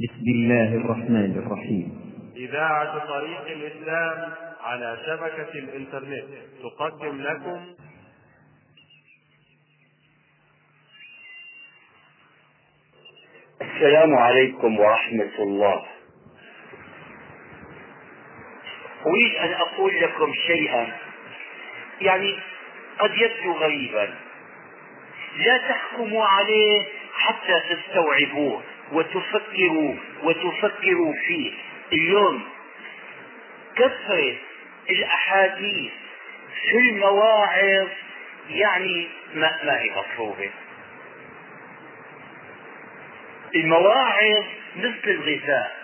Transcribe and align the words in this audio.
بسم 0.00 0.26
الله 0.26 0.68
الرحمن 0.74 1.38
الرحيم. 1.38 2.14
إذاعة 2.36 3.06
طريق 3.06 3.46
الإسلام 3.46 4.32
على 4.60 4.98
شبكة 5.06 5.58
الإنترنت 5.58 6.24
تقدم 6.62 7.20
لكم. 7.22 7.74
السلام 13.62 14.14
عليكم 14.14 14.80
ورحمة 14.80 15.34
الله. 15.38 15.86
أريد 19.06 19.34
أن 19.34 19.52
أقول 19.52 20.00
لكم 20.00 20.32
شيئا. 20.46 20.96
يعني 22.00 22.38
قد 22.98 23.10
يبدو 23.14 23.52
غريبا. 23.52 24.14
لا 25.36 25.58
تحكموا 25.68 26.24
عليه 26.24 26.82
حتى 27.14 27.60
تستوعبوه. 27.70 28.62
وتفكروا 28.94 29.94
وتفكروا 30.22 31.14
فيه. 31.26 31.52
اليوم 31.92 32.42
كثرة 33.76 34.36
الأحاديث 34.90 35.92
في 36.70 36.78
المواعظ 36.78 37.88
يعني 38.50 39.08
ما, 39.34 39.58
ما 39.64 39.80
هي 39.80 39.90
مطلوبة 39.90 40.50
المواعظ 43.54 44.44
مثل 44.76 45.00
الغذاء 45.06 45.76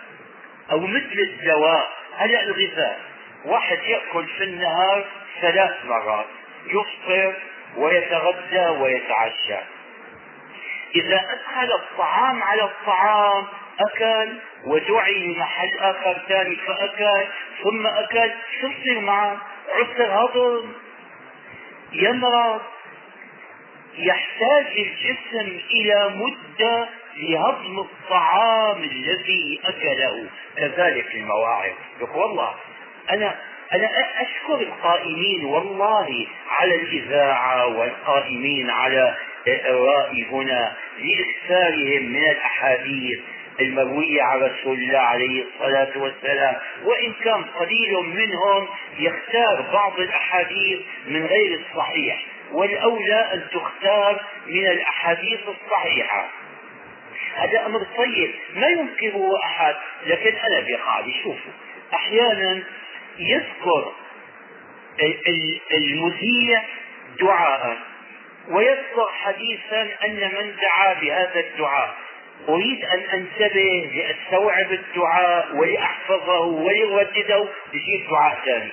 أو 0.71 0.79
مثل 0.79 1.19
الدواء. 1.19 1.91
هلا 2.17 2.43
الغذاء؟ 2.43 2.99
واحد 3.45 3.79
يأكل 3.83 4.25
في 4.37 4.43
النهار 4.43 5.05
ثلاث 5.41 5.85
مرات 5.85 6.25
يفطر 6.65 7.33
ويتغدى 7.77 8.67
ويتعشى. 8.79 9.57
إذا 10.95 11.15
أدخل 11.15 11.73
الطعام 11.73 12.43
على 12.43 12.63
الطعام 12.63 13.45
أكل 13.79 14.33
ودعي 14.65 15.27
محل 15.27 15.77
آخر 15.79 16.21
ثاني 16.27 16.55
فأكل 16.55 17.27
ثم 17.63 17.87
أكل 17.87 18.31
شو 18.61 18.67
يصير 18.67 18.99
معه؟ 18.99 19.37
عسر 19.75 20.25
هضم 20.25 20.71
يمرض. 21.93 22.61
يحتاج 23.97 24.65
الجسم 24.77 25.59
إلى 25.71 26.09
مدة 26.15 26.89
لهضم 27.17 27.79
الطعام 27.79 28.83
الذي 28.83 29.61
أكله. 29.65 30.25
كذلك 30.57 31.15
المواعظ. 31.15 31.73
يقول 32.01 32.21
والله 32.21 32.55
أنا 33.09 33.35
أنا 33.73 33.89
أشكر 34.21 34.55
القائمين 34.55 35.45
والله 35.45 36.27
على 36.49 36.75
الإذاعة 36.75 37.67
والقائمين 37.67 38.69
على 38.69 39.15
الرأي 39.47 40.25
هنا 40.31 40.73
لإكثارهم 40.99 42.03
من 42.11 42.23
الأحاديث 42.29 43.19
المروية 43.59 44.21
عن 44.23 44.39
رسول 44.39 44.77
الله 44.77 44.99
عليه 44.99 45.43
الصلاة 45.43 45.97
والسلام. 45.97 46.55
وإن 46.83 47.13
كان 47.23 47.43
قليل 47.43 47.93
منهم 48.03 48.67
يختار 48.99 49.61
بعض 49.73 49.99
الأحاديث 49.99 50.79
من 51.07 51.25
غير 51.25 51.59
الصحيح 51.59 52.25
والأولى 52.51 53.33
أن 53.33 53.43
تختار 53.53 54.25
من 54.47 54.67
الأحاديث 54.67 55.39
الصحيحة. 55.47 56.29
هذا 57.35 57.65
أمر 57.65 57.79
طيب 57.97 58.31
ما 58.55 58.67
ينكره 58.67 59.39
أحد 59.43 59.75
لكن 60.05 60.35
أنا 60.35 60.65
بقاعدة 60.67 61.11
شوفوا 61.23 61.51
أحيانا 61.93 62.63
يذكر 63.19 63.91
المذيع 65.73 66.63
دعاء. 67.19 67.77
ويذكر 68.49 69.09
حديثا 69.23 69.81
أن 70.05 70.31
من 70.33 70.55
دعا 70.61 70.93
بهذا 70.93 71.39
الدعاء. 71.39 71.95
أريد 72.49 72.85
أن 72.85 72.99
أنتبه 72.99 73.91
لأستوعب 73.93 74.71
الدعاء 74.71 75.55
ولأحفظه 75.55 76.39
ولأردده. 76.39 77.47
بجيب 77.73 78.07
دعاء 78.09 78.41
ثاني. 78.45 78.71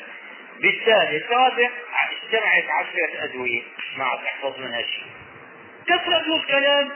بالتالي 0.61 1.17
الرابع 1.17 1.71
اجتمعت 2.11 2.65
عشرة 2.81 3.25
أدوية. 3.25 3.63
ما 3.97 4.19
تحفظ 4.25 4.59
منها 4.59 4.83
شيء. 4.83 5.05
كثرة 5.87 6.37
الكلام. 6.37 6.91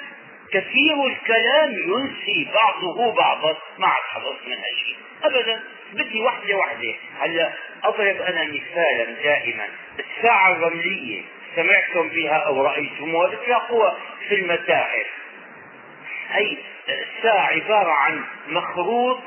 كثير 0.53 1.07
الكلام 1.07 1.71
ينسي 1.73 2.49
بعضه 2.55 3.13
بعضا. 3.15 3.57
ما 3.79 3.87
عاد 3.87 4.03
حفظت 4.09 4.47
منها 4.47 4.69
شيء. 4.85 4.97
ابدا 5.25 5.61
بدي 5.93 6.21
وحده 6.21 6.57
وحده 6.57 6.95
هلأ 7.21 7.53
أضرب 7.85 8.17
أنا 8.17 8.45
مثالا 8.45 9.05
دائما. 9.23 9.69
الساعة 9.99 10.53
الرملية. 10.53 11.23
سمعتم 11.57 12.09
بها 12.09 12.37
أو 12.37 12.63
رايتموها 12.63 13.29
بتلاقوها 13.29 13.97
في 14.29 14.35
المتاحف. 14.35 15.07
هي 16.31 16.57
الساعة 16.89 17.47
عبارة 17.47 17.91
عن 17.91 18.25
مخروط 18.49 19.21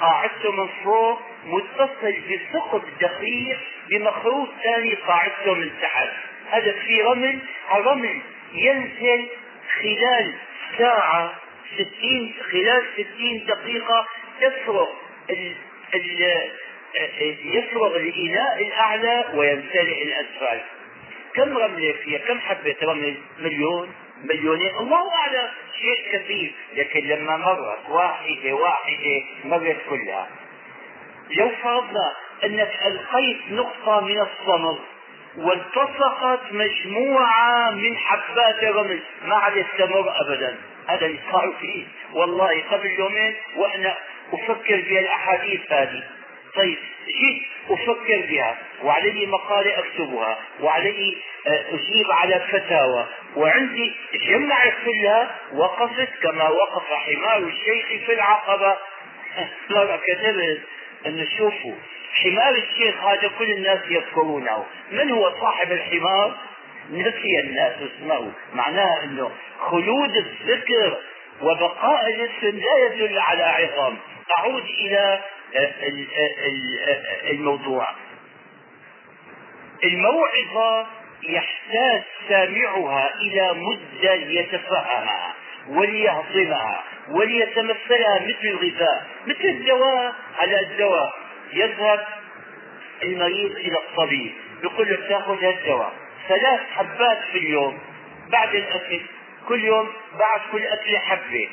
قاعدته 0.00 0.52
من 0.52 0.68
فوق 0.84 1.20
متصل 1.44 2.14
بثقب 2.30 2.82
دقيق 3.00 3.58
بمخروط 3.90 4.48
ثاني 4.62 4.94
قاعدته 4.94 5.54
من 5.54 5.70
تحت. 5.82 6.08
هذا 6.50 6.72
في 6.72 7.02
رمل 7.02 7.38
الرمل 7.74 8.20
ينزل 8.52 9.28
خلال 9.82 10.34
ساعة 10.78 11.34
ستين 11.74 12.34
خلال 12.52 12.82
ستين 12.94 13.46
دقيقة 13.46 14.06
يفرغ 14.40 14.88
يفرغ 17.44 17.96
الإناء 17.96 18.62
الأعلى 18.66 19.24
ويمتلئ 19.34 20.02
الأسفل. 20.02 20.60
كم 21.34 21.58
رملة 21.58 21.92
فيها؟ 21.92 22.18
كم 22.18 22.38
حبة؟ 22.38 22.76
رمل 22.82 23.16
مليون؟ 23.38 23.94
مليونين. 24.24 24.76
الله 24.76 25.14
أعلم. 25.14 25.48
شيء 25.80 26.12
كثير. 26.12 26.52
لكن 26.74 27.00
لما 27.00 27.36
مرت 27.36 27.88
واحدة 27.88 28.52
واحدة 28.52 29.22
مرت 29.44 29.76
كلها. 29.90 30.28
لو 31.30 31.50
فرضنا 31.62 32.12
أنك 32.44 32.70
ألقيت 32.86 33.38
نقطة 33.50 34.00
من 34.00 34.20
الصمغ 34.20 34.78
والتصقت 35.36 36.40
مجموعة 36.52 37.70
من 37.70 37.96
حبات 37.96 38.62
الرمل 38.62 39.00
ما 39.24 39.36
عاد 39.36 39.56
يستمر 39.56 40.12
أبدا. 40.20 40.56
هذا 40.86 41.06
اللي 41.06 41.18
صار 41.32 41.52
فيه. 41.60 41.84
والله 42.12 42.62
قبل 42.70 42.90
يومين 42.98 43.34
وأنا 43.56 43.96
أفكر 44.32 44.76
بهالأحاديث 44.76 45.72
هذه. 45.72 46.02
طيب 46.56 46.78
جيت 47.06 47.42
أفكر 47.70 48.26
بها 48.28 48.58
وعلي 48.82 49.26
مقالة 49.26 49.78
أكتبها 49.78 50.38
وعلي 50.60 51.16
آه، 51.46 51.64
أجيب 51.74 52.10
على 52.10 52.40
فتاوى 52.52 53.06
وعندي 53.36 53.92
جمعت 54.28 54.72
كلها 54.84 55.36
وقفت 55.54 56.08
كما 56.22 56.48
وقف 56.48 56.92
حمار 56.92 57.38
الشيخ 57.38 58.06
في 58.06 58.12
العقبة. 58.12 58.76
مرة 59.70 60.00
كتبت 60.06 60.60
أن 61.06 61.26
شوفوا 61.38 61.74
حمار 62.12 62.54
الشيخ 62.54 63.04
هذا 63.04 63.30
كل 63.38 63.50
الناس 63.52 63.78
يذكرونه. 63.88 64.66
من 64.90 65.10
هو 65.10 65.32
صاحب 65.40 65.72
الحمار؟ 65.72 66.36
نسي 66.90 67.40
الناس 67.44 67.72
اسمه. 67.82 68.32
معناه 68.54 69.04
إنه 69.04 69.30
خلود 69.60 70.16
الذكر 70.16 70.98
وبقاء 71.42 72.06
الاسم 72.08 72.58
لا 72.58 72.86
يدل 72.86 73.18
على 73.18 73.42
عظم. 73.42 73.96
أعود 74.38 74.64
إلى 74.64 75.20
الموضوع. 77.30 77.88
الموعظة 79.84 80.86
يحتاج 81.22 82.02
سامعها 82.28 83.14
إلى 83.20 83.54
مدة 83.54 84.14
ليتفهمها 84.14 85.34
وليهضمها 85.68 86.84
وليتمثلها 87.08 88.18
مثل 88.18 88.44
الغذاء 88.48 89.06
مثل 89.26 89.44
الدواء 89.44 90.14
على 90.38 90.60
الدواء. 90.60 91.14
يذهب 91.52 92.06
المريض 93.02 93.56
إلى 93.56 93.76
الطبيب 93.76 94.32
يقول 94.62 94.88
له 94.88 95.08
تأخذ 95.08 95.44
هالدواء. 95.44 95.92
ثلاث 96.28 96.60
حبات 96.76 97.18
في 97.32 97.38
اليوم 97.38 97.78
بعد 98.28 98.54
الأكل 98.54 99.00
كل 99.48 99.64
يوم 99.64 99.92
بعد 100.18 100.40
كل 100.52 100.66
اكله 100.66 100.98
حبة. 100.98 101.48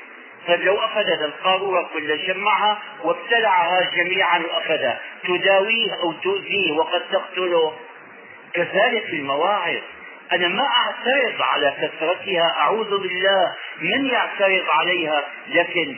طيب 0.50 0.62
لو 0.62 0.78
اخذ 0.78 1.08
القارورة 1.22 1.90
كل 1.94 2.28
جمعها 2.28 2.81
وابتلعها 3.04 3.90
جميعا 3.96 4.40
واخذها 4.40 5.00
تداويه 5.24 5.94
أو 5.94 6.12
تؤذيه 6.12 6.72
وقد 6.72 7.01
تقتله. 7.12 7.74
كذلك 8.54 9.10
المواعظ. 9.13 9.81
أنا 10.31 10.48
ما 10.48 10.63
أعترض 10.63 11.42
على 11.42 11.75
كثرتها. 11.81 12.56
أعوذ 12.57 12.98
بالله. 12.98 13.56
من 13.81 14.06
يعترض 14.06 14.66
عليها؟ 14.69 15.24
لكن 15.48 15.96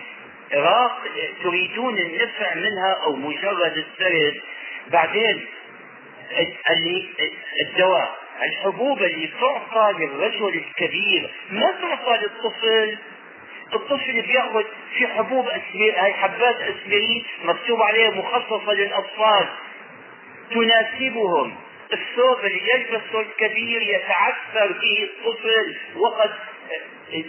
تريدون 1.43 1.97
النفع 1.97 2.53
منها 2.55 2.93
أو 3.03 3.15
مجرد 3.15 3.77
السرد 3.77 4.41
بعدين 4.87 5.45
الدواء. 7.61 8.17
الحبوب 8.43 9.03
اللي 9.03 9.29
تعطى 9.41 9.93
للرجل 9.99 10.63
الكبير. 10.67 11.31
ما 11.49 11.73
تعطى 11.81 12.17
للطفل. 12.21 12.97
الطفل 13.73 14.21
بيأخذ 14.21 14.63
في 14.97 15.07
حبوب 15.07 15.47
اسبرين 15.47 15.95
هاي 15.95 16.13
حبات 16.13 16.55
اسبرين 16.55 17.25
مكتوب 17.43 17.81
عليها 17.81 18.09
مخصصة 18.09 18.73
للأطفال. 18.73 19.49
تناسبهم. 20.51 21.55
الثوب 21.93 22.39
اللي 22.45 22.61
يلبسه 22.73 23.21
الكبير 23.21 23.81
يتعثر 23.81 24.71
به 24.71 25.03
الطفل 25.03 25.75
وقد 25.95 26.31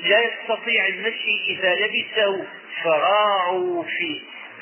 لا 0.04 0.20
يستطيع 0.20 0.86
المشي 0.86 1.44
إذا 1.48 1.74
لبسه 1.74 2.46
فراعوا 2.84 3.82
في 3.82 4.20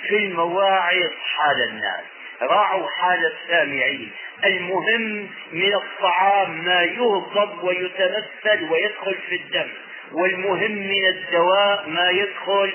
في 0.08 0.16
المواعظ 0.16 1.10
حال 1.36 1.68
الناس. 1.68 2.04
راعوا 2.42 2.88
حال 2.88 3.32
السامعين. 3.32 4.10
المهم 4.44 5.28
من 5.52 5.74
الطعام 5.74 6.64
ما 6.64 6.82
يهضم 6.82 7.64
ويتمثل 7.64 8.70
ويدخل 8.70 9.14
في 9.28 9.36
الدم. 9.36 9.68
والمهم 10.12 10.72
من 10.72 11.06
الدواء 11.06 11.88
ما 11.88 12.10
يدخل 12.10 12.72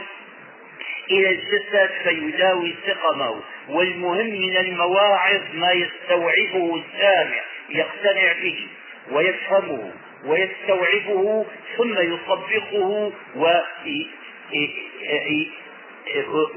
إلى 1.11 1.29
الجسد 1.29 1.89
فيداوي 2.03 2.75
سقمه 2.87 3.41
والمهم 3.69 4.25
من 4.27 4.57
المواعظ 4.57 5.41
ما 5.53 5.71
يستوعبه 5.71 6.81
السامع 6.83 7.41
يقتنع 7.69 8.33
به 8.43 8.67
ويفهمه 9.11 9.91
ويستوعبه 10.25 11.45
ثم 11.77 11.93
يطبقه 12.13 13.11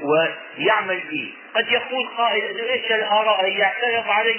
ويعمل 0.01 0.99
به. 1.11 1.31
قد 1.55 1.71
يقول 1.71 2.07
قائل 2.17 2.59
إيش 2.59 2.91
الآراء؟ 2.91 3.49
يعترض 3.49 4.09
علي 4.09 4.35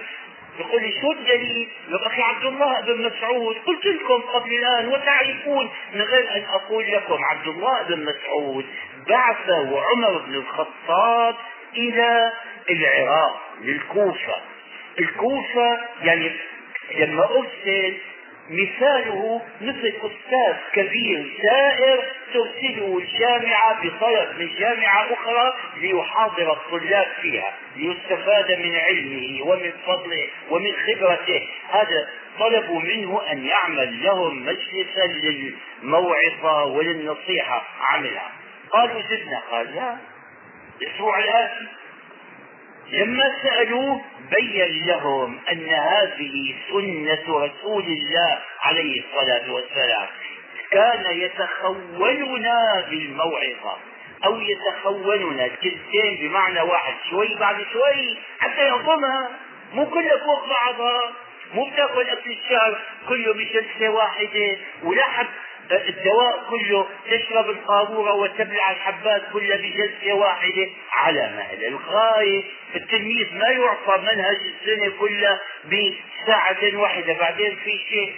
يقول 0.58 0.82
لي 0.82 1.00
شو 1.00 1.12
الدليل؟ 1.12 1.68
يا 1.90 2.06
أخي 2.06 2.22
عبد 2.22 2.44
الله 2.44 2.80
بن 2.80 3.06
مسعود 3.06 3.56
قلت 3.66 3.86
لكم 3.86 4.20
قبل 4.20 4.52
الآن 4.52 4.88
وتعرفون 4.88 5.70
من 5.94 6.00
غير 6.02 6.36
أن 6.36 6.44
أقول 6.44 6.92
لكم 6.92 7.24
عبد 7.24 7.46
الله 7.48 7.82
بن 7.82 8.04
مسعود 8.04 8.66
بعثه 9.08 9.82
عمر 9.82 10.18
بن 10.18 10.34
الخطاب 10.34 11.34
إلى 11.76 12.32
العراق 12.70 13.40
للكوفة 13.60 14.34
الكوفة 14.98 15.78
يعني 16.02 16.32
لما 16.98 17.24
أرسل 17.24 17.96
مثاله 18.50 19.42
مثل 19.60 19.92
أستاذ 19.96 20.56
كبير 20.72 21.32
سائر 21.42 22.04
ترسله 22.34 22.98
الجامعة 22.98 23.82
بطلب 23.82 24.38
من 24.38 24.50
جامعة 24.58 25.12
أخرى 25.12 25.54
ليحاضر 25.76 26.52
الطلاب 26.52 27.06
فيها 27.22 27.54
ليستفاد 27.76 28.58
من 28.58 28.76
علمه 28.76 29.46
ومن 29.46 29.72
فضله 29.86 30.26
ومن 30.50 30.72
خبرته. 30.72 31.48
هذا 31.70 32.08
طلبوا 32.38 32.80
منه 32.80 33.22
أن 33.32 33.46
يعمل 33.46 34.04
لهم 34.04 34.46
مجلسا 34.46 35.06
للموعظة 35.06 36.64
وللنصيحة 36.64 37.64
عملها 37.80 38.32
قالوا 38.70 39.02
زدنا؟ 39.02 39.42
قال 39.50 39.74
لا. 39.74 39.96
الأسبوع 40.82 41.18
الآتي. 41.18 41.66
لما 42.92 43.32
سألوه 43.42 44.00
بين 44.30 44.86
لهم 44.86 45.38
أن 45.52 45.68
هذه 45.68 46.54
سنة 46.70 47.36
رسول 47.44 47.84
الله 47.84 48.38
عليه 48.62 49.02
الصلاة 49.02 49.52
والسلام 49.52 50.06
كان 50.70 51.04
يتخولنا 51.10 52.84
بالموعظة 52.90 53.76
أو 54.24 54.40
يتخولنا 54.40 55.44
الكلتين 55.44 56.16
بمعنى 56.20 56.60
واحد 56.60 56.94
شوي 57.10 57.34
بعد 57.34 57.56
شوي 57.72 58.18
حتى 58.40 58.66
يهضمها 58.66 59.30
مو 59.74 59.86
كلها 59.86 60.16
فوق 60.16 60.48
بعضها 60.48 61.12
مو 61.54 61.64
بتأكل 61.64 62.00
أكل 62.08 62.30
الشهر 62.30 62.78
كله 63.08 63.34
بجلسة 63.34 63.88
واحدة 63.88 64.56
ولا 64.82 65.02
حد 65.04 65.26
الدواء 65.72 66.44
كله 66.50 66.86
تشرب 67.10 67.50
القارورة 67.50 68.14
وتبلع 68.14 68.70
الحبات 68.70 69.22
كلها 69.32 69.56
بجلسة 69.56 70.12
واحدة 70.12 70.68
على 70.92 71.30
مهل. 71.36 71.64
الغاية 71.64 72.42
التلميذ 72.76 73.34
ما 73.34 73.48
يعطى 73.48 74.02
منهج 74.02 74.36
السنة 74.36 74.92
كلها 75.00 75.40
بساعة 75.64 76.76
واحدة. 76.76 77.12
بعدين 77.12 77.56
في 77.64 77.78
شيء 77.90 78.14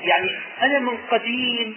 يعني 0.00 0.38
أنا 0.62 0.78
من 0.78 0.98
قديم 1.10 1.76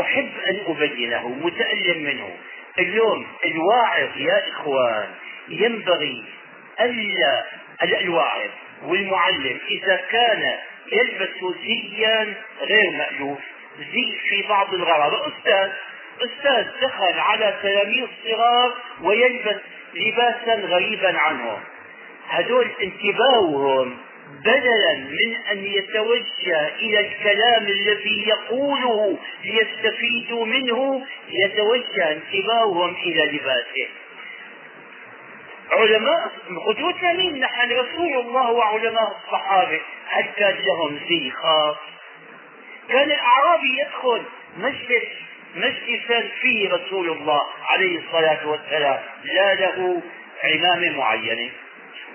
أحب 0.00 0.30
أن 0.48 0.60
أبينه 0.66 1.28
متألم 1.28 2.02
منه. 2.04 2.36
اليوم 2.78 3.26
الواعظ 3.44 4.16
يا 4.16 4.48
إخوان 4.48 5.08
ينبغي 5.48 6.24
ألا 6.80 8.00
الواعظ 8.00 8.50
والمعلم 8.82 9.58
إذا 9.70 9.96
كان 10.10 10.58
يلبس 10.92 11.56
زيا 11.64 12.34
غير 12.60 12.90
مألوف. 12.90 13.38
زي 13.78 14.18
في 14.28 14.42
بعض 14.48 14.74
الغرض. 14.74 15.32
أستاذ 15.32 15.70
أستاذ 16.20 16.66
دخل 16.82 17.18
على 17.18 17.54
تلاميذ 17.62 18.06
صغار 18.24 18.72
ويلبس 19.02 19.60
لباسا 19.94 20.54
غريبا 20.54 21.18
عنهم. 21.18 21.60
هدول 22.28 22.70
انتباههم 22.82 23.96
بدلا 24.44 24.94
من 24.94 25.36
أن 25.50 25.64
يتوجه 25.64 26.68
إلى 26.68 27.00
الكلام 27.00 27.66
الذي 27.66 28.28
يقوله 28.28 29.18
ليستفيدوا 29.44 30.46
منه 30.46 31.06
يتوجه 31.28 32.12
انتباههم 32.12 32.94
إلى 32.94 33.22
لباسه. 33.36 33.88
علماء 35.70 36.30
قدوتنا 36.66 37.12
مين 37.12 37.38
نحن 37.40 37.72
رسول 37.72 38.12
الله 38.20 38.50
وعلماء 38.50 39.16
الصحابة. 39.24 39.80
هل 40.08 40.24
كان 40.36 40.54
لهم 40.66 41.00
زي 41.08 41.30
خاص؟ 41.30 41.76
كان 42.88 43.10
الأعرابي 43.10 43.78
يدخل 43.80 44.22
مجلس 44.56 45.04
مجلسا 45.54 46.28
فيه 46.40 46.70
رسول 46.70 47.10
الله 47.10 47.42
عليه 47.68 47.98
الصلاة 47.98 48.48
والسلام. 48.48 49.00
لا 49.24 49.54
له 49.54 50.02
عمامة 50.44 50.90
معينة 50.98 51.50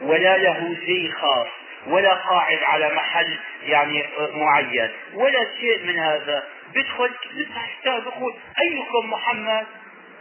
ولا 0.02 0.38
له 0.38 0.78
زي 0.88 1.12
خاص 1.12 1.48
ولا 1.88 2.14
قاعد 2.14 2.60
على 2.64 2.90
محل 2.96 3.38
يعني 3.64 4.06
معين 4.34 4.90
ولا 5.14 5.40
شيء 5.60 5.86
من 5.86 6.00
هذا. 6.00 6.44
بيدخل 6.74 7.12
بيفتح 7.36 7.80
كتاب 7.82 8.04
يقول 8.04 8.34
أيكم 8.62 9.10
محمد؟ 9.12 9.66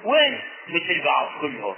وين؟ 0.05 0.39
مثل 0.69 1.03
بعض 1.05 1.29
كلهم. 1.41 1.75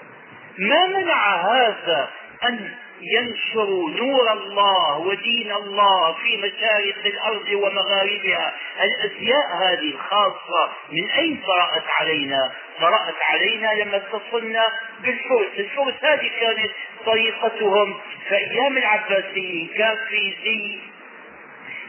ما 0.59 0.87
منع 0.87 1.37
هذا 1.37 2.11
أن 2.45 2.75
ينشر 3.03 3.69
نور 3.97 4.33
الله 4.33 4.99
ودين 4.99 5.53
الله 5.53 6.13
في 6.13 6.37
مشارق 6.37 7.07
الأرض 7.07 7.49
ومغاربها. 7.49 8.55
الأزياء 8.83 9.57
هذه 9.63 9.91
الخاصة 9.95 10.73
من 10.93 11.11
أين 11.11 11.43
طرات 11.47 11.85
علينا؟ 12.01 12.53
طرات 12.81 13.15
علينا 13.29 13.75
لما 13.83 13.97
اتصلنا 13.97 14.67
بالفرس، 15.03 15.59
الفرس 15.59 15.95
هذه 16.05 16.31
كانت 16.41 16.71
طريقتهم 17.07 17.95
في 18.29 18.37
أيام 18.37 18.79
العباسيين 18.79 19.69
كان 19.77 19.97
في 20.09 20.35
زي 20.45 20.79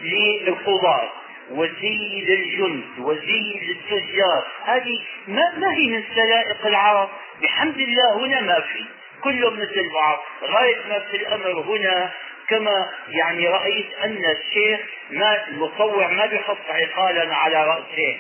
للقضاة 0.02 1.10
وزي 1.52 2.24
للجند 2.28 2.84
وزي 3.00 3.60
للتجار 3.62 4.48
هذه 4.66 5.02
ما, 5.28 5.58
ما 5.58 5.74
هي 5.74 5.90
من 5.90 6.04
سلائق 6.16 6.66
العرب؟ 6.66 7.10
بحمد 7.42 7.80
الله 7.80 8.18
هنا 8.18 8.42
ما 8.42 8.60
في. 8.60 8.86
كلهم 9.24 9.54
مثل 9.54 9.90
بعض 9.94 10.20
غاية 10.44 10.78
ما 10.90 11.00
في 11.00 11.18
الأمر 11.18 11.62
هنا 11.62 12.12
كما 12.50 12.90
يعني 13.08 13.48
رأيت 13.48 13.88
أن 14.04 14.22
الشيخ 14.26 14.80
ما 15.12 15.48
المصور 15.48 16.08
ما 16.08 16.26
بيحط 16.26 16.58
عقالا 16.70 17.36
على 17.36 17.68
رأسه. 17.68 18.18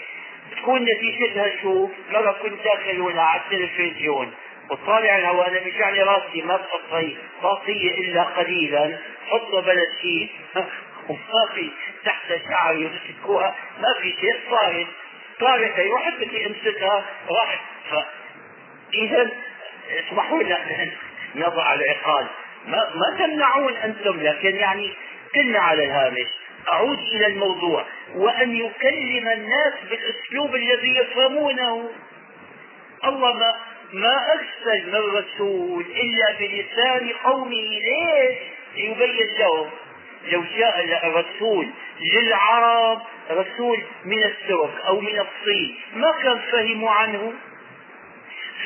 تكون 0.57 0.83
نتيجتها 0.83 1.51
شو؟ 1.61 1.89
مرة 2.11 2.31
كنت 2.31 2.63
داخل 2.63 3.01
هنا 3.01 3.21
على 3.21 3.41
التلفزيون. 3.41 4.33
وطالع 4.69 5.17
الهواء 5.17 5.47
أنا 5.47 5.59
بيجعني 5.59 6.03
راسي 6.03 6.41
ما 6.41 6.55
بحطي 6.55 7.17
طاقية 7.41 7.91
إلا 7.91 8.23
قليلا. 8.23 8.97
حطه 9.29 9.61
بلا 9.61 9.85
شيء 10.01 10.29
وما 11.09 11.53
في 11.55 11.69
تحت 12.05 12.33
شعري 12.49 12.81
يمسكوها 12.81 13.55
ما 13.79 14.01
في 14.01 14.09
شيء 14.21 14.39
صارت. 14.49 14.87
طارت 15.39 15.79
هي 15.79 15.89
واحد 15.89 16.13
بدي 16.13 16.45
أمسكها. 16.47 17.05
راحت 17.29 17.59
اذا 18.93 19.29
اسمحوا 19.89 20.43
لنا 20.43 20.91
نضع 21.35 21.73
العقال 21.73 22.27
ما, 22.67 22.89
ما 22.95 23.17
تمنعون 23.19 23.73
أنتم 23.75 24.19
لكن 24.21 24.55
يعني 24.55 24.93
كلنا 25.35 25.59
على 25.59 25.83
الهامش 25.83 26.27
أعود 26.71 26.99
إلى 26.99 27.27
الموضوع. 27.27 27.85
وأن 28.15 28.55
يكلم 28.55 29.27
الناس 29.27 29.73
بالأسلوب 29.89 30.55
الذي 30.55 30.97
يفهمونه. 30.97 31.89
الله 33.05 33.33
ما 33.33 33.55
ما 33.93 34.33
أرسل 34.33 34.91
من 34.91 35.17
رسول 35.17 35.85
إلا 35.85 36.35
بلسان 36.39 37.09
قومه. 37.23 37.51
ليش؟ 37.51 38.37
ليبين 38.75 39.27
لهم. 39.39 39.69
لو 40.31 40.43
جاء 40.57 41.07
الرسول 41.07 41.69
للعرب 42.13 43.01
رسول 43.31 43.83
من 44.05 44.23
الترك 44.23 44.81
أو 44.87 44.99
من 44.99 45.19
الصين 45.19 45.75
ما 45.95 46.11
كان 46.23 46.39
فهموا 46.51 46.91
عنه. 46.91 47.33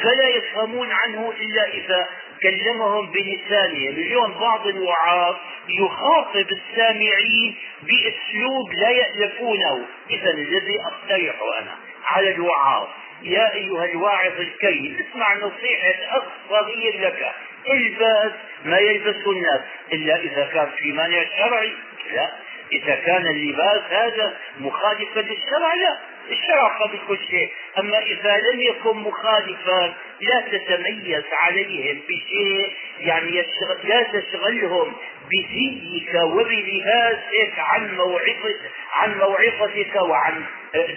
فلا 0.02 0.28
يفهمون 0.28 0.92
عنه 0.92 1.34
إلا 1.40 1.68
إذا 1.68 2.10
كلمهم 2.44 3.12
بلسانهم 3.12 3.90
اليوم 3.90 4.34
بعض 4.40 4.68
الوعاظ 4.68 5.36
يخاطب 5.70 6.48
السامعين 6.52 7.56
بأسلوب 7.82 8.74
لا 8.74 8.90
يألفونه. 8.90 9.86
إذا 10.10 10.30
الذي 10.32 10.82
أقترحه 10.82 11.60
أنا 11.60 11.76
على 12.06 12.32
الوعاظ. 12.32 12.88
يا 13.22 13.54
أيها 13.54 13.86
الواعظ 13.86 14.40
الكريم 14.40 15.06
اسمع 15.10 15.36
نصيحة 15.36 16.18
أخ 16.18 16.24
صغير 16.50 17.02
لك. 17.02 17.32
البس 17.70 18.34
ما 18.66 18.78
يلبسه 18.78 19.32
الناس. 19.32 19.62
إلا 19.94 20.16
إذا 20.16 20.50
كان 20.54 20.70
في 20.78 20.92
مانع 20.92 21.24
شرعي. 21.38 21.74
لا. 22.14 22.32
إذا 22.74 22.96
كان 22.96 23.28
اللباس 23.28 23.82
هذا 23.90 24.38
مخالفا 24.60 25.20
للشرع 25.20 25.74
لا. 25.74 25.98
الشرف 26.32 26.92
بكل 26.94 27.18
شيء. 27.30 27.50
أما 27.80 28.00
إذا 28.00 28.38
لم 28.38 28.62
يكن 28.62 28.98
مخالفا 28.98 29.94
لا 30.22 30.42
تتميز 30.52 31.24
عليهم 31.32 32.00
بشيء 32.10 32.74
يعني 33.00 33.38
يشغل 33.38 33.78
لا 33.84 34.04
تشغلهم 34.04 34.94
بزيك 35.32 36.14
وبلباسك 36.24 37.54
عن 37.58 37.96
موعظة 37.96 38.56
عن 38.94 39.18
موعظتك 39.18 39.96
وعن 39.96 40.44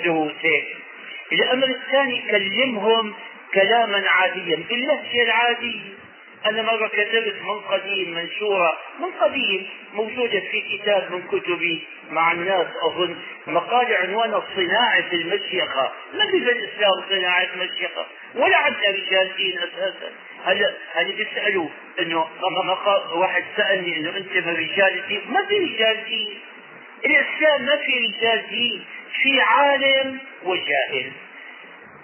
دروسك 0.04 0.64
الأمر 1.32 1.66
الثاني 1.66 2.22
كلمهم 2.30 3.14
كلاما 3.54 4.08
عاديا 4.08 4.56
باللهجة 4.68 5.22
العادية 5.22 5.80
أنا 6.48 6.62
مرة 6.62 6.88
كتبت 6.88 7.34
من 7.42 7.60
قديم 7.60 8.14
منشورة. 8.14 8.78
من 9.00 9.10
قديم 9.20 9.66
موجودة 9.94 10.40
في 10.40 10.60
كتاب 10.60 11.12
من 11.12 11.22
كتبي 11.22 11.84
مع 12.10 12.32
الناس 12.32 12.66
أظن. 12.82 13.16
مقال 13.46 13.94
عنوانه 13.94 14.42
صناعة 14.56 15.12
المشيخة. 15.12 15.92
ما 16.14 16.26
في 16.30 16.36
الإسلام 16.36 16.92
صناعة 17.10 17.48
مشيخة 17.56 18.06
ولا 18.34 18.56
عندنا 18.56 18.88
رجال 18.88 19.36
دين 19.36 19.58
أساسا. 19.58 20.12
هلا 20.44 20.74
هلا 20.94 21.14
بيسألوا 21.16 21.68
إنه 22.00 22.26
واحد 23.14 23.44
سألني 23.56 23.96
إنه 23.96 24.16
أنت 24.16 24.46
من 24.46 24.56
رجال 24.56 24.98
الدين 24.98 25.20
ما 25.28 25.46
في 25.46 25.58
رجال 25.58 26.04
دين. 26.04 26.40
الإسلام 27.04 27.62
ما 27.62 27.76
في 27.76 28.06
رجال 28.06 28.42
دين. 28.50 28.84
في 29.22 29.40
عالم 29.40 30.18
وجاهل. 30.44 31.12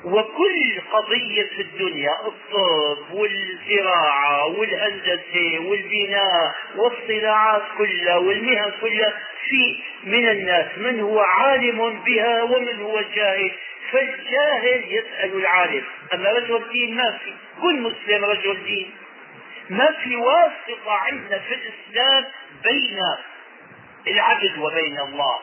وكل 0.05 0.81
قضية 0.93 1.43
في 1.57 1.63
الدنيا 1.63 2.17
الطب 2.27 3.15
والزراعة 3.15 4.47
والهندسة 4.47 5.59
والبناء 5.69 6.55
والصناعات 6.77 7.63
كلها 7.79 8.17
والمهن 8.17 8.73
كلها 8.81 9.13
في 9.49 9.77
من 10.05 10.29
الناس 10.29 10.67
من 10.79 11.01
هو 11.01 11.21
عالم 11.21 12.03
بها 12.07 12.43
ومن 12.43 12.81
هو 12.81 13.01
جاهل. 13.15 13.51
فالجاهل 13.93 14.85
يسأل 14.89 15.37
العالم 15.37 15.83
أما 16.15 16.31
رجل 16.33 16.63
دين 16.73 16.95
ما 16.97 17.19
في 17.25 17.33
كل 17.63 17.81
مسلم 17.81 18.25
رجل 18.25 18.65
دين 18.65 18.91
ما 19.71 19.89
في 20.05 20.17
واسطة 20.17 20.91
عندنا 20.93 21.39
في 21.39 21.55
الإسلام 21.55 22.25
بين 22.65 22.99
العبد 24.09 24.59
وبين 24.59 25.01
الله. 25.01 25.39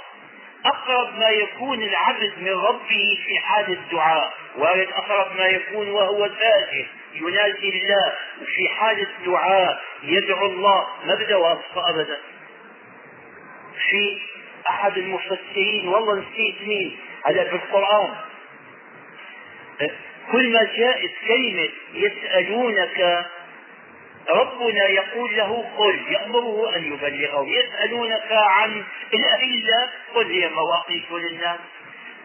أقرب 0.66 1.20
ما 1.20 1.30
يكون 1.30 1.84
العبد 1.84 2.34
من 2.42 2.52
ربه 2.52 3.20
في 3.26 3.40
حال 3.40 3.72
الدعاء 3.72 4.34
وأرد 4.58 4.88
أقرب 4.94 5.36
ما 5.38 5.46
يكون 5.46 5.90
وهو 5.90 6.30
ساجد 6.40 6.86
ينادي 7.14 7.70
الله 7.70 8.14
في 8.46 8.70
حال 8.70 9.00
الدعاء 9.08 9.82
يدعو 10.04 10.46
الله 10.46 10.88
ما 11.06 11.16
بده 11.16 11.38
واسطة 11.38 11.90
أبدا. 11.90 12.18
في 13.90 14.22
أحد 14.70 14.98
المفسرين 14.98 15.88
والله 15.88 16.16
نسيت 16.16 16.62
مين 16.62 16.98
هذا 17.26 17.44
في 17.44 17.56
القرآن. 17.56 18.16
كل 20.32 20.54
ما 20.54 20.64
جاءت 20.64 21.12
كلمة 21.28 21.70
يسألونك 21.94 23.26
ربنا 24.30 24.86
يقول 24.90 25.38
له 25.38 25.66
قل 25.78 26.00
يأمره 26.12 26.76
أن 26.76 26.94
يبلغه 26.94 27.48
يسألونك 27.48 28.32
عن 28.32 28.84
الأهلة 29.14 29.90
قل 30.16 30.32
هي 30.32 30.50
مواقيت 30.50 31.12
للناس. 31.12 31.60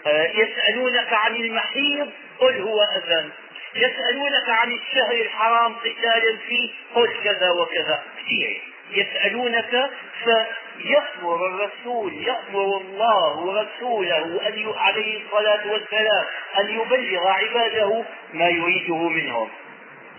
آه، 0.07 0.31
يسألونك 0.35 1.13
عن 1.13 1.37
المحيض 1.37 2.11
قل 2.39 2.61
هو 2.61 2.83
أذن 2.83 3.31
يسألونك 3.77 4.49
عن 4.49 4.73
الشهر 4.73 5.15
الحرام 5.15 5.75
قتال 5.75 6.39
فيه 6.49 6.71
قل 6.95 7.09
كذا 7.25 7.51
وكذا. 7.51 8.03
كثير. 8.25 8.61
يسألونك 8.91 9.91
فيأمر 10.25 11.47
الرسول 11.47 12.15
يأمر 12.15 12.77
الله 12.81 13.37
ورسوله 13.37 14.49
أن 14.49 14.73
عليه 14.77 15.23
الصلاة 15.25 15.73
والسلام 15.73 16.25
أن 16.59 16.81
يبلغ 16.81 17.29
عباده 17.29 18.05
ما 18.35 18.49
يريده 18.49 19.09
منهم. 19.09 19.49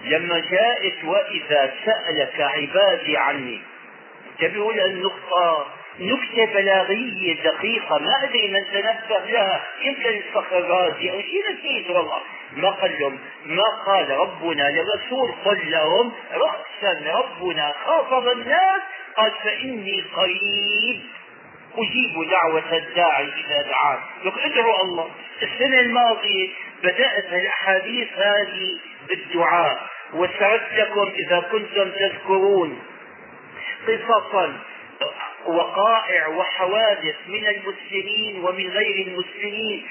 لما 0.03 0.39
جاءت 0.39 1.03
وإذا 1.03 1.73
سألك 1.85 2.41
عبادي 2.41 3.17
عني. 3.17 3.61
انتبهوا 4.31 4.73
للنقطة 4.73 5.67
نكتة 5.99 6.45
بلاغية 6.45 7.43
دقيقة. 7.43 7.97
ما 7.97 8.23
أدري 8.23 8.47
من 8.47 8.65
تنبه 8.73 9.25
لها. 9.25 9.63
يمكن 9.81 10.21
الرازي 10.51 11.11
أو 11.11 11.21
شيء 11.21 11.43
نسيت 11.53 11.89
والله. 11.89 12.21
ما 12.53 12.69
قال 12.69 12.99
لهم. 12.99 13.19
ما 13.45 13.63
قال 13.85 14.09
ربنا 14.09 14.63
للرسول 14.69 15.31
قل 15.45 15.71
لهم. 15.71 16.11
رأسا 16.33 17.11
ربنا 17.13 17.73
خاطب 17.85 18.27
الناس. 18.27 18.81
قال 19.17 19.31
فإني 19.43 20.03
قريب. 20.15 21.01
أجيب 21.77 22.29
دعوة 22.29 22.77
الداعي 22.77 23.25
إذا 23.25 23.61
دعان. 23.61 23.99
لك 24.25 24.33
ادعوا 24.45 24.81
الله. 24.83 25.09
السنة 25.43 25.79
الماضية 25.79 26.49
بدأت 26.83 27.33
الأحاديث 27.33 28.07
هذه 28.17 28.77
بالدعاء. 29.07 29.87
وسردت 30.13 30.73
لكم 30.73 31.11
إذا 31.15 31.39
كنتم 31.51 31.91
تذكرون 31.91 32.83
قصصا 33.87 34.59
وقائع 35.45 36.27
وحوادث 36.27 37.15
من 37.27 37.47
المسلمين 37.47 38.45
ومن 38.45 38.69
غير 38.69 39.07
المسلمين 39.07 39.87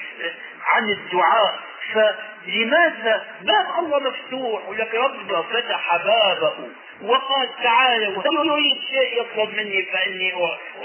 عن 0.65 0.89
الدعاء. 0.89 1.59
فلماذا 1.93 3.25
باب 3.41 3.65
الله 3.79 3.99
مفتوح 3.99 4.69
ولك 4.69 4.95
ربنا 4.95 5.41
فتح 5.41 5.97
بابه 6.05 6.53
وقال 7.01 7.49
تعالوا 7.63 8.23
يريد 8.45 8.81
شيء 8.91 9.21
يطلب 9.21 9.55
مني 9.55 9.83
فإني 9.83 10.33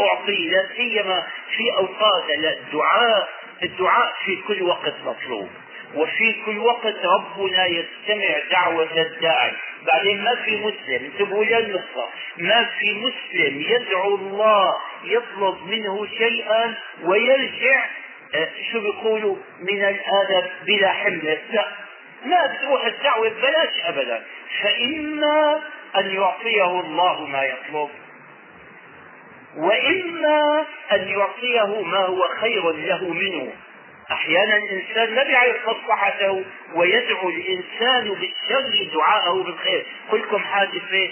اعطيه 0.00 0.50
لا 0.50 0.66
سيما 0.76 1.26
في 1.56 1.76
أوقات 1.78 2.24
الدعاء. 2.30 3.28
الدعاء 3.62 4.14
في 4.24 4.36
كل 4.36 4.62
وقت 4.62 4.94
مطلوب. 5.04 5.48
وفي 5.94 6.32
كل 6.46 6.58
وقت 6.58 6.94
ربنا 7.04 7.66
يستمع 7.66 8.38
دعوة 8.50 8.88
الداعي. 9.00 9.52
بعدين 9.86 10.24
ما 10.24 10.34
في 10.34 10.56
مسلم. 10.56 11.04
انتبهوا 11.12 11.44
للنقطة 11.44 12.08
ما 12.36 12.64
في 12.78 12.92
مسلم 12.94 13.60
يدعو 13.60 14.14
الله 14.14 14.76
يطلب 15.04 15.56
منه 15.66 16.06
شيئا 16.18 16.74
ويرجع 17.02 17.84
آه، 18.34 18.48
شو 18.72 18.80
بيقولوا؟ 18.80 19.36
من 19.60 19.84
الآدب 19.84 20.44
بلا 20.66 20.88
حملة 20.92 21.38
لا. 21.52 21.66
ما 22.24 22.46
بتروح 22.46 22.84
الدعوة 22.86 23.28
ببلاش 23.28 23.84
أبدا. 23.84 24.22
فإما 24.62 25.60
أن 25.96 26.10
يعطيه 26.10 26.80
الله 26.80 27.26
ما 27.26 27.42
يطلب 27.44 27.90
وإما 29.56 30.64
أن 30.92 31.08
يعطيه 31.08 31.82
ما 31.82 31.98
هو 31.98 32.28
خير 32.40 32.70
له 32.72 33.08
منه. 33.08 33.52
أحيانا 34.12 34.56
الإنسان 34.56 35.14
ما 35.14 35.22
بيعرف 35.22 35.68
مصلحته 35.68 36.44
ويدعو 36.74 37.28
الإنسان 37.30 38.14
بالشر 38.14 38.90
دعاءه 38.94 39.42
بالخير. 39.42 39.86
كلكم 40.10 40.38
حادثه 40.38 41.10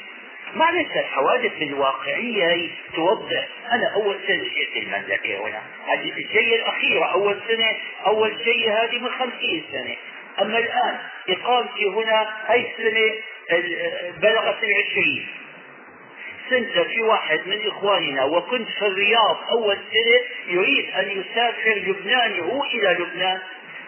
معلش 0.54 0.96
الحوادث 0.96 1.62
الواقعية 1.62 2.46
هي 2.46 2.68
توضح. 2.94 3.48
أنا 3.72 3.94
أول 3.94 4.16
سنة 4.26 4.44
جئت 4.44 4.76
المملكة 4.76 5.48
هنا. 5.48 5.62
هذه 5.86 6.12
الجية 6.12 6.56
الأخيرة 6.56 7.04
أول 7.04 7.40
سنة 7.48 7.76
أول 8.06 8.36
جية 8.44 8.84
هذه 8.84 8.98
من 8.98 9.10
خمسين 9.10 9.64
سنة. 9.72 9.96
أما 10.40 10.58
الآن 10.58 10.98
إقامتي 11.28 11.86
هنا 11.88 12.28
هاي 12.46 12.66
السنة 12.70 13.14
بلغت 14.22 14.64
العشرين. 14.64 15.26
سنة 16.50 16.82
في 16.84 17.02
واحد 17.02 17.40
من 17.46 17.66
إخواننا 17.66 18.24
وكنت 18.24 18.68
في 18.68 18.86
الرياض 18.86 19.36
أول 19.50 19.76
سنة 19.76 20.54
يريد 20.54 20.90
أن 20.90 21.10
يسافر 21.10 21.74
لبنان 21.74 22.40
هو 22.40 22.64
إلى 22.64 22.96
لبنان 23.00 23.38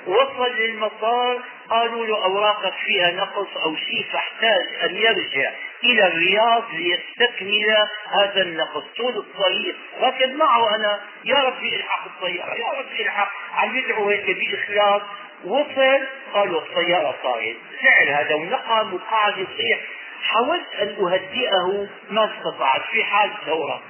وصل 0.07 0.57
للمطار 0.59 1.41
قالوا 1.71 2.07
له 2.07 2.25
أوراقك 2.25 2.73
فيها 2.87 3.11
نقص 3.11 3.57
أو 3.65 3.77
شيء 3.77 4.07
فاحتاج 4.13 4.67
أن 4.83 4.97
يرجع 4.97 5.51
إلى 5.85 6.07
الرياض 6.07 6.65
ليستكمل 6.73 7.89
هذا 8.11 8.43
النقص. 8.43 8.83
طول 8.97 9.17
الطريق 9.17 9.77
لكن 10.01 10.37
معه 10.37 10.75
أنا 10.77 11.01
يا 11.25 11.37
ربي 11.37 11.77
الحق 11.77 12.05
الطيارة 12.07 12.55
يا 12.55 12.69
ربي 12.79 13.03
الحق 13.03 13.31
عم 13.55 13.77
يدعو 13.77 14.09
هيك 14.09 14.31
بإخلاص. 14.31 15.03
وصل 15.45 16.01
قالوا 16.35 16.61
الطيارة 16.61 17.15
صارت 17.23 17.57
زعل 17.83 18.09
هذا 18.09 18.35
ونقم 18.35 18.95
وقعد 18.95 19.39
يصيح 19.39 19.81
حاولت 20.23 20.75
أن 20.81 20.89
أهدئه 20.89 21.89
ما 22.11 22.25
استطعت 22.25 22.83
في 22.93 23.05
حال 23.05 23.31
ثورة 23.47 23.83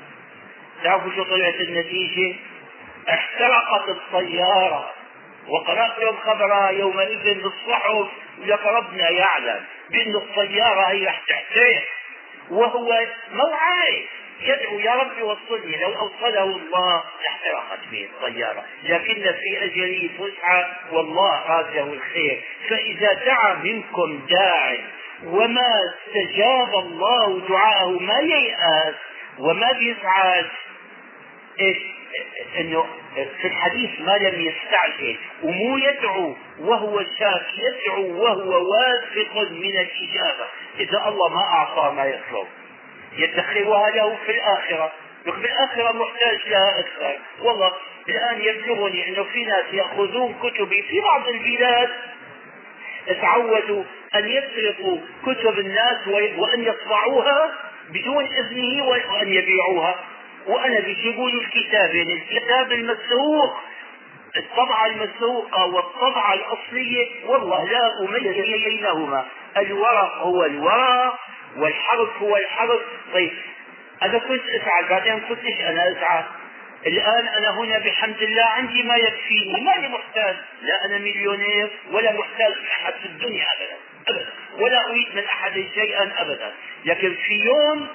تعرفوا 0.85 1.11
شو 1.17 1.25
طلعت 1.25 1.55
النتيجة؟ 1.55 2.37
احترقت 3.09 3.89
الطيارة 3.89 4.91
وقرأت 5.49 5.99
يوم 6.03 6.17
خبرها 6.17 6.71
يومئذ 6.71 7.43
بالصحف 7.43 8.07
لك 8.39 8.67
ربنا 8.67 9.11
يعلم 9.11 9.65
بأن 9.91 10.17
الطيارة 10.17 10.81
هي 10.81 11.07
رح 11.07 11.23
تحترق. 11.29 11.83
وهو 12.51 13.07
مو 13.33 13.47
عارف 13.55 14.07
يدعو 14.41 14.79
يا 14.79 14.95
رب 14.95 15.23
وصلني 15.23 15.77
لو 15.77 15.99
أوصله 15.99 16.45
الله 16.45 17.05
لاحترقت 17.23 17.79
به 17.91 18.09
الطياره 18.13 18.65
لكن 18.83 19.23
في 19.23 19.65
اجله 19.65 20.11
فسحه 20.19 20.81
والله 20.93 21.47
راجه 21.49 21.83
الخير. 21.83 22.43
فإذا 22.69 23.13
دعا 23.13 23.55
منكم 23.55 24.27
داع 24.31 24.77
وما 25.25 25.81
استجاب 25.91 26.75
الله 26.75 27.41
دعاءه. 27.49 27.99
ما 28.01 28.19
ييأس 28.19 28.95
وما 29.39 29.73
إيش؟ 31.61 31.77
إنه 32.59 32.87
في 33.15 33.47
الحديث 33.47 34.01
ما 34.01 34.17
لم 34.17 34.41
يستعجل. 34.41 35.17
ومو 35.43 35.77
يدعو 35.77 36.37
وهو 36.59 37.03
شاك 37.19 37.47
يدعو 37.59 38.23
وهو 38.23 38.71
واثق 38.71 39.51
من 39.51 39.77
الإجابة. 39.81 40.47
إذا 40.81 41.09
الله 41.09 41.29
ما 41.29 41.43
أعطى 41.43 41.95
ما 41.97 42.05
يطلب. 42.05 42.47
يدخرها 43.17 43.91
له 43.91 44.17
في 44.27 44.33
الآخرة. 44.33 44.93
في 45.25 45.31
الآخرة 45.31 45.93
محتاج 45.93 46.39
لها 46.47 46.81
أكثر. 46.81 47.19
والله 47.41 47.73
الآن 48.09 48.41
يبلغني 48.41 49.09
أنه 49.09 49.23
في 49.25 49.45
ناس 49.45 49.65
يأخذون 49.73 50.35
كتبي 50.43 50.83
في 50.83 51.01
بعض 51.01 51.29
البلاد. 51.29 51.91
تعودوا 53.21 53.85
أن 54.15 54.29
يسرقوا 54.29 54.99
كتب 55.27 55.59
الناس 55.59 56.09
وأن 56.39 56.65
يطبعوها 56.65 57.51
بدون 57.91 58.25
إذنه 58.25 58.85
وأن 58.85 59.29
يبيعوها. 59.29 60.05
وأنا 60.47 60.81
بيجيبوا 60.81 61.31
لي 61.31 61.39
الكتابين 61.39 62.11
الكتاب 62.11 62.73
المسروق 62.73 63.61
الطبعة 64.37 64.87
المسروقة 64.87 65.67
والطبعة 65.67 66.35
الأصلية 66.35 67.07
والله 67.27 67.65
لا 67.65 68.01
أميز 68.01 68.37
بينهما. 68.37 69.27
الورق 69.57 70.15
هو 70.15 70.45
الورق 70.45 71.19
والحرف 71.57 72.23
هو 72.23 72.37
الحرف. 72.37 72.81
طيب 73.13 73.33
أنا 74.03 74.19
كنت 74.19 74.43
أسعى 74.49 74.85
بعدين 74.91 75.21
كنتش 75.21 75.61
أنا 75.61 75.93
أسعى. 75.93 76.25
الآن 76.87 77.29
أنا 77.29 77.51
هنا 77.51 77.79
بحمد 77.79 78.23
الله 78.23 78.45
عندي 78.45 78.83
ما 78.83 78.97
يكفيني 78.97 79.61
ماني 79.61 79.89
محتاج. 79.89 80.37
لا 80.63 80.85
أنا 80.85 80.99
مليونير 80.99 81.71
ولا 81.93 82.13
محتاج 82.13 82.53
أحد 82.73 82.93
في 82.93 83.07
الدنيا 83.07 83.45
أبدا. 83.57 83.77
أبدا. 84.11 84.27
ولا 84.59 84.87
أريد 84.91 85.07
من 85.15 85.25
أحد 85.25 85.65
شيئا 85.75 86.13
أبدا. 86.19 86.53
لكن 86.85 87.15
في 87.15 87.35
يوم 87.35 87.89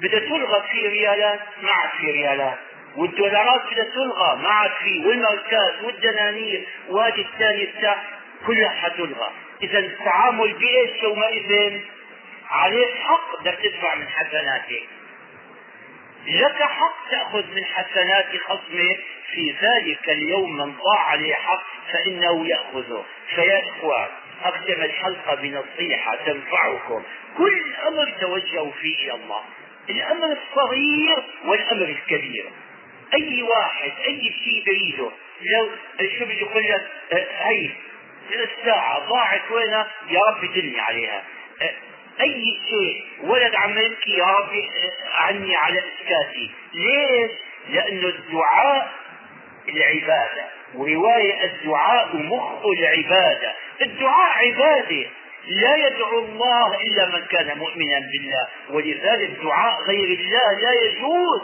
بدها 0.00 0.20
تلغى 0.20 0.62
في 0.72 0.88
ريالات 0.88 1.40
ما 1.62 1.70
عاد 1.72 1.90
في 2.00 2.10
ريالات. 2.10 2.58
والدولارات 2.96 3.62
بدها 3.72 3.84
تلغى 3.84 4.36
ما 4.42 4.48
عاد 4.48 4.70
في. 4.84 5.06
والماركات 5.06 5.74
والدنانير 5.82 6.66
وهذه 6.88 7.20
الثانية 7.20 7.72
بتاع 7.78 8.02
كلها 8.46 8.68
حتلغى 8.68 9.30
إذا 9.62 9.78
التعامل 9.78 10.52
بإيش 10.52 11.02
يومئذ؟ 11.02 11.80
عليك 12.50 12.94
حق 12.98 13.40
بدك 13.40 13.58
تدفع 13.62 13.94
من 13.94 14.08
حسناتك. 14.08 14.82
لك 16.26 16.62
حق 16.62 17.10
تأخذ 17.10 17.44
من 17.54 17.64
حسنات 17.64 18.26
خصمك 18.46 19.00
في 19.32 19.54
ذلك 19.62 20.08
اليوم 20.08 20.56
من 20.56 20.72
ضاع 20.72 21.00
عليه 21.00 21.34
حق 21.34 21.62
فإنه 21.92 22.48
يأخذه. 22.48 23.04
فيا 23.34 23.62
إخوان 23.68 24.08
أختم 24.44 24.82
الحلقة 24.82 25.34
بنصيحة 25.34 26.16
تنفعكم. 26.26 27.02
كل 27.38 27.62
أمر 27.86 28.12
توجهوا 28.20 28.72
فيه 28.72 28.98
إلى 28.98 29.14
الله. 29.14 29.42
الأمر 29.90 30.36
الصغير 30.36 31.24
والأمر 31.44 31.84
الكبير. 31.84 32.50
أي 33.14 33.42
واحد 33.42 33.92
أي 34.06 34.34
شيء 34.44 34.64
بريده 34.66 35.10
لو 35.42 35.70
شو 36.18 36.24
بدي 36.24 36.40
يقول 36.40 36.62
لك 36.62 36.86
هي 37.38 37.70
الساعة 38.30 39.08
ضاعت 39.08 39.50
وينها؟ 39.50 39.90
يا 40.10 40.20
رب 40.20 40.52
دلني 40.54 40.80
عليها. 40.80 41.24
أي 42.20 42.60
شيء. 42.68 43.04
ولد 43.22 43.54
عم 43.54 43.78
يبكي 43.78 44.10
يا 44.10 44.24
ربي 44.24 44.70
عني 45.14 45.56
على 45.56 45.78
إسكاتي. 45.78 46.50
ليش؟ 46.74 47.30
لأنه 47.68 48.08
الدعاء 48.08 48.92
العبادة. 49.68 50.55
ورواية 50.74 51.44
الدعاء 51.44 52.16
مخ 52.16 52.66
العباده 52.78 53.54
الدعاء 53.82 54.30
عبادة 54.46 55.06
لا 55.48 55.76
يدعو 55.76 56.18
الله 56.18 56.80
إلا 56.80 57.06
من 57.06 57.24
كان 57.24 57.58
مؤمنا 57.58 57.98
بالله. 58.12 58.46
ولذلك 58.70 59.30
دعاء 59.42 59.82
غير 59.82 60.18
الله 60.18 60.52
لا 60.60 60.72
يجوز 60.82 61.42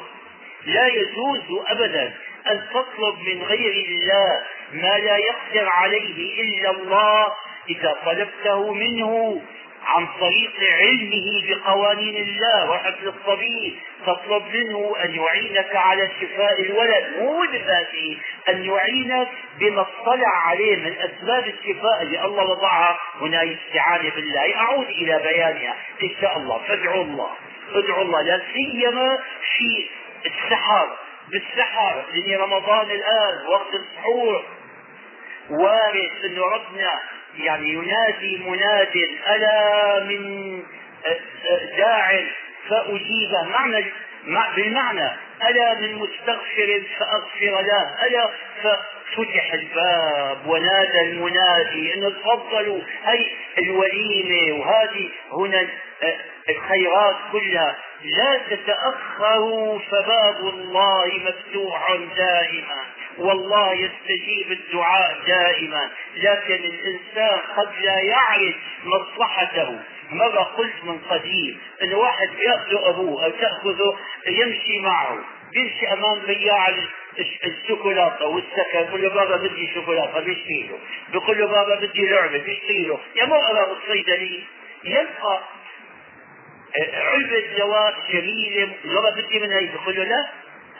لا 0.66 0.86
يجوز 0.86 1.62
ابدا 1.68 2.12
أن 2.50 2.62
تطلب 2.70 3.18
من 3.26 3.42
غير 3.42 3.72
الله 3.88 4.42
ما 4.72 4.98
لا 4.98 5.16
يقدر 5.16 5.68
عليه 5.68 6.42
إلا 6.42 6.70
الله 6.70 7.32
إذا 7.70 7.96
طلبته 8.04 8.72
منه. 8.74 9.42
عن 9.86 10.06
طريق 10.20 10.52
علمه 10.60 11.48
بقوانين 11.48 12.16
الله 12.16 12.70
وحفظ 12.70 13.06
الطبيب 13.06 13.76
تطلب 14.06 14.42
منه 14.54 14.96
أن 15.04 15.14
يعينك 15.14 15.76
على 15.76 16.10
شفاء 16.20 16.60
الولد. 16.60 17.16
مو 17.18 17.40
بذاته 17.52 18.18
أن 18.48 18.64
يعينك 18.64 19.28
بما 19.58 19.80
اطلع 19.80 20.28
عليه 20.28 20.76
من 20.76 20.94
أسباب 20.98 21.46
الشفاء 21.46 22.02
اللي 22.02 22.24
الله 22.24 22.44
وضعها 22.44 22.98
هنا 23.20 23.42
الاستعانه 23.42 24.10
بالله. 24.10 24.56
أعود 24.56 24.86
إلى 24.86 25.18
بيانها. 25.18 25.76
إن 26.02 26.10
شاء 26.20 26.36
الله. 26.36 26.58
فادعوا 26.58 27.04
الله. 27.04 27.30
ادعوا 27.74 28.02
الله. 28.02 28.22
لا 28.22 28.42
سيما 28.52 29.18
في 29.56 29.88
السحر. 30.26 30.96
بالسحر. 31.28 32.04
لأن 32.12 32.40
رمضان 32.40 32.90
الآن 32.90 33.46
وقت 33.46 33.74
السحور. 33.74 34.44
وارد 35.50 36.10
انه 36.24 36.42
ربنا 36.44 37.00
يعني 37.38 37.68
ينادي 37.72 38.38
مناد 38.38 38.96
ألا 39.28 40.04
من 40.04 40.62
داع 41.76 42.20
فأجيبه 42.68 43.42
معنى 43.42 43.84
بالمعنى 44.56 45.10
ألا 45.48 45.74
من 45.74 45.94
مستغفر 45.94 46.82
فأغفر 46.98 47.60
له 47.60 48.06
ألا 48.06 48.30
ففتح 48.62 49.52
الباب 49.52 50.46
ونادى 50.46 51.00
المنادي 51.00 51.94
أن 51.94 52.14
تفضلوا 52.22 52.80
هي 53.04 53.26
الوليمة 53.58 54.58
وهذه 54.60 55.08
هنا 55.32 55.68
الخيرات 56.48 57.16
كلها 57.32 57.76
لا 58.04 58.40
تتأخروا 58.50 59.78
فباب 59.78 60.36
الله 60.40 61.06
مفتوح 61.06 61.96
دائما. 62.16 62.82
والله 63.18 63.72
يستجيب 63.72 64.52
الدعاء 64.52 65.18
دائما 65.26 65.90
لكن 66.16 66.54
الإنسان 66.64 67.38
قد 67.56 67.68
لا 67.84 67.98
يعرف 67.98 68.54
مصلحته. 68.84 69.80
مرة 70.10 70.42
قلت 70.42 70.84
من 70.84 70.98
قديم؟ 70.98 71.60
أن 71.82 71.94
واحد 71.94 72.28
يأخذ 72.38 72.88
أبوه 72.88 73.24
أو 73.24 73.30
تأخذه 73.30 73.98
يمشي 74.28 74.78
معه 74.78 75.18
يمشي 75.54 75.92
أمام 75.92 76.18
بياع 76.26 76.68
الشوكولاتة 77.44 78.26
والسكر 78.26 78.80
يقول 78.88 79.02
له 79.02 79.08
بابا 79.08 79.36
بدي 79.36 79.70
شوكولاتة 79.74 80.20
بيشتري 80.20 80.68
له. 80.70 80.78
بيقول 81.12 81.38
له 81.38 81.46
بابا 81.46 81.74
بدي 81.80 82.08
لعبة 82.08 82.38
بيشتري 82.38 82.84
له. 82.84 82.98
يمر 83.16 83.50
أمام 83.50 83.70
الصيدلي 83.70 84.42
يلقى 84.84 85.40
علبة 86.94 87.58
دواء 87.58 87.94
جميلة 88.12 88.72
بابا 88.84 89.10
بدي 89.10 89.38
منها 89.40 89.60
يقول 89.60 89.96
له 89.96 90.04
لا. 90.04 90.26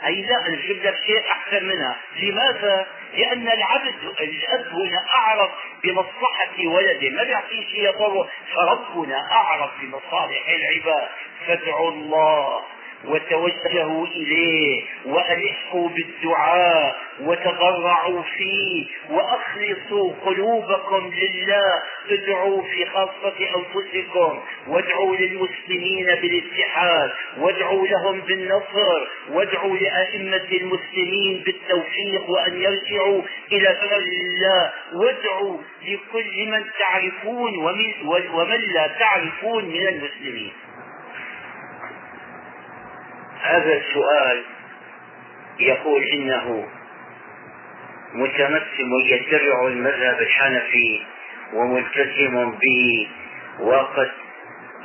هي 0.02 0.22
لا 0.22 0.48
نجيب 0.48 0.82
لك 0.82 0.94
شيء 1.06 1.30
احسن 1.30 1.64
منها. 1.64 1.96
لماذا؟ 2.16 2.86
لأن 3.14 3.48
العبد 3.48 3.94
الأب 4.20 4.66
هنا 4.72 5.06
أعرف 5.14 5.50
بمصلحة 5.84 6.66
ولده. 6.66 7.10
ما 7.10 7.22
بيعطيه 7.22 7.66
شيء 7.66 7.88
يضره؟ 7.88 8.28
فربنا 8.54 9.32
أعرف 9.32 9.70
بمصالح 9.80 10.48
العباد. 10.48 11.08
فادعوا 11.46 11.90
الله. 11.90 12.62
وتوجهوا 13.04 14.06
إليه 14.06 14.82
وألحوا 15.06 15.88
بالدعاء 15.88 16.96
وتضرعوا 17.20 18.22
فيه 18.22 18.86
وأخلصوا 19.10 20.12
قلوبكم 20.26 21.10
لله 21.14 21.82
ادعوا 22.10 22.62
في 22.62 22.86
خاصة 22.86 23.34
أنفسكم 23.56 24.40
وادعوا 24.68 25.16
للمسلمين 25.16 26.06
بالاتحاد 26.06 27.10
وادعوا 27.38 27.86
لهم 27.86 28.20
بالنصر 28.20 29.06
وادعوا 29.30 29.76
لأئمة 29.76 30.48
المسلمين 30.52 31.42
بالتوفيق 31.46 32.30
وأن 32.30 32.62
يرجعوا 32.62 33.22
إلى 33.52 33.76
فضل 33.82 34.12
الله 34.20 34.72
وادعوا 34.94 35.58
لكل 35.82 36.46
من 36.50 36.64
تعرفون 36.78 37.58
ومن 38.34 38.60
لا 38.74 38.86
تعرفون 38.98 39.64
من 39.64 39.88
المسلمين 39.88 40.52
هذا 43.42 43.72
السؤال 43.76 44.44
يقول 45.60 46.02
إنه 46.04 46.68
متمسم 48.14 48.90
يتبع 49.04 49.66
المذهب 49.66 50.20
الحنفي 50.20 51.02
وملتزم 51.52 52.50
به 52.50 53.08
وقد 53.60 54.10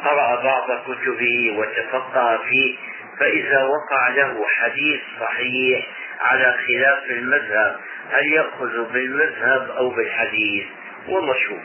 قرأ 0.04 0.44
بعض 0.44 0.82
كتبه 0.88 1.58
وتفقه 1.58 2.38
فيه 2.38 2.78
فإذا 3.20 3.64
وقع 3.64 4.08
له 4.08 4.46
حديث 4.48 5.00
صحيح 5.20 5.88
على 6.22 6.56
خلاف 6.68 7.04
المذهب 7.12 7.76
هل 8.12 8.34
يأخذ 8.34 8.94
بالمذهب 8.94 9.70
أو 9.70 9.90
بالحديث؟ 9.90 10.66
والله 11.08 11.34
شوف 11.34 11.60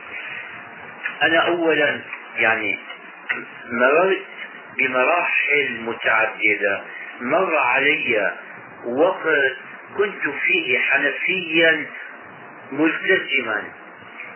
أنا 1.23 1.39
أولا 1.39 2.01
يعني 2.37 2.79
مررت 3.71 4.23
بمراحل 4.79 5.81
متعددة. 5.81 6.83
مر 7.21 7.57
علي 7.57 8.33
وقت 8.87 9.57
كنت 9.97 10.35
فيه 10.43 10.79
حنفيا 10.79 11.87
ملتزما. 12.73 13.63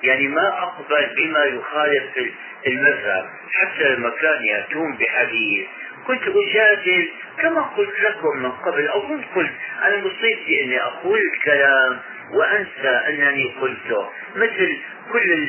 يعني 0.03 0.29
ما 0.29 0.49
أقبل 0.49 1.15
بما 1.17 1.45
يخالف 1.45 2.33
المذهب. 2.67 3.27
حتى 3.53 3.89
لما 3.89 4.11
كان 4.11 4.45
يأتون 4.45 4.97
بحديث. 4.97 5.67
كنت 6.07 6.23
أجادل 6.23 7.09
كما 7.39 7.63
قلت 7.63 8.01
لكم 8.01 8.37
من 8.37 8.51
قبل 8.53 8.89
أظن 8.89 9.25
قلت. 9.35 9.53
أنا 9.85 9.97
مصيبتي 9.97 10.65
أني 10.65 10.83
أقول 10.83 11.21
الكلام 11.35 12.01
وأنسى 12.35 12.89
أنني 13.09 13.55
قلته. 13.61 14.11
مثل 14.37 14.79
كل 15.13 15.49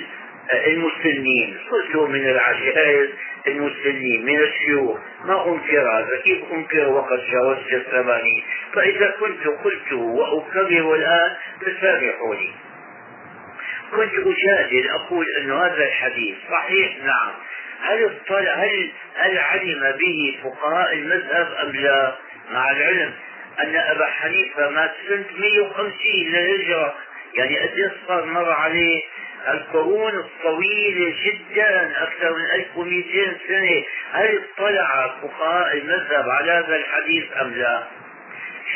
المسلمين 0.68 1.58
قلت 1.72 1.96
من 1.96 2.30
العشائر 2.30 3.10
المسلمين 3.48 4.26
من 4.26 4.40
الشيوخ 4.40 4.98
ما 5.26 5.48
أنكر 5.48 5.92
هذا 6.00 6.22
كيف 6.24 6.44
أنكر 6.52 6.90
وقد 6.90 7.20
جاوزت 7.32 7.74
الثمانين 7.74 8.44
فإذا 8.74 9.16
كنت 9.20 9.48
قلته 9.48 9.98
وأكرر 9.98 10.96
الآن 10.96 11.36
فسامحوني. 11.62 12.54
كنت 13.92 14.14
أجادل 14.14 14.90
أقول 14.90 15.26
أن 15.42 15.52
هذا 15.52 15.86
الحديث 15.86 16.36
صحيح 16.52 16.98
نعم. 16.98 17.34
هل 17.82 18.06
اطلع 18.06 18.54
هل 18.54 18.92
هل 19.16 19.38
علم 19.38 19.96
به 19.98 20.40
فقهاء 20.44 20.94
المذهب 20.94 21.48
أم 21.64 21.72
لا؟ 21.72 22.16
مع 22.52 22.72
العلم 22.72 23.14
أن 23.64 23.76
أبا 23.76 24.06
حنيفة 24.06 24.70
مات 24.70 24.92
سنة 25.08 25.26
150 25.40 25.92
للهجرة. 26.14 26.96
يعني 27.34 27.58
قد 27.58 27.92
صار 28.08 28.26
مر 28.26 28.52
عليه. 28.52 29.02
القرون 29.48 30.16
الطويلة 30.16 31.16
جدا 31.24 31.92
أكثر 32.04 32.36
من 32.36 32.46
1200 32.54 33.38
سنة 33.48 33.84
هل 34.12 34.42
اطلع 34.44 35.16
فقهاء 35.22 35.78
المذهب 35.78 36.30
على 36.30 36.52
هذا 36.52 36.76
الحديث 36.76 37.24
أم 37.42 37.54
لا؟ 37.54 37.84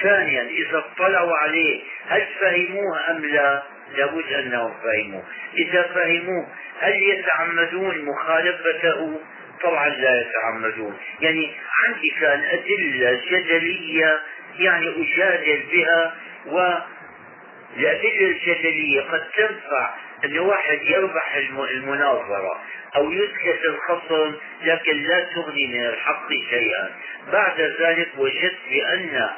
ثانيا 0.01 0.41
إذا 0.41 0.77
اطلعوا 0.77 1.37
عليه 1.37 1.81
هل 2.07 2.25
فهموه 2.41 3.11
أم 3.11 3.25
لا؟ 3.25 3.63
لابد 3.97 4.33
أنهم 4.33 4.73
فهموه 4.83 5.23
إذا 5.57 5.83
فهموه 5.83 6.47
هل 6.79 7.03
يتعمدون 7.03 8.05
مخالفته 8.05 9.19
طبعا 9.63 9.89
لا 9.89 10.21
يتعمدون 10.21 10.97
يعني 11.21 11.51
عندي 11.85 12.09
كان 12.19 12.43
أدلة 12.43 13.21
جدلية 13.31 14.19
يعني 14.59 14.87
أجادل 14.87 15.63
بها 15.71 16.15
والأدلة 16.45 18.21
الجدلية 18.21 19.01
قد 19.01 19.23
تنفع 19.35 19.89
أن 20.25 20.39
واحد 20.39 20.79
يربح 20.81 21.35
المناظرة 21.71 22.61
أو 22.95 23.11
يسكت 23.11 23.59
الخصم 23.65 24.35
لكن 24.61 25.03
لا 25.03 25.19
تغني 25.19 25.67
من 25.67 25.85
الحق 25.85 26.29
شيئا. 26.49 26.89
بعد 27.31 27.61
ذلك 27.61 28.09
وجدت 28.17 28.59
بأن 28.69 29.29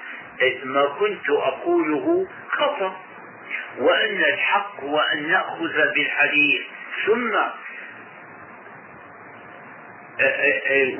ما 0.64 0.86
كنت 0.86 1.30
أقوله 1.30 2.28
خطأ 2.50 3.02
وأن 3.78 4.24
الحق 4.24 4.84
هو 4.84 5.00
أن 5.00 5.28
نأخذ 5.28 5.94
بالحديث. 5.94 6.62
ثم 7.06 7.36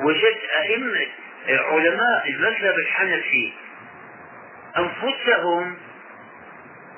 وجدت 0.04 0.44
أئمة 0.60 1.06
علماء 1.48 2.28
المذهب 2.28 2.78
الحنفي 2.78 3.52
أنفسهم 4.78 5.76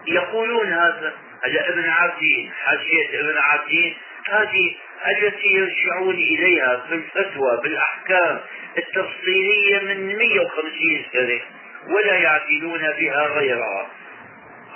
يقولون 0.06 0.72
هذا. 0.72 1.12
ابن 1.54 1.88
عابدين 1.88 2.50
حاشية 2.64 3.20
ابن 3.20 3.38
عابدين 3.38 3.96
هذه 4.28 4.74
التي 5.06 5.48
يرجعون 5.48 6.14
إليها 6.14 6.84
في 6.88 6.94
الفتوى 6.94 7.60
بالأحكام 7.62 8.40
التفصيلية 8.78 9.78
من 9.80 10.16
150 10.16 11.04
سنة 11.12 11.40
ولا 11.88 12.16
يعدلون 12.16 12.80
بها 12.80 13.26
غيرها. 13.26 13.88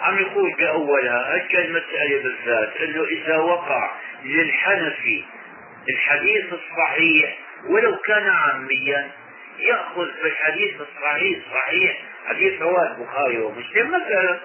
عم 0.00 0.18
يقول 0.18 0.54
بأولها 0.59 1.35
هيك 1.35 1.54
المسألة 1.56 2.22
بالذات 2.22 2.76
إنه 2.76 3.04
إذا 3.04 3.37
وقع 3.37 3.90
للحنفي 4.24 5.24
الحديث 5.90 6.44
الصحيح 6.52 7.38
ولو 7.66 7.96
كان 7.96 8.28
عاميا 8.28 9.11
يأخذ 9.59 10.09
بالحديث 10.22 10.74
الصحيح 10.80 11.38
صحيح 11.54 11.96
حديث 12.26 12.62
رواه 12.62 12.96
البخاري 12.96 13.38
ومسلم 13.38 13.88
مثلا. 13.88 14.40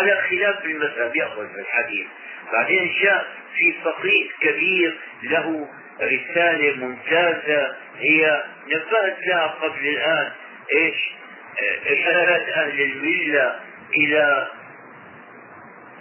على 0.00 0.22
خلاف 0.30 0.64
المذهب 0.64 1.16
يأخذ 1.16 1.46
بالحديث. 1.56 2.06
بعدين 2.52 2.94
جاء 3.02 3.26
في 3.56 3.74
فقيه 3.84 4.28
كبير 4.40 4.98
له 5.22 5.68
رسالة 6.02 6.76
ممتازة 6.86 7.76
هي 7.98 8.44
نبهت 8.66 9.16
لها 9.26 9.46
قبل 9.46 9.88
الآن 9.88 10.30
إيش؟ 10.76 11.14
إشارة 11.86 12.52
أهل 12.54 12.82
الملة 12.82 13.60
إلى 13.96 14.48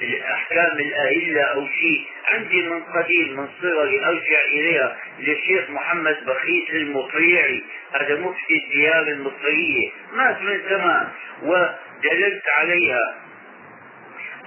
الأحكام 0.02 0.78
الأهلة 0.80 1.42
أو 1.42 1.68
شيء. 1.68 2.06
عندي 2.28 2.70
من 2.70 2.84
قديم 2.84 3.40
من 3.40 3.48
صغري 3.62 4.06
أرجع 4.06 4.42
إليها 4.48 4.98
للشيخ 5.20 5.70
محمد 5.70 6.18
بخيت 6.26 6.70
المطيعي 6.70 7.64
هذا 7.94 8.16
مفتي 8.16 8.54
الديار 8.66 9.08
المصرية 9.08 9.92
مات 10.14 10.42
من 10.42 10.62
زمان 10.70 11.08
ودللت 11.44 12.44
عليها. 12.60 13.23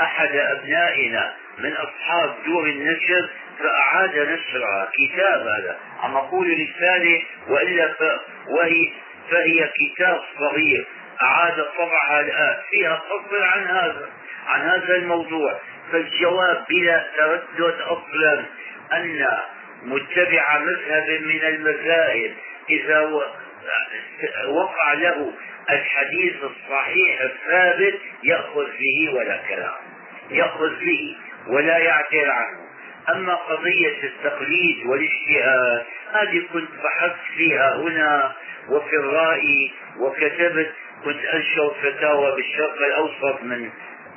أحد 0.01 0.37
أبنائنا 0.37 1.35
من 1.59 1.73
أصحاب 1.73 2.35
دور 2.47 2.67
النشر 2.67 3.29
فأعاد 3.59 4.19
نشرها 4.19 4.91
كتاب 4.95 5.47
هذا. 5.47 5.79
عم 6.03 6.17
أقول 6.17 6.47
رسالة 6.47 7.23
وإلا 7.49 7.89
ف... 7.89 8.03
وهي 8.49 8.91
فهي 9.31 9.71
كتاب 9.75 10.21
صغير. 10.39 10.87
أعاد 11.23 11.65
طبعها 11.79 12.21
الآن. 12.21 12.57
فيها 12.71 13.03
فصل 13.09 13.43
عن 13.43 13.65
هذا 13.65 14.09
عن 14.47 14.61
هذا 14.61 14.97
الموضوع. 14.97 15.59
فالجواب 15.93 16.65
بلا 16.69 17.07
تردد 17.17 17.81
أصلا 17.81 18.45
أن 18.93 19.29
متبع 19.83 20.59
مذهب 20.59 21.21
من 21.21 21.45
المذاهب 21.45 22.35
إذا 22.71 23.01
وقع 24.49 24.93
له 24.93 25.33
الحديث 25.71 26.37
الصحيح 26.45 27.21
الثابت 27.21 27.95
يأخذ 28.25 28.67
به 28.79 29.15
ولا 29.15 29.37
كلام. 29.49 29.86
ياخذ 30.31 30.71
به 30.81 31.17
ولا 31.47 31.79
يعتر 31.79 32.31
عنه. 32.31 32.67
أما 33.09 33.35
قضية 33.35 34.05
التقليد 34.05 34.87
والاجتهاد 34.87 35.85
هذه 36.13 36.43
كنت 36.53 36.71
بحثت 36.85 37.21
فيها 37.37 37.77
هنا 37.77 38.33
وفي 38.69 38.97
الرأي 38.97 39.73
وكتبت 39.99 40.73
كنت 41.05 41.25
أنشر 41.25 41.75
فتاوى 41.83 42.33
بالشرق 42.37 42.77
الأوسط 42.87 43.43
من 43.43 43.71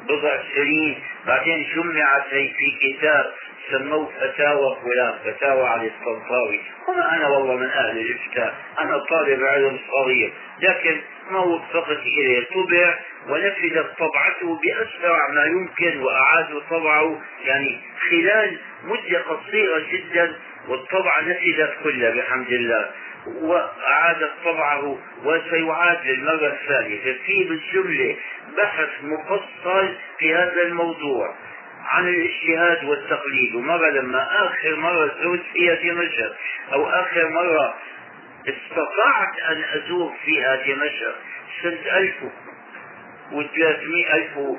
بضع 0.08 0.40
سنين. 0.56 1.00
بعدين 1.28 1.68
جمعت 1.76 2.26
هي 2.34 2.48
في 2.48 2.72
كتاب 2.94 3.26
سموه 3.72 4.12
فتاوى 4.20 4.78
فلان 4.84 5.14
فتاوى 5.26 5.68
علي 5.70 5.88
الطنطاوي 5.88 6.60
وما 6.88 7.16
أنا 7.16 7.28
والله 7.28 7.56
من 7.56 7.70
أهل 7.70 7.98
الافتاء 7.98 8.56
أنا 8.80 8.98
طالب 8.98 9.44
علم 9.44 9.80
صغير. 9.92 10.34
لكن 10.62 11.02
ما 11.32 11.40
وفقت 11.40 12.00
إليه. 12.06 12.46
طبع 12.46 13.00
ونفذت 13.30 13.98
طبعته 14.00 14.60
بأسرع 14.64 15.28
ما 15.34 15.46
يمكن 15.46 16.00
واعادوا 16.00 16.62
طبعه. 16.70 17.22
يعني 17.46 17.80
خلال 18.10 18.60
مدة 18.84 19.20
قصيرة 19.22 19.80
جدا 19.92 20.36
والطبعه 20.68 21.22
نفذت 21.22 21.74
كلها 21.84 22.12
بحمد 22.12 22.52
الله. 22.52 22.92
وأعاد 23.42 24.30
طبعه 24.46 24.98
وسيعاد 25.24 26.06
للمرة 26.06 26.48
الثالثة 26.48 27.14
في 27.26 27.44
بالجملة 27.44 28.16
بحث 28.58 28.90
مفصل 29.04 29.96
في 30.20 30.36
هذا 30.36 30.62
الموضوع 30.62 31.36
عن 31.86 32.08
الاجتهاد 32.08 32.84
والتقليد. 32.84 33.56
ومرة 33.56 33.90
لما 33.90 34.28
آخر 34.46 34.76
مرة 34.76 35.08
زرت 35.22 35.42
فيها 35.54 35.76
دمشق 35.76 36.36
أو 36.74 36.90
آخر 36.90 37.30
مرة 37.30 37.76
استطعت 38.48 39.40
أن 39.50 39.64
أزور 39.64 40.14
فيها 40.26 40.56
دمشق 40.56 41.16
سنة 41.64 41.98
1300 41.98 44.58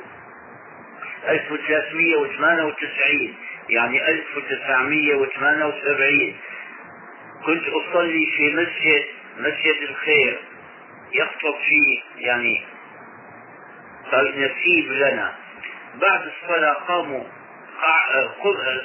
1398 1.28 3.34
يعني 3.68 4.08
1978 4.08 6.34
كنت 7.46 7.64
أصلي 7.68 8.26
في 8.36 8.50
مسجد 8.52 9.04
مسجد 9.38 9.88
الخير 9.88 10.38
يخطب 11.12 11.54
فيه 11.68 12.00
يعني 12.26 12.62
نسيب 14.36 14.92
لنا. 14.92 15.34
بعد 16.00 16.20
الصلاة 16.26 16.72
قاموا 16.72 17.24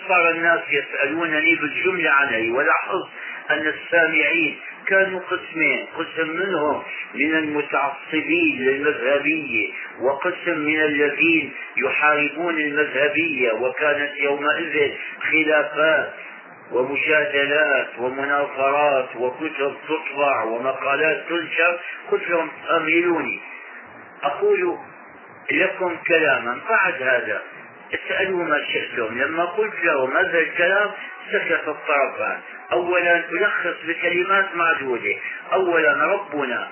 صار 0.07 0.29
الناس 0.29 0.59
يسألونني 0.69 1.55
بالجملة 1.55 2.09
عني 2.09 2.49
ولاحظت 2.51 3.09
أن 3.49 3.67
السامعين 3.67 4.59
كانوا 4.87 5.19
قسمين 5.19 5.85
قسم 5.97 6.29
منهم 6.29 6.83
من 7.15 7.35
المتعصبين 7.37 8.59
للمذهبية 8.59 9.69
وقسم 10.01 10.57
من 10.59 10.81
الذين 10.81 11.53
يحاربون 11.77 12.57
المذهبية 12.57 13.51
وكانت 13.51 14.11
يومئذ 14.19 14.91
خلافات 15.31 16.13
ومجادلات 16.71 17.87
ومناظرات 17.99 19.15
وكتب 19.15 19.75
تطبع 19.87 20.43
ومقالات 20.43 21.23
تنشر 21.29 21.79
قلت 22.11 22.29
لهم 22.29 22.51
أمهلوني 22.69 23.39
أقول 24.23 24.77
لكم 25.51 25.97
كلاما 26.07 26.59
بعد 26.69 27.03
هذا 27.03 27.41
اسألوا 27.93 28.43
ما 28.43 28.59
شئتم. 28.73 29.21
لما 29.21 29.45
قلت 29.45 29.73
لهم 29.83 30.17
هذا 30.17 30.39
الكلام 30.39 30.91
سكت 31.31 31.67
الطرفان 31.67 32.39
أولا 32.71 33.15
ألخص 33.17 33.75
بكلمات 33.87 34.55
معدودة. 34.55 35.15
أولا 35.53 36.05
ربنا 36.05 36.67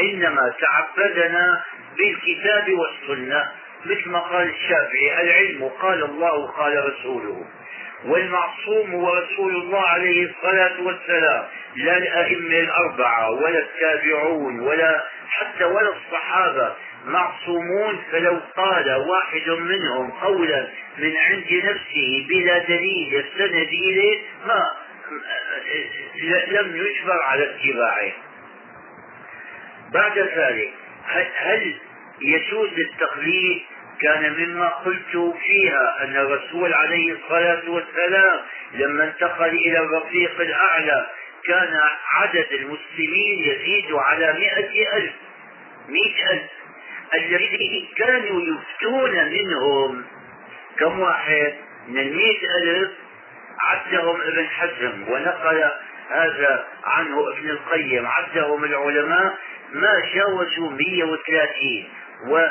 إنما 0.00 0.52
تعبدنا 0.60 1.64
بالكتاب 1.96 2.72
والسنة. 2.72 3.48
مثل 3.84 4.08
ما 4.08 4.18
قال 4.18 4.48
الشافعي 4.48 5.20
العلم 5.20 5.70
قال 5.80 6.04
الله 6.04 6.46
قال 6.46 6.84
رسوله. 6.92 7.44
والمعصوم 8.04 8.94
هو 8.94 9.14
رسول 9.14 9.56
الله 9.56 9.80
عليه 9.80 10.30
الصلاة 10.30 10.80
والسلام 10.82 11.44
لا 11.76 11.96
الأئمة 11.96 12.58
الأربعة 12.60 13.30
ولا 13.30 13.58
التابعون 13.58 14.60
ولا 14.60 15.04
حتى 15.28 15.64
ولا 15.64 15.92
الصحابة. 15.96 16.74
معصومون 17.06 18.02
فلو 18.12 18.40
قال 18.56 18.94
واحد 18.94 19.50
منهم 19.50 20.10
قولا 20.10 20.68
من 20.98 21.16
عند 21.16 21.62
نفسه 21.64 22.26
بلا 22.28 22.58
دليل 22.58 23.14
يستند 23.14 23.68
إليه 23.68 24.18
ما 24.46 24.70
لم 26.48 26.76
يجبر 26.76 27.22
على 27.22 27.44
اتباعه. 27.44 28.12
بعد 29.92 30.18
ذلك 30.18 30.70
هل 31.36 31.74
يجوز 32.22 32.70
التقليد؟ 32.78 33.62
كان 34.02 34.32
مما 34.32 34.68
قلت 34.68 35.34
فيها 35.46 36.04
أن 36.04 36.16
الرسول 36.16 36.74
عليه 36.74 37.12
الصلاة 37.12 37.70
والسلام 37.70 38.40
لما 38.74 39.04
انتقل 39.04 39.48
إلى 39.48 39.78
الرفيق 39.78 40.40
الأعلى 40.40 41.06
كان 41.44 41.80
عدد 42.10 42.46
المسلمين 42.52 43.38
يزيد 43.44 43.92
على 43.92 44.32
مئة 44.32 44.96
ألف 44.96 45.12
مئة 45.88 46.32
ألف. 46.32 46.50
الذين 47.14 47.88
كانوا 47.96 48.42
يفتون 48.42 49.24
منهم. 49.24 50.04
كم 50.78 51.00
واحد؟ 51.00 51.54
من 51.88 51.98
المئة 51.98 52.40
ألف 52.62 52.90
عدهم 53.60 54.20
ابن 54.20 54.46
حزم 54.48 55.04
ونقل 55.08 55.70
هذا 56.10 56.66
عنه 56.84 57.28
ابن 57.28 57.50
القيم. 57.50 58.06
عدهم 58.06 58.64
العلماء 58.64 59.38
ما 59.72 60.02
جاوزوا 60.14 60.70
130 60.70 61.88
و 62.26 62.48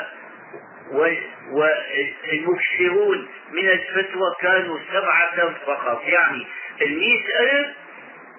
والمكثرون 1.50 3.28
من 3.52 3.68
الفتوى 3.68 4.34
كانوا 4.40 4.78
سبعة 4.92 5.54
فقط. 5.66 6.02
يعني 6.04 6.46
المئة 6.82 7.40
ألف 7.40 7.68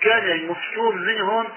كان 0.01 0.31
المفتون 0.31 0.97
منهم 0.97 1.47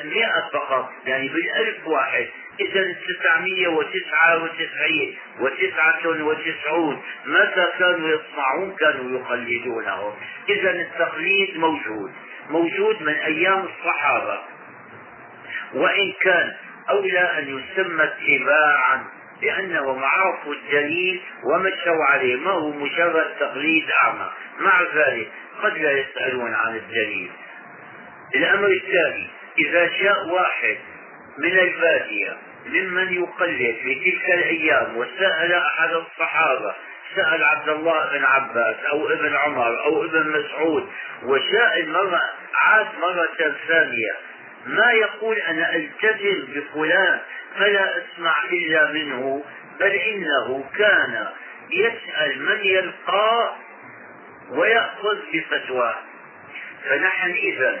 المئة 0.00 0.48
فقط. 0.52 0.92
يعني 1.06 1.28
بالألف 1.28 1.86
واحد. 1.86 2.26
إذا 2.60 2.80
التسعمية 2.80 3.68
وتسعة 3.68 4.42
وتسعين 4.44 5.16
وتسعة 5.40 6.24
وتسعون 6.24 7.02
ماذا 7.24 7.72
كانوا 7.78 8.08
يصنعون؟ 8.08 8.76
كانوا 8.76 9.20
يقلدونهم. 9.20 10.14
إذا 10.48 10.70
التقليد 10.70 11.58
موجود. 11.58 12.12
موجود 12.50 13.02
من 13.02 13.14
أيام 13.14 13.66
الصحابة. 13.66 14.38
وإن 15.74 16.12
كان 16.20 16.54
أولى 16.90 17.38
أن 17.38 17.58
يسمى 17.58 18.04
اتباعا 18.04 19.04
لأنهم 19.42 20.04
عرفوا 20.04 20.54
الدليل 20.54 21.20
ومشوا 21.44 22.04
عليه 22.04 22.36
ما 22.36 22.50
هو 22.50 22.70
مجرد 22.70 23.26
تقليد 23.40 23.84
أعمى. 24.02 24.30
مع 24.58 24.82
ذلك 24.94 25.28
قد 25.62 25.78
لا 25.78 25.92
يسألون 25.92 26.54
عن 26.54 26.76
الدليل. 26.76 27.30
الأمر 28.34 28.66
الثاني 28.68 29.26
إذا 29.58 29.86
جاء 29.86 30.28
واحد 30.28 30.76
من 31.38 31.58
البادية 31.58 32.36
ممن 32.66 33.12
يقلد 33.14 33.76
في 33.82 33.94
تلك 33.94 34.24
الأيام 34.34 34.96
وسأل 34.96 35.52
أحد 35.52 35.90
الصحابة 35.92 36.74
سأل 37.16 37.44
عبد 37.44 37.68
الله 37.68 38.10
بن 38.12 38.24
عباس 38.24 38.76
أو 38.90 39.12
ابن 39.12 39.36
عمر 39.36 39.84
أو 39.84 40.04
ابن 40.04 40.30
مسعود 40.30 40.88
وجاء 41.22 41.80
المرة 41.80 42.20
عاد 42.54 42.86
مرة 43.00 43.54
ثانية 43.68 44.12
ما 44.66 44.92
يقول 44.92 45.36
أنا 45.36 45.76
ألتزم 45.76 46.46
بفلان 46.54 47.18
فلا 47.58 47.98
أسمع 47.98 48.34
إلا 48.52 48.92
منه 48.92 49.44
بل 49.80 49.90
إنه 49.92 50.64
كان 50.78 51.26
يسأل 51.70 52.42
من 52.42 52.58
يلقاه 52.64 53.56
ويأخذ 54.50 55.16
بفتواه 55.32 55.94
فنحن 56.88 57.30
إذا 57.30 57.78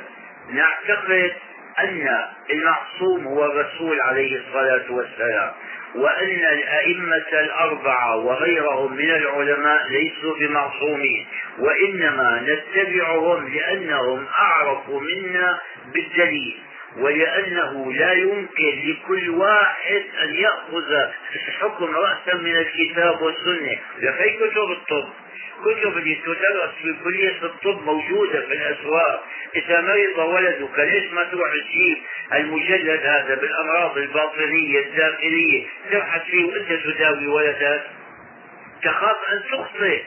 نعتقد 0.50 1.32
أن 1.78 2.24
المعصوم 2.50 3.26
هو 3.26 3.44
الرسول 3.44 4.00
عليه 4.00 4.40
الصلاة 4.40 4.84
والسلام 4.92 5.52
وأن 5.94 6.44
الأئمة 6.52 7.28
الأربعة 7.32 8.16
وغيرهم 8.16 8.92
من 8.92 9.10
العلماء 9.10 9.88
ليسوا 9.88 10.34
بمعصومين 10.38 11.26
وإنما 11.58 12.46
نتبعهم 12.46 13.48
لأنهم 13.54 14.26
أعرفوا 14.38 15.00
منا 15.00 15.58
بالدليل. 15.94 16.58
ولأنه 16.96 17.92
لا 17.92 18.12
يمكن 18.12 18.82
لكل 18.84 19.30
واحد 19.30 20.02
أن 20.22 20.34
يأخذ 20.34 21.10
حكم 21.60 21.84
رأسا 21.84 22.34
من 22.34 22.56
الكتاب 22.56 23.22
والسنة. 23.22 23.78
لفي 23.98 24.30
كتب 24.30 24.70
الطب 24.70 25.08
كتب 25.64 25.98
اللي 25.98 26.14
تدرس 26.14 26.70
في 26.82 26.94
كلية 27.04 27.42
الطب 27.42 27.82
موجودة 27.82 28.40
في 28.40 28.52
الأسواق. 28.52 29.24
إذا 29.56 29.80
مرض 29.80 30.28
ولدك 30.28 30.78
ليش 30.78 31.12
ما 31.12 31.24
تروح 31.24 31.50
تجيب 31.52 31.96
المجلد 32.32 33.00
هذا 33.06 33.34
بالأمراض 33.34 33.98
الباطنية 33.98 34.80
الداخلية؟ 34.80 35.66
تبحث 35.90 36.22
فيه 36.22 36.44
وأنت 36.44 36.72
تداوي 36.72 37.26
ولدك. 37.26 37.82
تخاف 38.82 39.16
أن 39.32 39.42
تخطئ. 39.52 40.02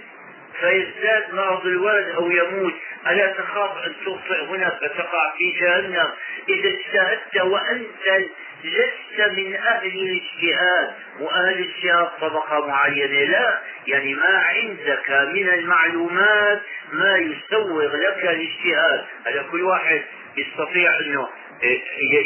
فيزداد 0.60 1.34
مرض 1.34 1.66
الولد 1.66 2.08
أو 2.10 2.32
يموت 2.32 2.74
ألا 3.08 3.28
تخاف 3.32 3.86
أن 3.86 3.94
تخطئ 4.06 4.44
هنا 4.44 4.70
فتقع 4.70 5.34
في 5.38 5.52
جهنم 5.52 6.10
إذا 6.50 6.70
اجتهدت 6.70 7.42
وأنت 7.42 8.26
لست 8.64 9.38
من 9.38 9.56
أهل 9.56 9.88
الاجتهاد 9.88 10.94
وأهل 11.20 11.54
الاجتهاد 11.54 12.08
طبقة 12.22 12.68
معينة. 12.68 13.24
لا 13.24 13.60
يعني 13.88 14.14
ما 14.14 14.38
عندك 14.38 15.10
من 15.10 15.50
المعلومات 15.50 16.62
ما 16.92 17.18
يسوغ 17.18 17.96
لك 17.96 18.24
الاجتهاد. 18.24 19.06
هذا 19.26 19.46
كل 19.52 19.64
واحد 19.64 20.02
يستطيع 20.38 21.00
أنه 21.00 21.30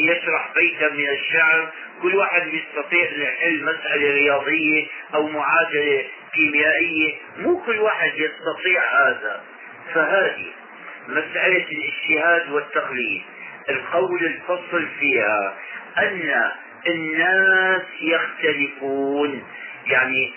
يشرح 0.10 0.54
بيتا 0.56 0.90
من 0.90 1.10
الشعر. 1.10 1.72
كل 2.02 2.16
واحد 2.16 2.48
يستطيع 2.48 3.12
يحل 3.12 3.64
مسألة 3.64 4.14
رياضية 4.14 4.88
أو 5.14 5.28
معادلة 5.28 6.06
كيميائية. 6.34 7.16
مو 7.38 7.62
كل 7.66 7.80
واحد 7.80 8.12
يستطيع 8.16 8.82
هذا. 9.08 9.44
فهذه 9.94 10.63
مسألة 11.08 11.66
الاجتهاد 11.72 12.52
والتقليد. 12.52 13.22
القول 13.70 14.26
الفصل 14.26 14.88
فيها 15.00 15.58
أن 15.98 16.52
الناس 16.88 17.82
يختلفون. 18.02 19.44
يعني 19.88 20.34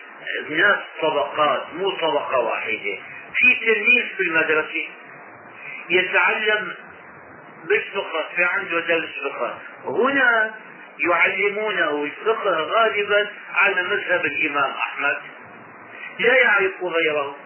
ناس 0.50 0.78
طبقات 1.02 1.62
مو 1.74 1.90
طبقة 1.90 2.38
واحدة. 2.38 2.98
في 3.34 3.54
تلميذ 3.60 4.06
في 4.16 4.22
المدرسة 4.22 4.88
يتعلم 5.90 6.74
بالفقه 7.68 8.24
في 8.36 8.44
عنده 8.44 8.80
درس 8.80 9.10
فقه. 9.24 9.58
هنا 9.84 10.54
يعلمونه 10.98 12.04
الفقه 12.04 12.50
غالبا 12.50 13.28
على 13.54 13.82
مذهب 13.82 14.24
الإمام 14.24 14.70
أحمد. 14.70 15.16
لا 16.18 16.34
يعرف 16.36 16.82
غيره. 16.82 17.36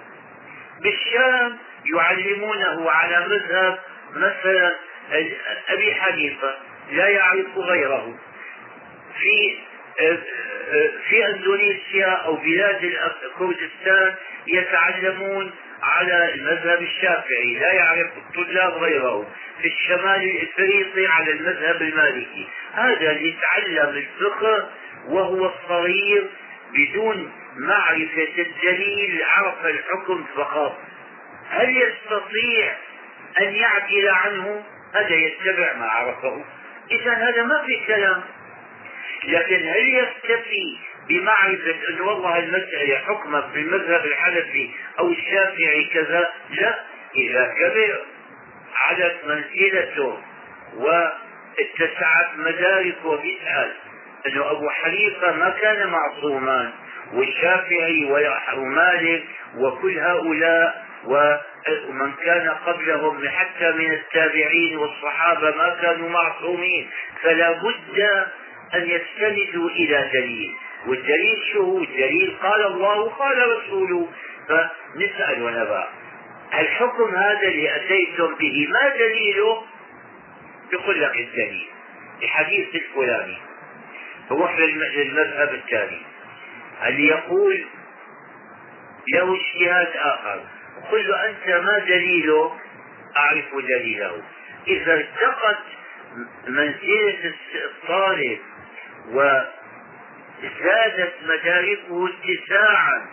بالشام 0.80 1.58
يعلمونه 1.94 2.90
على 2.90 3.26
مذهب 3.28 3.78
مثلا 4.16 4.72
أبي 5.68 5.94
حنيفة 5.94 6.54
لا 6.92 7.08
يعرف 7.08 7.58
غيره. 7.58 8.18
في 9.20 9.56
في 11.08 11.26
إندونيسيا 11.26 12.06
أو 12.06 12.36
بلاد 12.36 12.92
كردستان 13.38 14.14
يتعلمون 14.46 15.50
على 15.82 16.34
المذهب 16.34 16.82
الشافعي 16.82 17.54
لا 17.54 17.72
يعرف 17.72 18.08
الطلاب 18.16 18.72
غيره. 18.72 19.26
في 19.62 19.68
الشمال 19.68 20.22
الإفريقي 20.30 21.06
على 21.06 21.32
المذهب 21.32 21.82
المالكي. 21.82 22.48
هذا 22.74 23.12
يتعلم 23.12 23.96
الفقه 23.96 24.70
وهو 25.08 25.50
صغير 25.68 26.26
بدون 26.74 27.32
معرفة 27.56 28.28
الدليل 28.38 29.22
عرف 29.28 29.66
الحكم 29.66 30.24
فقط. 30.36 30.78
هل 31.50 31.76
يستطيع 31.76 32.76
أن 33.40 33.54
يعدل 33.54 34.08
عنه؟ 34.08 34.64
هذا 34.94 35.14
يتبع 35.14 35.72
ما 35.72 35.86
عرفه. 35.86 36.44
إذا 36.90 37.12
هذا 37.12 37.42
ما 37.42 37.62
في 37.66 37.80
كلام. 37.86 38.22
لكن 39.24 39.68
هل 39.68 39.94
يكتفي 39.94 40.78
بمعرفة 41.08 41.76
أن 41.88 42.00
والله 42.00 42.38
المسألة 42.38 42.98
حكمت 42.98 43.44
في 43.52 43.60
المذهب 43.60 44.04
الحنفي 44.04 44.70
أو 44.98 45.08
الشافعي 45.08 45.84
كذا؟ 45.84 46.28
لا. 46.50 46.78
إذا 47.16 47.54
كبر 47.58 48.00
علت 48.76 49.16
منزلته 49.24 50.18
واتسعت 50.76 52.36
مداركه 52.36 53.16
بيسأل 53.16 53.72
أنه 54.26 54.50
أبو 54.50 54.68
حنيفة 54.70 55.32
ما 55.32 55.50
كان 55.50 55.86
معصوما 55.86 56.72
والشافعي 57.12 58.04
ومالك 58.56 59.24
وكل 59.56 59.98
هؤلاء 59.98 60.89
ومن 61.04 62.12
كان 62.24 62.48
قبلهم 62.48 63.28
حتى 63.28 63.72
من 63.72 63.92
التابعين 63.92 64.76
والصحابة 64.76 65.56
ما 65.56 65.76
كانوا 65.82 66.08
معصومين 66.08 66.90
فلا 67.22 67.52
بد 67.52 68.00
أن 68.74 68.88
يستندوا 68.88 69.70
إلى 69.70 70.10
دليل. 70.12 70.54
والدليل 70.86 71.42
شو؟ 71.52 71.62
هو 71.62 71.78
الدليل 71.78 72.36
قال 72.42 72.66
الله 72.66 73.08
قال 73.08 73.58
رسوله. 73.58 74.08
فنسأل 74.48 75.42
ونبأ. 75.42 75.88
الحكم 76.54 77.14
هذا 77.14 77.48
اللي 77.48 77.76
أتيتم 77.76 78.34
به؟ 78.34 78.68
ما 78.70 78.88
دليله؟ 78.96 79.62
يقول 80.72 81.02
لك 81.02 81.16
الدليل. 81.16 81.68
الحديث 82.22 82.74
الفلاني. 82.74 83.38
روح 84.30 84.58
للمذهب 84.58 85.54
الثاني. 85.54 86.02
اللي 86.86 87.06
يقول 87.06 87.64
له 89.14 89.36
اجتهاد 89.36 89.96
آخر. 89.96 90.40
قل 90.92 91.08
له 91.08 91.28
أنت 91.28 91.48
ما 91.64 91.78
دليله 91.78 92.56
أعرف 93.16 93.54
دليله 93.54 94.22
إذا 94.68 94.94
ارتقت 94.94 95.58
منزلة 96.48 97.34
الطالب 97.64 98.38
وزادت 100.42 101.12
مداركه 101.22 102.08
اتساعا 102.08 103.06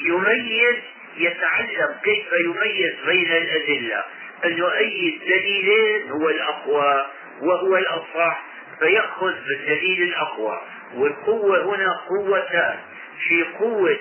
يميز 0.00 0.76
يتعلم 1.16 1.96
كيف 2.04 2.26
يميز 2.46 2.94
بين 3.06 3.32
الأدلة. 3.32 4.04
أنه 4.44 4.72
أي 4.74 5.08
الدليلين 5.16 6.10
هو 6.10 6.28
الأقوى 6.30 7.06
وهو 7.40 7.76
الأصح 7.76 8.42
فيأخذ 8.78 9.34
بالدليل 9.48 10.02
الأقوى. 10.02 10.60
والقوة 10.94 11.64
هنا 11.74 11.88
قوتان 12.08 12.78
في 13.28 13.42
قوة 13.42 13.96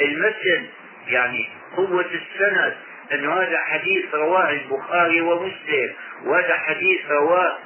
المتن 0.00 0.66
يعني 1.06 1.48
قوة 1.76 2.06
السند 2.06 2.76
أن 3.12 3.28
هذا 3.28 3.58
حديث 3.58 4.14
رواه 4.14 4.50
البخاري 4.50 5.20
ومسلم 5.20 5.94
وهذا 6.24 6.56
حديث 6.56 7.00
رواه 7.10 7.58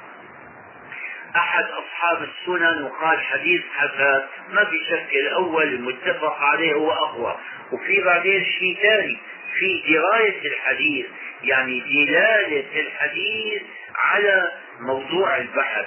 أحد 1.35 1.65
أصحاب 1.65 2.23
السنن 2.23 2.83
وقال 2.83 3.21
حديث 3.21 3.61
حسن 3.75 4.21
ما 4.49 4.65
في 4.65 4.79
شك 4.89 5.13
الأول 5.13 5.63
المتفق 5.63 6.37
عليه 6.41 6.73
هو 6.73 6.91
أقوى. 6.91 7.37
وفي 7.71 8.01
بعدين 8.01 8.45
شيء 8.45 8.77
ثاني 8.81 9.17
في 9.59 9.83
دراية 9.93 10.47
الحديث 10.47 11.05
يعني 11.43 11.79
دلالة 11.79 12.81
الحديث 12.81 13.61
على 13.95 14.51
موضوع 14.79 15.37
البحث. 15.37 15.85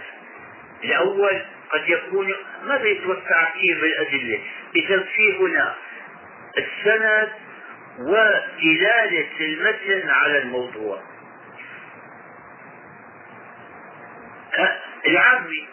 الأول 0.84 1.42
قد 1.70 1.88
يكون 1.88 2.34
ما 2.66 2.76
بيتوسع 2.76 3.50
كثير 3.50 3.80
بالأدلة 3.80 4.38
إذا 4.76 5.00
في 5.00 5.36
هنا. 5.36 5.74
السند 6.58 7.32
ودلالة 7.98 9.28
المتن 9.40 10.08
على 10.10 10.38
الموضوع. 10.38 11.02
العامي 15.06 15.66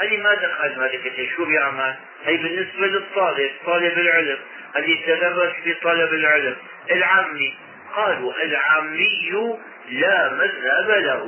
هذه 0.00 0.22
ما 0.22 0.34
دخل 0.34 0.80
مالكة 0.80 1.28
شو 1.36 1.44
بيعمل؟ 1.44 1.94
هي 2.24 2.36
بالنسبة 2.36 2.86
للطالب 2.86 3.50
طالب 3.66 3.98
العلم 3.98 4.38
الذي 4.76 4.96
تدرس 5.06 5.52
في 5.64 5.74
طلب 5.74 6.14
العلم. 6.14 6.56
العامي 6.90 7.54
قالوا 7.96 8.32
العامي 8.44 9.58
لا 9.88 10.32
مذهب 10.32 10.90
له. 10.90 11.24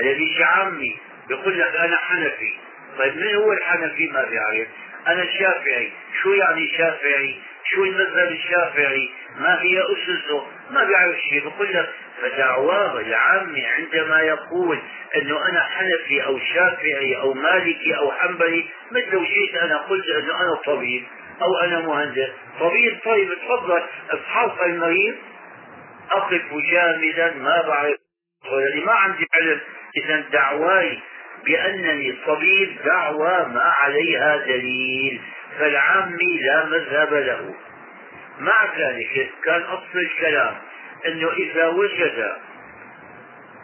الذي 0.00 0.44
عامي 0.44 0.96
يقول 1.30 1.58
لك 1.58 1.76
أنا 1.76 1.96
حنفي. 1.96 2.54
طيب 2.98 3.16
من 3.16 3.34
هو 3.34 3.52
الحنفي؟ 3.52 4.08
ما 4.08 4.24
بيعرف 4.24 4.68
أنا 5.06 5.26
شافعي 5.38 5.92
شو 6.22 6.32
يعني 6.32 6.68
شافعي؟ 6.78 7.40
شو 7.74 7.84
المذهب 7.84 8.32
الشافعي 8.32 9.08
ما 9.38 9.62
هي 9.62 9.82
أسسه؟ 9.82 10.46
ما 10.70 10.84
بيعرف 10.84 11.16
شيء. 11.30 11.48
بقول 11.48 11.72
لك 11.74 11.88
فدعواه 12.22 13.00
العامي 13.00 13.66
عندما 13.66 14.20
يقول 14.20 14.78
أنه 15.16 15.48
أنا 15.48 15.62
حنفي 15.62 16.24
أو 16.24 16.38
شافعي 16.38 17.16
أو 17.16 17.34
مالكي 17.34 17.96
أو 17.96 18.12
حنبلي 18.12 18.64
مثل 18.90 19.12
لو 19.12 19.24
جيت 19.24 19.54
أنا 19.54 19.76
قلت 19.78 20.08
أنه 20.08 20.40
أنا 20.40 20.54
طبيب 20.66 21.04
أو 21.42 21.58
أنا 21.64 21.80
مهندس. 21.80 22.28
طبيب؟ 22.60 22.98
طيب 23.04 23.28
تفضل. 23.34 23.82
افحص 24.10 24.60
المريض؟ 24.60 25.14
أقف 26.10 26.42
جامدا 26.70 27.34
ما 27.34 27.62
بعرف. 27.68 27.96
ولاني 28.52 28.84
ما 28.84 28.92
عندي 28.92 29.26
علم. 29.34 29.60
اذا 29.96 30.24
دعواي 30.32 30.98
بأنني 31.46 32.14
طبيب 32.26 32.76
دعوى 32.84 33.46
ما 33.48 33.64
عليها 33.64 34.36
دليل. 34.36 35.20
فالعامي 35.58 36.40
لا 36.40 36.64
مذهب 36.64 37.14
له. 37.14 37.54
مع 38.40 38.64
ذلك 38.78 39.30
كان 39.44 39.62
أصل 39.62 39.98
الكلام 39.98 40.54
أنه 41.06 41.32
إذا 41.32 41.66
وجد 41.66 42.36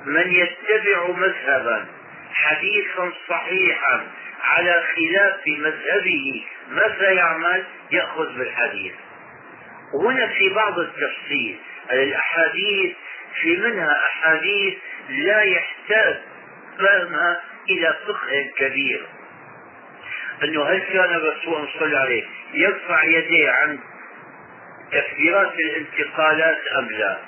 من 0.05 0.33
يتبع 0.33 1.07
مذهبا 1.11 1.87
حديثا 2.33 3.13
صحيحا 3.29 4.07
على 4.43 4.85
خلاف 4.97 5.47
مذهبه 5.47 6.45
ماذا 6.71 7.11
يعمل؟ 7.11 7.65
يأخذ 7.91 8.39
بالحديث. 8.39 8.93
وهنا 9.95 10.27
في 10.27 10.49
بعض 10.55 10.79
التفصيل 10.79 11.59
الأحاديث 11.93 12.97
في 13.41 13.57
منها 13.57 14.01
أحاديث 14.07 14.75
لا 15.09 15.43
يحتاج 15.43 16.17
فهمها 16.79 17.43
إلى 17.71 17.97
فقه 18.07 18.51
كبير. 18.57 19.07
أنه 20.43 20.65
هل 20.65 20.79
كان 20.79 21.15
الرسول 21.15 21.69
صلى 21.79 21.87
الله 21.87 21.99
عليه 21.99 22.25
يرفع 22.55 23.05
يديه 23.05 23.51
عن 23.51 23.79
تكبيرات 24.93 25.55
الانتقالات 25.55 26.59
أم 26.79 26.89
لا؟ 26.91 27.19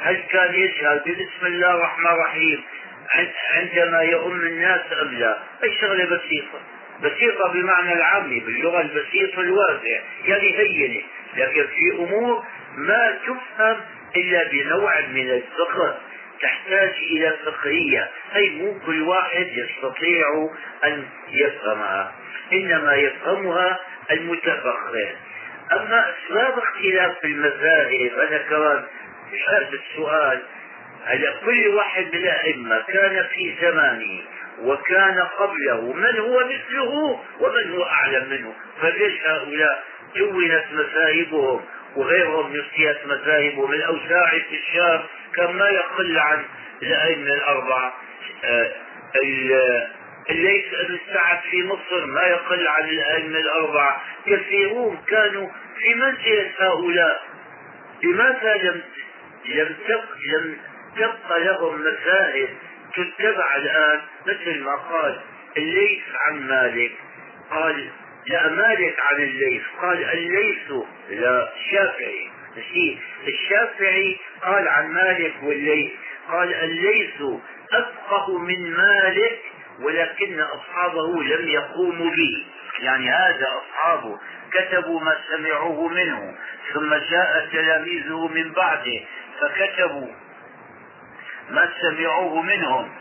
هل 0.00 0.22
كان 0.30 0.54
يشهد 0.54 1.02
بسم 1.02 1.46
الله 1.46 1.74
الرحمن 1.74 2.06
الرحيم 2.06 2.64
عندما 3.54 4.02
يؤم 4.02 4.40
الناس 4.40 4.80
أم 5.02 5.14
لا؟ 5.14 5.38
أي 5.64 5.74
شغلة 5.80 6.04
بسيطة. 6.04 6.60
بسيطة 7.02 7.52
بمعنى 7.52 7.92
العامي 7.92 8.40
باللغة 8.40 8.80
البسيطة 8.80 9.40
الواسعة 9.40 10.02
يعني 10.24 10.58
هينة. 10.58 11.02
لكن 11.36 11.66
في 11.66 11.96
أمور 11.98 12.44
ما 12.76 13.18
تفهم 13.26 13.80
إلا 14.16 14.48
بنوع 14.48 15.00
من 15.00 15.30
الفقه. 15.30 15.98
تحتاج 16.42 16.94
إلى 17.10 17.36
فقهية 17.44 18.10
أي 18.36 18.50
مو 18.50 18.78
كل 18.86 19.02
واحد 19.02 19.46
يستطيع 19.46 20.26
أن 20.84 21.04
يفهمها 21.32 22.12
إنما 22.52 22.94
يفهمها 22.94 23.78
المتفقه. 24.10 25.10
أما 25.72 26.10
أسباب 26.10 26.58
اختلاف 26.58 27.24
المذاهب 27.24 28.18
أنا 28.28 28.38
كمان 28.38 28.84
هذا 29.48 29.68
السؤال. 29.72 30.42
على 31.06 31.34
كل 31.44 31.68
واحد 31.68 32.04
من 32.04 32.14
الأئمة 32.14 32.82
كان 32.88 33.26
في 33.34 33.54
زمانه 33.62 34.20
وكان 34.60 35.20
قبله 35.38 35.92
من 35.92 36.18
هو 36.18 36.44
مثله 36.44 37.20
ومن 37.40 37.70
هو 37.70 37.84
أعلم 37.84 38.30
منه؟ 38.30 38.54
فليش 38.80 39.26
هؤلاء 39.26 39.84
جونت 40.16 40.64
مذاهبهم 40.72 41.60
وغيرهم 41.96 42.52
نسيت 42.56 43.06
مذاهبهم؟ 43.06 43.72
الأوزاعي 43.72 44.40
في 44.40 44.54
الشام 44.54 45.02
كان 45.36 45.56
ما 45.56 45.68
يقل 45.68 46.18
عن 46.18 46.44
الأئمة 46.82 47.34
الأربعة. 47.34 47.94
آه، 48.44 48.72
الليث 50.30 50.64
بن 50.88 50.98
سعد 51.14 51.38
في 51.50 51.62
مصر 51.62 52.06
ما 52.06 52.22
يقل 52.22 52.66
عن 52.68 52.84
الأئمة 52.88 53.38
الأربعة. 53.38 54.02
كثيرون 54.26 54.96
كانوا 55.06 55.48
في 55.78 55.94
منزلة 55.94 56.50
هؤلاء. 56.58 57.22
لماذا 58.02 58.54
لم 58.56 58.82
لم 59.48 59.76
لم 60.32 60.56
تبقى 60.96 61.44
لهم 61.44 61.80
مذاهب 61.80 62.48
تتبع 62.94 63.56
الآن 63.56 64.00
مثل 64.26 64.60
ما 64.60 64.74
قال 64.74 65.20
الليث 65.56 66.02
عن 66.26 66.46
مالك. 66.48 66.92
قال 67.50 67.88
لا 68.26 68.48
مالك 68.48 69.00
عن 69.00 69.16
الليث. 69.16 69.62
قال 69.82 70.04
الليث 70.04 70.72
لا 71.10 71.52
الشافعي 71.56 72.30
الشافعي 73.28 74.18
قال 74.42 74.68
عن 74.68 74.92
مالك 74.92 75.34
والليث 75.42 75.90
قال 76.28 76.54
الليث 76.54 77.22
أفقه 77.72 78.38
من 78.38 78.70
مالك 78.70 79.38
ولكن 79.80 80.40
أصحابه 80.40 81.22
لم 81.22 81.48
يقوموا 81.48 82.10
به. 82.10 82.46
يعني 82.80 83.10
هذا 83.10 83.48
أصحابه 83.62 84.18
كتبوا 84.52 85.00
ما 85.00 85.16
سمعوه 85.28 85.88
منه 85.88 86.34
ثم 86.74 86.94
جاء 86.94 87.48
تلاميذه 87.52 88.28
من 88.28 88.52
بعده 88.52 89.00
فكتبوا 89.40 90.08
ما 91.50 91.68
سمعوه 91.80 92.42
منهم 92.42 92.92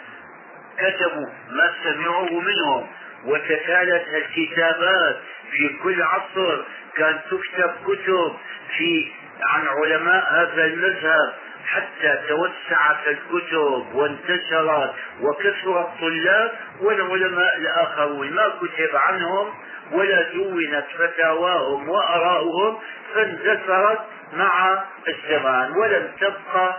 كتبوا 0.78 1.28
ما 1.50 1.74
سمعوه 1.84 2.40
منهم. 2.42 2.88
وتتالت 3.26 4.08
الكتابات 4.14 5.18
في 5.52 5.70
كل 5.84 6.02
عصر 6.02 6.64
كانت 6.96 7.22
تكتب 7.32 7.72
كتب 7.88 8.36
في 8.78 9.12
عن 9.50 9.68
علماء 9.68 10.34
هذا 10.34 10.66
المذهب 10.66 11.34
حتى 11.66 12.20
توسعت 12.28 13.08
الكتب 13.08 13.96
وانتشرت 13.96 14.94
وكثر 15.22 15.82
الطلاب 15.82 16.52
والعلماء 16.82 17.58
الآخرون. 17.58 18.32
ما 18.32 18.48
كتب 18.62 18.96
عنهم 18.96 19.54
ولا 19.92 20.22
دونت 20.34 20.86
فتاواهم 20.98 21.90
وآراؤهم 21.90 22.78
فاندثرت 23.16 24.00
مع 24.34 24.84
الزمان. 25.08 25.72
ولم 25.72 26.12
تبقى 26.20 26.78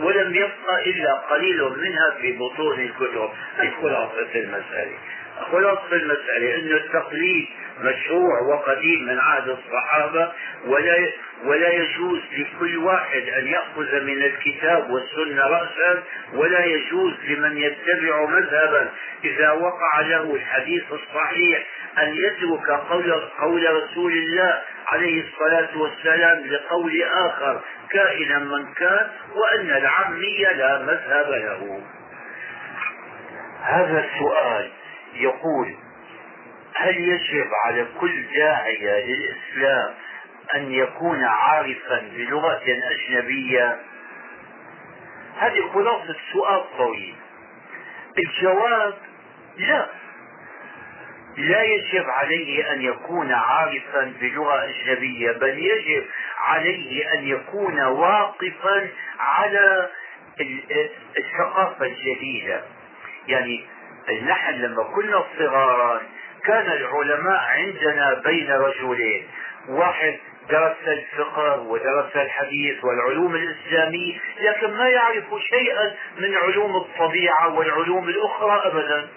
ولم 0.00 0.34
يبقى 0.34 0.90
إلا 0.90 1.12
قليل 1.12 1.62
منها 1.62 2.10
في 2.20 2.32
بطون 2.32 2.80
الكتب. 2.80 3.30
هذه 3.56 3.72
خلاصة 3.82 4.34
المسألة. 4.34 4.98
خلاصة 5.52 5.92
المسألة 5.92 6.54
أن 6.54 6.72
التقليد 6.76 7.48
مشروع 7.80 8.40
وقديم 8.40 9.06
من 9.06 9.18
عهد 9.18 9.48
الصحابة 9.48 10.32
ولا 10.66 11.08
ولا 11.44 11.68
يجوز 11.68 12.20
لكل 12.38 12.78
واحد 12.78 13.22
أن 13.38 13.46
يأخذ 13.46 14.00
من 14.00 14.22
الكتاب 14.22 14.90
والسنة 14.90 15.42
رأسا 15.46 16.02
ولا 16.34 16.64
يجوز 16.64 17.12
لمن 17.28 17.56
يتبع 17.58 18.26
مذهبا. 18.26 18.90
إذا 19.24 19.50
وقع 19.50 20.00
له 20.00 20.34
الحديث 20.34 20.84
الصحيح 20.92 21.66
أن 21.98 22.14
يترك 22.14 22.70
قول, 22.70 23.12
قول 23.40 23.82
رسول 23.82 24.12
الله 24.12 24.62
عليه 24.88 25.24
الصلاة 25.24 25.78
والسلام 25.78 26.46
لقول 26.46 27.02
آخر 27.02 27.60
كائنا 27.90 28.38
من 28.38 28.72
كان 28.74 29.10
وأن 29.34 29.70
العمي 29.70 30.44
لا 30.56 30.78
مذهب 30.82 31.30
له. 31.30 31.82
هذا 33.62 34.04
السؤال 34.04 34.70
يقول 35.14 35.74
هل 36.74 36.96
يجب 36.98 37.50
على 37.64 37.86
كل 38.00 38.24
داعية 38.36 39.06
للإسلام 39.06 39.94
أن 40.54 40.72
يكون 40.72 41.24
عارفا 41.24 42.02
بلغة 42.16 42.62
أجنبية؟ 42.66 43.78
هذه 45.38 45.70
خلاصة 45.74 46.16
سؤال 46.32 46.64
طويل. 46.78 47.14
الجواب 48.18 48.94
لا. 49.56 49.86
لا 51.36 51.62
يجب 51.62 52.04
عليه 52.10 52.72
أن 52.72 52.82
يكون 52.82 53.32
عارفا 53.32 54.12
بلغة 54.20 54.64
أجنبية 54.64 55.32
بل 55.32 55.58
يجب 55.58 56.04
عليه 56.38 57.14
أن 57.14 57.28
يكون 57.28 57.80
واقفا 57.80 58.88
على 59.18 59.88
الثقافة 61.18 61.86
الجديدة. 61.86 62.62
يعني 63.28 63.64
نحن 64.22 64.54
لما 64.54 64.82
كنا 64.82 65.24
صغارا 65.38 66.02
كان 66.46 66.66
العلماء 66.72 67.40
عندنا 67.40 68.22
بين 68.24 68.50
رجلين. 68.50 69.28
واحد 69.68 70.18
درس 70.50 70.76
الفقه 70.86 71.60
ودرس 71.60 72.16
الحديث 72.16 72.84
والعلوم 72.84 73.34
الإسلامية 73.34 74.18
لكن 74.40 74.70
ما 74.70 74.88
يعرف 74.88 75.24
شيئا 75.50 75.94
من 76.18 76.34
علوم 76.34 76.76
الطبيعة 76.76 77.54
والعلوم 77.54 78.08
الأخرى 78.08 78.62
أبدا. 78.64 79.08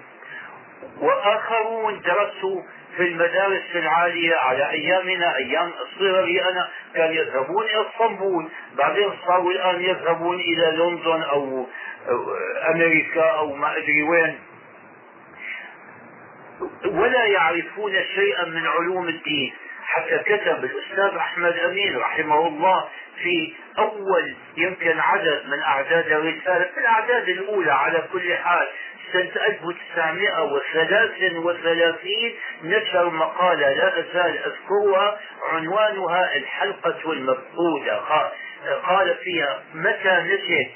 وآخرون 0.99 2.01
درسوا 2.01 2.61
في 2.97 3.03
المدارس 3.03 3.75
العالية 3.75 4.35
على 4.35 4.69
أيامنا 4.69 5.35
أيام 5.35 5.71
صغري 5.99 6.41
أنا 6.41 6.69
كان 6.95 7.13
يذهبون 7.13 7.63
إلى 7.63 7.85
إسطنبول. 7.89 8.49
بعدين 8.77 9.09
صاروا 9.27 9.51
الآن 9.51 9.81
يذهبون 9.81 10.39
إلى 10.39 10.77
لندن 10.77 11.21
أو 11.21 11.65
أمريكا 12.73 13.29
أو 13.29 13.53
ما 13.53 13.77
أدري 13.77 14.01
وين. 14.01 14.39
ولا 16.85 17.25
يعرفون 17.25 17.93
شيئا 18.15 18.45
من 18.45 18.67
علوم 18.67 19.07
الدين. 19.07 19.53
حتى 19.87 20.17
كتب 20.17 20.63
الأستاذ 20.63 21.17
أحمد 21.17 21.57
أمين 21.57 21.97
رحمه 21.97 22.47
الله 22.47 22.87
في 23.23 23.53
أول 23.79 24.35
يمكن 24.57 24.99
عدد 24.99 25.43
من 25.47 25.59
أعداد 25.59 26.11
الرسالة 26.11 26.65
في 26.73 26.79
الأعداد 26.79 27.29
الأولى 27.29 27.71
على 27.71 28.03
كل 28.13 28.33
حال 28.35 28.67
سنة 29.13 29.31
1933 29.47 32.33
نشر 32.63 33.09
مقالة 33.09 33.73
لا 33.73 33.99
أزال 33.99 34.37
أذكرها 34.45 35.19
عنوانها 35.51 36.35
الحلقة 36.35 37.11
المفقودة. 37.11 37.97
قال 38.83 39.15
فيها 39.23 39.63
متى 39.73 40.17
نجد 40.23 40.67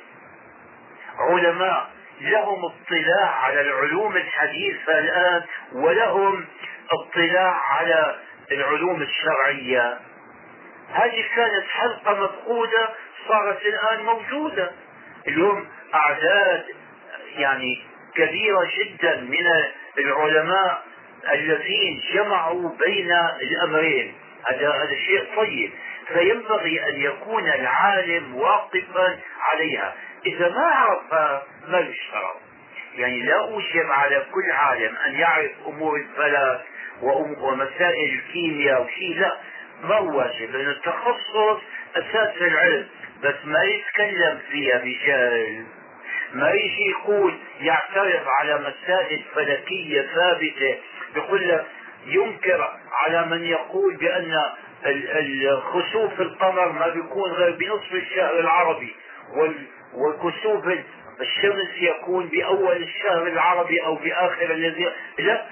علماء 1.19 1.89
لهم 2.21 2.65
اطلاع 2.65 3.29
على 3.29 3.61
العلوم 3.61 4.17
الحديثة 4.17 4.99
الآن 4.99 5.43
ولهم 5.73 6.45
اطلاع 6.91 7.61
على 7.73 8.15
العلوم 8.51 9.01
الشرعية. 9.01 9.99
هذه 10.93 11.25
كانت 11.35 11.65
حلقة 11.69 12.23
مفقودة 12.23 12.89
صارت 13.27 13.61
الآن 13.65 14.03
موجودة. 14.03 14.71
اليوم 15.27 15.67
أعداد 15.93 16.65
يعني 17.37 17.83
كبيرة 18.15 18.71
جدا 18.77 19.15
من 19.15 19.47
العلماء 19.97 20.83
الذين 21.33 22.03
جمعوا 22.13 22.69
بين 22.85 23.11
الأمرين. 23.41 24.13
هذا 24.47 24.69
هذا 24.69 24.95
شيء 25.05 25.35
طيب. 25.35 25.71
فينبغي 26.07 26.89
أن 26.89 27.01
يكون 27.01 27.47
العالم 27.47 28.35
واقفا 28.35 29.19
عليها. 29.39 29.95
إذا 30.25 30.49
ما 30.49 30.65
عرفها 30.65 31.43
ما 31.67 31.79
يشترط. 31.79 32.35
يعني 32.95 33.21
لا 33.21 33.39
أوجب 33.39 33.91
على 33.91 34.25
كل 34.31 34.51
عالم 34.51 34.95
أن 35.07 35.15
يعرف 35.15 35.51
أمور 35.67 35.95
الفلك 35.95 36.61
ومسائل 37.41 38.13
الكيمياء 38.13 38.83
وشيء 38.83 39.19
لا. 39.19 39.37
ما 39.83 39.95
هو 39.95 40.17
واجب؟ 40.17 40.55
لأن 40.55 40.69
التخصص 40.69 41.61
أساس 41.95 42.41
العلم. 42.41 42.87
بس 43.23 43.35
ما 43.45 43.63
يتكلم 43.63 44.39
فيها 44.51 44.77
بجهل 44.77 45.65
ما 46.33 46.51
يجي 46.51 46.89
يقول 46.89 47.37
يعترض 47.61 48.27
على 48.39 48.57
مسائل 48.57 49.23
فلكية 49.35 50.01
ثابتة 50.01 50.77
يقول 51.15 51.49
لك 51.49 51.65
ينكر 52.05 52.69
على 52.91 53.25
من 53.25 53.43
يقول 53.43 53.95
بأن 53.95 54.41
خسوف 55.61 56.21
القمر 56.21 56.71
ما 56.71 56.87
بيكون 56.87 57.31
غير 57.31 57.51
بنصف 57.51 57.93
الشهر 57.93 58.39
العربي 58.39 58.95
وكسوف 59.93 60.65
الشمس 61.21 61.69
يكون 61.77 62.25
بأول 62.27 62.83
الشهر 62.83 63.27
العربي 63.27 63.83
أو 63.83 63.95
بآخر 63.95 64.51
الذي 64.51 64.89
لا 65.19 65.45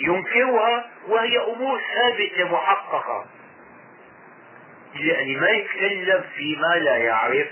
ينكرها 0.00 0.90
وهي 1.08 1.38
أمور 1.38 1.80
ثابتة 1.94 2.52
محققة. 2.52 3.26
يعني 4.94 5.36
ما 5.36 5.50
يتكلم 5.50 6.24
فيما 6.34 6.74
لا 6.74 6.96
يعرف. 6.96 7.46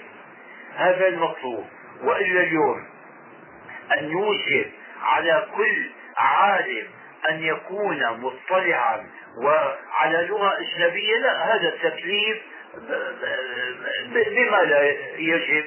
هذا 0.77 1.09
المطلوب. 1.09 1.67
وإلا 2.03 2.41
اليوم 2.41 2.87
أن 3.99 4.11
يوجب 4.11 4.71
على 5.03 5.47
كل 5.57 5.91
عالم 6.17 6.87
أن 7.29 7.43
يكون 7.45 8.21
مطلعا 8.21 9.07
وعلى 9.43 10.27
لغة 10.27 10.59
أجنبية 10.59 11.17
لا 11.17 11.55
هذا 11.55 11.71
تكليف 11.71 12.39
بما 14.13 14.65
لا 14.65 14.91
يجب. 15.19 15.65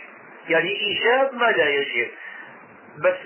يعني 0.50 0.70
إيجاب 0.70 1.34
ما 1.34 1.46
لا 1.46 1.70
يجب 1.70 2.08
بس 2.98 3.18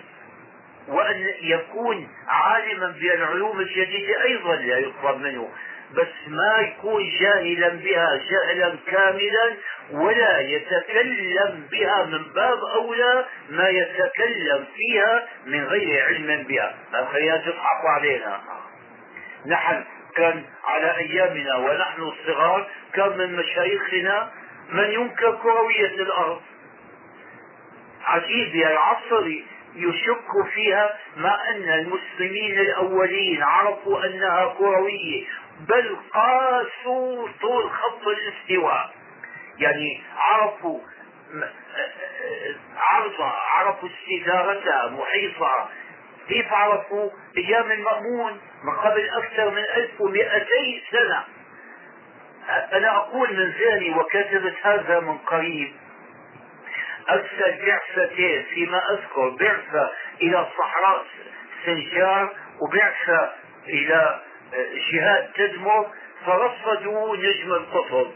وأن 0.88 1.28
يكون 1.42 2.08
عالما 2.28 2.88
بالعلوم 2.88 3.60
الجديدة 3.60 4.24
أيضا 4.24 4.56
لا 4.56 4.78
يطلب 4.78 5.18
منه 5.22 5.50
بس 5.94 6.08
ما 6.28 6.58
يكون 6.62 7.12
جاهلا 7.20 7.70
بها 7.70 8.20
جهلا 8.30 8.76
كاملا 8.88 9.56
ولا 9.92 10.40
يتكلم 10.40 11.68
بها 11.72 12.06
من 12.06 12.24
باب 12.36 12.60
أولى 12.60 13.26
ما 13.50 13.70
يتكلم 13.70 14.66
فيها 14.76 15.28
من 15.46 15.64
غير 15.64 16.06
علم 16.06 16.44
بها. 16.44 16.76
الخيال 17.00 17.44
تضحك 17.46 17.86
علينا. 17.86 18.42
نحن 19.48 19.84
كان 20.16 20.44
على 20.64 20.98
أيامنا 20.98 21.56
ونحن 21.56 22.02
الصغار 22.02 22.68
كان 22.94 23.18
من 23.18 23.36
مشايخنا 23.36 24.32
من 24.70 24.92
ينكر 24.92 25.36
كروية 25.36 25.86
الأرض. 26.02 26.42
عجيب 28.06 28.56
يا 28.56 28.72
العصر 28.72 29.28
يشك 29.76 30.46
فيها 30.54 30.98
مع 31.18 31.50
أن 31.50 31.70
المسلمين 31.70 32.60
الأولين 32.60 33.44
عرفوا 33.44 34.06
أنها 34.06 34.54
كروية 34.58 35.26
بل 35.68 35.98
قاسوا 36.14 37.28
طول 37.42 37.72
خط 37.72 38.08
الاستواء. 38.08 38.94
يعني 39.60 40.02
عرفوا 40.18 40.80
عرضها 42.78 43.34
عرفوا 43.54 43.90
استدارتها 43.90 44.90
محيطها 44.90 45.70
كيف 46.30 46.54
عرفوا؟ 46.54 47.10
أيام 47.38 47.72
المأمون 47.72 48.42
من 48.64 48.74
قبل 48.76 49.10
أكثر 49.10 49.50
من 49.50 49.64
1200 49.76 50.46
سنة. 50.92 51.24
أنا 52.74 52.96
أقول 52.98 53.34
من 53.34 53.52
ذهني 53.52 53.90
وكتبت 54.00 54.56
هذا 54.62 55.00
من 55.00 55.18
قريب 55.18 55.74
ارسل 57.10 57.66
بعثتين 57.66 58.44
فيما 58.44 58.82
أذكر. 58.92 59.30
بعثة 59.30 59.92
إلى 60.22 60.48
صحراء 60.58 61.06
سنجار 61.66 62.30
وبعثة 62.62 63.34
إلى 63.68 64.22
جهات 64.92 65.30
تدمر 65.36 65.88
فرصدوا 66.26 67.18
نجم 67.18 67.54
القطب. 67.54 68.12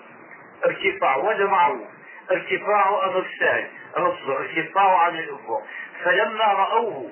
ارتفاع 0.66 1.16
وهذا 1.16 1.46
معروف. 1.46 1.88
ارتفاعه 2.32 3.06
أمر 3.06 3.26
سهل. 3.40 3.68
رصده 3.98 4.38
ارتفاعه 4.38 4.98
عن 4.98 5.16
الأفق. 5.20 5.64
فلما 6.04 6.46
رأوه 6.46 7.12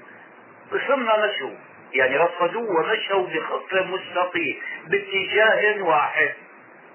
ثم 0.88 1.06
مشوا. 1.06 1.56
يعني 1.94 2.18
رصدوه 2.18 2.80
ومشوا 2.80 3.28
بخط 3.28 3.74
مستقيم 3.74 4.62
باتجاه 4.88 5.82
واحد. 5.82 6.34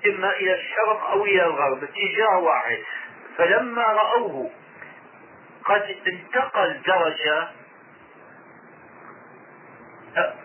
إما 0.07 0.37
إلى 0.37 0.55
الشرق 0.55 1.11
أو 1.11 1.25
إلى 1.25 1.45
الغرب 1.45 1.83
اتجاه 1.85 2.39
واحد. 2.39 2.79
فلما 3.37 3.83
رأوه 3.83 4.51
قد 5.71 5.97
انتقل 6.07 6.83
درجة 6.87 7.49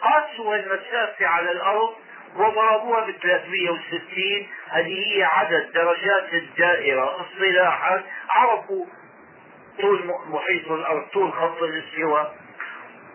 قاسوا 0.02 0.56
المسافة 0.56 1.26
على 1.26 1.52
الأرض 1.52 1.94
وضربوها 2.36 3.00
ب 3.06 3.12
360 3.12 4.48
هذه 4.70 5.16
هي 5.16 5.24
عدد 5.24 5.72
درجات 5.74 6.34
الدائرة. 6.34 7.22
اصطلاحا 7.22 8.04
عرفوا 8.30 8.86
طول 9.82 10.14
محيط 10.28 10.72
الأرض 10.72 11.08
طول 11.14 11.34
خط 11.34 11.64
الاستواء. 11.64 12.36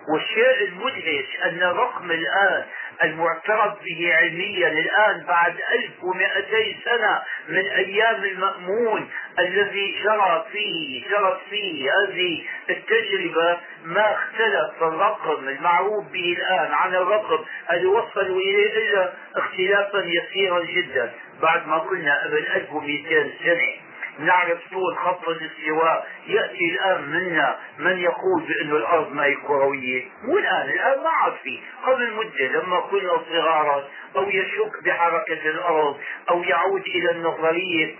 والشيء 0.09 0.69
المدهش 0.69 1.27
أن 1.45 1.63
رقم 1.63 2.11
الآن 2.11 2.65
المعترف 3.03 3.75
به 3.85 4.15
علميا 4.15 4.69
الآن 4.69 5.25
بعد 5.29 5.55
1200 5.73 6.81
سنة 6.85 7.23
من 7.49 7.67
أيام 7.67 8.25
المأمون 8.25 9.11
الذي 9.39 9.97
جرى 10.05 10.47
فيه 10.53 11.09
جرت 11.11 11.41
فيه 11.51 11.91
هذه 11.93 12.45
التجربة 12.71 13.59
ما 13.85 14.13
اختلف 14.15 14.83
الرقم 14.83 15.49
المعروف 15.49 16.05
به 16.13 16.37
الآن 16.39 16.73
عن 16.73 16.95
الرقم 16.95 17.45
الذي 17.73 17.87
وصلوا 17.87 18.41
إليه 18.41 18.79
إلا 18.79 19.13
اختلافا 19.37 20.05
يسيرا 20.07 20.65
جدا 20.65 21.13
بعد 21.43 21.67
ما 21.67 21.79
قلنا 21.79 22.25
قبل 22.25 22.47
1200 22.55 23.31
سنة. 23.45 23.90
نعرف 24.19 24.59
طول 24.71 24.97
خط 24.97 25.29
الاستواء 25.29 26.09
يأتي 26.27 26.65
الآن 26.65 27.03
منا 27.03 27.59
من 27.79 27.99
يقول 27.99 28.43
بأن 28.43 28.71
الأرض 28.77 29.13
ما 29.13 29.25
هي 29.25 29.35
كروية. 29.35 30.05
مو 30.25 30.39
الآن 30.39 30.69
الآن 30.69 31.03
ما 31.03 31.11
عاد 31.11 31.33
في. 31.43 31.61
قبل 31.87 32.13
مدة 32.13 32.47
لما 32.47 32.81
كنا 32.81 33.13
صغارا 33.31 33.89
أو 34.17 34.31
يشك 34.31 34.85
بحركة 34.85 35.51
الأرض 35.51 35.97
أو 36.31 36.43
يعود 36.43 36.83
إلى 36.87 37.11
النظرية 37.11 37.95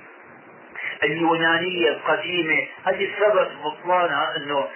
اليونانية 1.03 1.89
القديمة. 1.89 2.67
هذه 2.87 3.11
سبب 3.19 3.49
بطلانها 3.65 4.37
أنه 4.37 4.69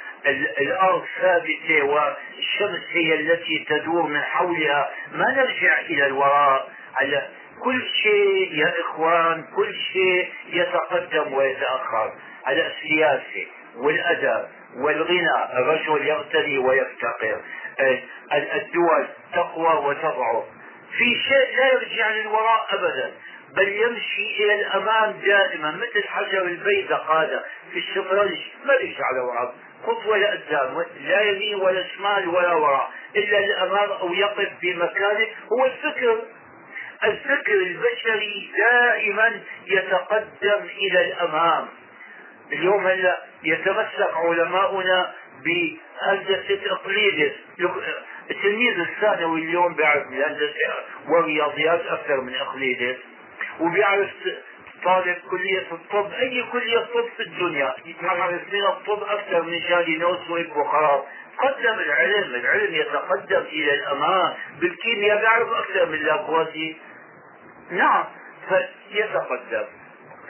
الأرض 0.60 1.04
ثابتة 1.20 1.82
والشمس 1.82 2.82
هي 2.90 3.14
التي 3.14 3.66
تدور 3.68 4.02
من 4.02 4.20
حولها. 4.20 4.90
ما 5.12 5.30
نرجع 5.30 5.80
إلى 5.80 6.06
الوراء 6.06 6.68
على 6.96 7.28
كل 7.64 7.82
شيء 8.02 8.54
يا 8.54 8.74
إخوان 8.80 9.44
كل 9.56 9.74
شيء 9.92 10.32
يتقدم 10.48 11.32
ويتأخر. 11.32 12.12
على 12.46 12.66
السياسة 12.66 13.46
والأدب 13.76 14.48
والغنى 14.76 15.58
الرجل 15.58 16.06
يغتني 16.06 16.58
ويفتقر. 16.58 17.40
الدول 18.32 19.06
تقوى 19.32 19.86
وتضعف. 19.86 20.44
في 20.98 21.20
شيء 21.28 21.56
لا 21.56 21.72
يرجع 21.72 22.10
للوراء 22.10 22.66
أبدا 22.70 23.12
بل 23.56 23.68
يمشي 23.68 24.44
إلى 24.44 24.54
الأمام 24.54 25.12
دائما 25.24 25.70
مثل 25.70 26.08
حجر 26.08 26.42
البيدق 26.42 27.10
هذا 27.10 27.44
في 27.72 27.78
الشطرنج. 27.78 28.38
ما 28.64 28.74
رجع 28.74 29.10
لوراء 29.16 29.54
خطوة 29.86 30.16
لقدام 30.16 30.84
لا 31.00 31.20
يمين 31.20 31.54
ولا 31.54 31.84
شمال 31.88 32.28
ولا 32.28 32.52
وراء. 32.54 32.90
إلا 33.16 33.38
الأمام 33.38 33.90
أو 33.90 34.14
يقف 34.14 34.48
في 34.60 34.74
مكانه 34.74 35.26
هو 35.52 35.64
الفكر. 35.64 36.18
الفكر 37.04 37.52
البشري 37.54 38.50
دائما 38.58 39.40
يتقدم 39.66 40.66
إلى 40.78 41.06
الأمام. 41.06 41.66
اليوم 42.52 42.86
هلأ 42.86 43.22
يتمسك 43.44 44.10
علماؤنا 44.14 45.12
بهندسة 45.44 46.60
اقليدس 46.72 47.32
التلميذ 48.30 48.78
الثانوي 48.80 49.40
اليوم 49.40 49.74
بيعرف 49.74 50.06
الهندسة 50.12 50.74
والرياضيات 51.08 51.80
أكثر 51.86 52.20
من 52.20 52.34
اقليدس 52.34 52.96
وبيعرف 53.60 54.10
طالب 54.84 55.16
كلية 55.30 55.66
الطب 55.72 56.12
أي 56.12 56.44
كلية 56.52 56.78
طب 56.78 57.08
في 57.16 57.22
الدنيا 57.22 57.74
يعرف 58.02 58.40
من 58.52 58.64
الطب 58.66 59.02
أكثر 59.02 59.42
من 59.42 59.60
جالينوس 59.68 60.30
وابن 60.30 60.64
خراب 60.64 61.04
قدم 61.38 61.78
العلم 61.78 62.34
العلم 62.34 62.74
يتقدم 62.74 63.42
إلى 63.52 63.74
الأمام 63.74 64.34
بالكيمياء 64.60 65.20
بيعرف 65.20 65.48
أكثر 65.52 65.86
من 65.86 65.98
لاكوازي. 65.98 66.76
نعم. 67.70 68.04
فيتقدم. 68.48 69.64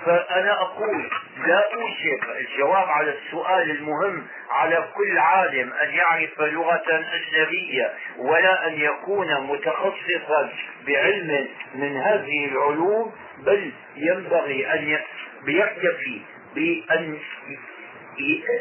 فأنا 0.04 0.52
أقول 0.60 1.10
لا 1.46 1.74
أوشك 1.74 2.28
الجواب 2.40 2.88
على 2.88 3.14
السؤال 3.18 3.70
المهم 3.70 4.26
على 4.50 4.84
كل 4.94 5.18
عالم 5.18 5.72
أن 5.72 5.90
يعرف 5.90 6.40
لغة 6.40 7.04
أجنبية 7.12 7.94
ولا 8.18 8.66
أن 8.68 8.80
يكون 8.80 9.40
متخصصا 9.40 10.52
بعلم 10.86 11.48
من 11.74 11.96
هذه 11.96 12.48
العلوم 12.48 13.12
بل 13.38 13.72
ينبغي 13.96 14.72
أن 14.74 14.98
يكتفي 15.46 16.20
بأن 16.54 17.18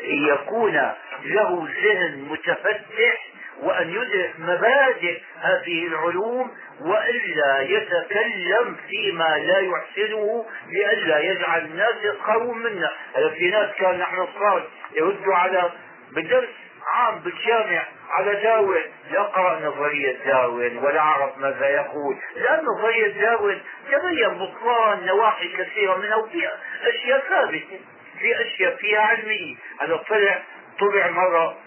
يكون 0.05 0.91
له 1.23 1.67
ذهن 1.83 2.27
متفتح 2.29 3.32
وأن 3.61 3.89
يدرك 3.89 4.33
مبادئ 4.39 5.19
هذه 5.41 5.87
العلوم 5.87 6.51
وإلا 6.81 7.61
يتكلم 7.61 8.75
فيما 8.89 9.37
لا 9.37 9.59
يحسنه 9.59 10.45
لئلا 10.69 11.19
يجعل 11.19 11.61
الناس 11.61 11.95
يسخرون 12.03 12.63
منا 12.63 12.91
هذا 13.15 13.29
في 13.29 13.49
ناس 13.49 13.69
كان 13.79 13.99
نحن 13.99 14.27
صغار 14.35 14.67
يردوا 14.95 15.35
على 15.35 15.71
بدرس 16.11 16.49
عام 16.93 17.19
بالجامع 17.19 17.83
على 18.09 18.35
داروين 18.35 18.83
لا 19.11 19.21
قرأ 19.21 19.59
نظرية 19.59 20.17
داروين 20.25 20.77
ولا 20.77 21.01
عرف 21.01 21.37
ماذا 21.37 21.69
يقول. 21.69 22.17
لأن 22.35 22.65
نظرية 22.65 23.07
داروين 23.07 23.61
تبين 23.91 24.29
بطلان 24.29 25.05
نواحي 25.05 25.47
كثيرة 25.47 25.97
منها 25.97 26.15
وفي 26.15 26.49
أشياء 26.83 27.19
ثابتة 27.29 27.79
في 28.19 28.41
أشياء 28.41 28.75
فيها 28.75 28.99
علمية. 28.99 29.55
هذا 29.79 29.95
طلع 29.95 30.41
طلع 30.79 31.09
مرة 31.09 31.57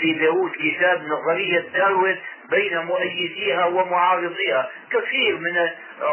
في 0.00 0.12
بيروت 0.12 0.52
كتاب 0.56 1.02
نظرية 1.02 1.60
داروين 1.74 2.16
بين 2.50 2.78
مؤيديها 2.78 3.64
ومعارضيها. 3.64 4.70
كثير 4.90 5.36
من 5.38 5.68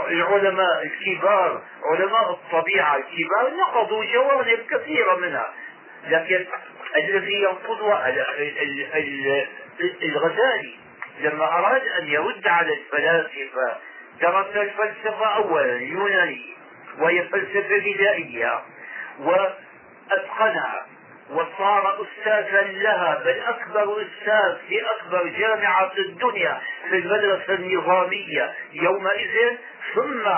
العلماء 0.08 0.84
الكبار 0.84 1.62
علماء 1.86 2.32
الطبيعة 2.32 2.96
الكبار 2.96 3.54
نقضوا 3.60 4.06
جوانب 4.06 4.60
كثيرة 4.72 5.16
منها. 5.16 5.54
لكن 6.10 6.46
الذي 6.96 7.34
ينقضها 7.34 8.14
الغزالي 10.04 10.76
لما 11.22 11.46
أراد 11.46 11.82
أن 11.88 12.08
يرد 12.08 12.48
على 12.48 12.74
الفلاسفة 12.74 13.78
درس 14.22 14.56
الفلسفة 14.56 15.26
أولا 15.26 15.76
اليونانية 15.76 16.54
وهي 17.00 17.24
فلسفة 17.24 17.78
بدائية 17.78 18.62
وأتقنها. 19.20 20.86
وصار 21.34 22.04
أستاذا 22.04 22.62
لها 22.62 23.22
بل 23.26 23.40
أكبر 23.40 24.02
أستاذ 24.02 24.68
في 24.68 24.82
أكبر 24.92 25.28
جامعة 25.28 25.90
في 25.90 26.02
الدنيا 26.02 26.62
في 26.90 26.98
المدرسة 26.98 27.54
النظامية. 27.54 28.54
يومئذ 28.74 29.58
ثم 29.96 30.30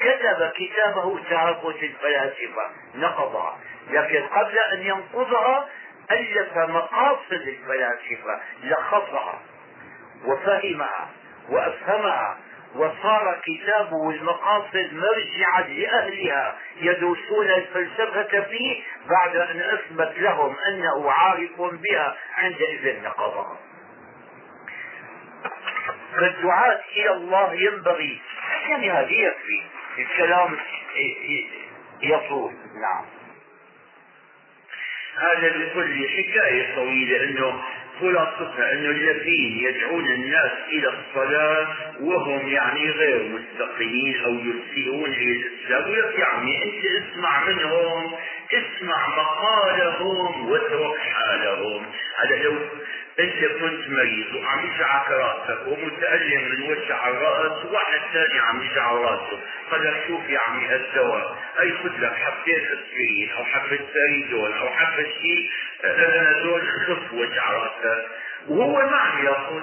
كتب 0.00 0.50
كتابه 0.56 1.18
تهافت 1.30 1.82
الفلاسفة. 1.82 2.70
نقضها 2.94 3.58
لكن 3.90 4.26
قبل 4.26 4.58
أن 4.58 4.82
ينقضها 4.82 5.68
ألف 6.10 6.56
مقاصد 6.56 7.32
الفلاسفة 7.32 8.40
لخصها 8.64 9.40
وفهمها 10.24 11.08
وأفهمها. 11.48 12.38
وصار 12.74 13.40
كتابه 13.44 14.10
المقاصد 14.10 14.88
مرجعا 14.92 15.60
لأهلها 15.62 16.58
يدرسون 16.80 17.46
الفلسفة 17.46 18.40
فيه 18.40 18.82
بعد 19.08 19.36
أن 19.36 19.60
أثبت 19.60 20.18
لهم 20.18 20.56
أنه 20.68 21.10
عارف 21.10 21.60
بها 21.60 22.16
عندئذ 22.36 23.02
نقضها 23.02 23.58
فالدعاة 26.16 26.80
إلى 26.96 27.12
الله 27.12 27.54
ينبغي. 27.54 28.20
يعني 28.68 28.90
هذه 28.90 29.12
يكفي 29.12 29.62
الكلام 29.98 30.56
يطول. 32.02 32.52
نعم. 32.82 33.04
هذا 35.18 35.48
بكل 35.48 36.08
حكاية 36.08 36.74
طويلة 36.74 37.24
أنه 37.24 37.62
خلاصتها 38.00 38.72
أن 38.72 38.86
الذين 38.86 39.58
يدعون 39.58 40.04
الناس 40.04 40.52
إلى 40.72 40.88
الصلاة 40.88 41.68
وهم 42.00 42.48
يعني 42.48 42.90
غير 42.90 43.22
مستقيمين 43.28 44.24
أو 44.24 44.34
يسيئون 44.34 45.12
إلى 45.12 45.32
الإسلام. 45.32 46.10
يعني 46.18 46.64
أنت 46.64 46.84
اسمع 46.84 47.48
منهم 47.48 48.14
اسمع 48.52 49.08
مقالهم 49.08 50.50
واترك 50.50 50.98
حالهم. 50.98 51.86
هذا 52.16 52.42
لو 52.42 52.54
انت 53.20 53.44
كنت 53.60 53.88
مريض 53.88 54.34
وعم 54.34 54.66
يجعك 54.66 55.10
راسك 55.10 55.66
ومتألم 55.66 56.48
من 56.50 56.62
وجع 56.70 57.08
الرأس 57.08 57.64
واحد 57.64 58.00
ثاني 58.12 58.38
عم 58.38 58.62
يجع 58.62 58.92
راسه. 58.92 59.40
قال 59.70 59.84
لك 59.84 60.04
شوف 60.06 60.28
يا 60.28 60.38
عمي 60.38 60.66
هالدواء 60.66 61.38
هي 61.58 61.72
خذ 61.72 62.00
لك 62.00 62.12
حبتين 62.12 62.64
اسبرين 62.66 63.30
أو 63.38 63.44
حبة 63.44 63.78
ساريدون 63.94 64.52
أو 64.52 64.68
حبة 64.68 65.06
شيء 65.22 65.50
دول 66.42 66.62
خف 66.86 67.12
وجع 67.12 67.50
راسك 67.52 68.06
وهو 68.48 68.72
ما 68.90 68.96
عم 68.96 69.24
ياخذ 69.26 69.62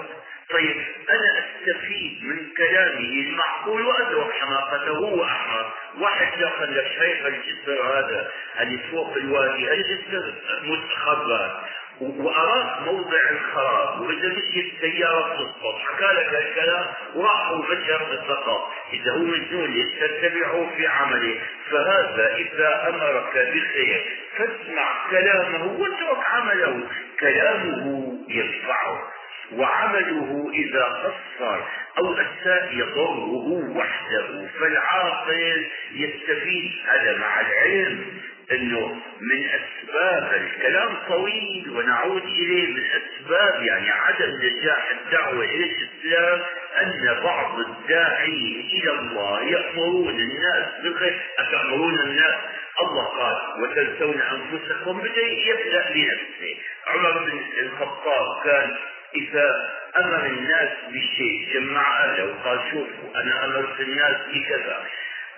طيب 0.49 0.77
أنا 1.09 1.43
أستفيد 1.45 2.23
من 2.23 2.53
كلامه 2.57 2.99
المعقول 2.99 3.81
وأدرك 3.81 4.31
حماقته. 4.41 4.99
وأحمق 4.99 5.73
واحد 5.99 6.39
دخل 6.41 6.77
لك 6.77 6.91
شايف 6.99 7.25
الجسر 7.25 7.83
هذا 7.83 8.31
اللي 8.61 8.79
فوق 8.91 9.13
الوادي 9.17 9.71
الجسر 9.73 10.33
متخبر 10.63 11.61
واراك 12.01 12.81
موضع 12.81 13.29
الخراب 13.29 14.01
واذا 14.01 14.27
مشيت 14.27 14.73
سياره 14.81 15.33
تسقط 15.33 15.75
حكى 15.85 16.13
لك 16.13 16.33
الكلام 16.33 16.85
وراحوا 17.15 17.57
بشر 17.57 18.03
بالسقط 18.09 18.71
إذا 18.93 19.11
هو 19.11 19.17
مجنون 19.17 19.85
تتبعه 20.01 20.69
في 20.77 20.87
عمله. 20.87 21.39
فهذا 21.71 22.35
إذا 22.35 22.89
أمرك 22.89 23.33
بخير 23.33 24.05
فاسمع 24.37 25.09
كلامه 25.11 25.79
واترك 25.79 26.25
عمله. 26.25 26.83
كلامه 27.19 28.13
ينفعه. 28.29 29.11
وعمله 29.53 30.51
إذا 30.53 30.83
قصر 30.83 31.59
أو 31.97 32.13
أساء 32.13 32.69
يضره 32.73 33.77
وحده. 33.77 34.47
فالعاقل 34.59 35.65
يستفيد 35.91 36.71
هذا 36.85 37.17
مع 37.17 37.41
العلم. 37.41 38.05
إنه 38.51 39.01
من 39.21 39.45
أسباب 39.49 40.33
الكلام 40.33 40.97
طويل 41.07 41.69
ونعود 41.69 42.23
إليه 42.23 42.67
من 42.67 42.83
أسباب 42.85 43.63
يعني 43.63 43.91
عدم 43.91 44.29
نجاح 44.41 44.89
الدعوة 44.91 45.43
إلى 45.45 45.65
الإسلام 45.65 46.41
أن 46.81 47.19
بعض 47.23 47.59
الداعين 47.59 48.69
إلى 48.73 48.91
الله 48.91 49.43
يأمرون 49.43 50.19
الناس 50.19 50.81
بالخير. 50.83 51.19
أتأمرون 51.39 51.99
الناس؟ 51.99 52.35
الله 52.81 53.03
قال 53.05 53.63
وتنسون 53.63 54.21
أنفسكم 54.21 54.99
بدا 54.99 55.21
يبدأ 55.21 55.89
بنفسه. 55.93 56.57
عمر 56.87 57.11
بن 57.11 57.39
الخطاب 57.59 58.43
كان 58.43 58.75
إذا 59.15 59.69
أمر 59.97 60.25
الناس 60.25 60.69
بشيء 60.89 61.49
جمع 61.53 62.03
أهله 62.03 62.25
وقال 62.25 62.59
شوفوا 62.71 63.21
أنا 63.21 63.45
أمرت 63.45 63.79
الناس 63.79 64.17
بكذا. 64.33 64.83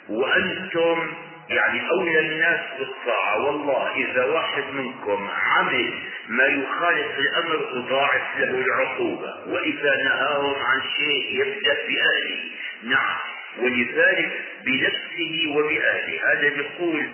وأنتم 0.10 1.14
يعني 1.50 1.90
أولى 1.90 2.20
الناس 2.20 2.60
بالطاعة. 2.80 3.46
والله 3.46 3.96
إذا 3.96 4.26
واحد 4.26 4.64
منكم 4.74 5.30
عمل 5.30 5.94
ما 6.28 6.46
يخالف 6.46 7.20
الأمر 7.20 7.70
أضاعف 7.72 8.40
له 8.40 8.50
العقوبة 8.50 9.34
وإذا 9.48 9.96
نهاهم 10.04 10.56
عن 10.56 10.82
شيء 10.98 11.42
يبدأ 11.42 11.74
بأهله. 11.74 12.52
نعم. 12.84 13.18
ولذلك 13.58 14.42
بنفسه 14.66 15.54
وبأهله. 15.56 16.34
هذا 16.34 16.48
يقول 16.48 17.10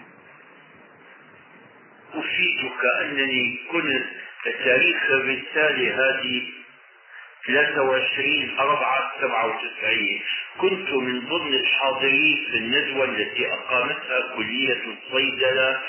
أفيدك 2.14 2.86
أنني 3.02 3.60
كنت 3.72 4.04
تاريخ 4.64 5.04
الرسالة 5.10 5.96
هذه 5.96 6.44
23 7.48 8.60
4 8.60 9.14
97 9.22 10.22
كنت 10.58 10.90
من 10.90 11.20
ضمن 11.28 11.54
الحاضرين 11.54 12.46
في 12.52 12.58
الندوة 12.58 13.06
التي 13.06 13.54
أقامتها 13.54 14.36
كلية 14.36 14.82
الصيدلة 14.94 15.82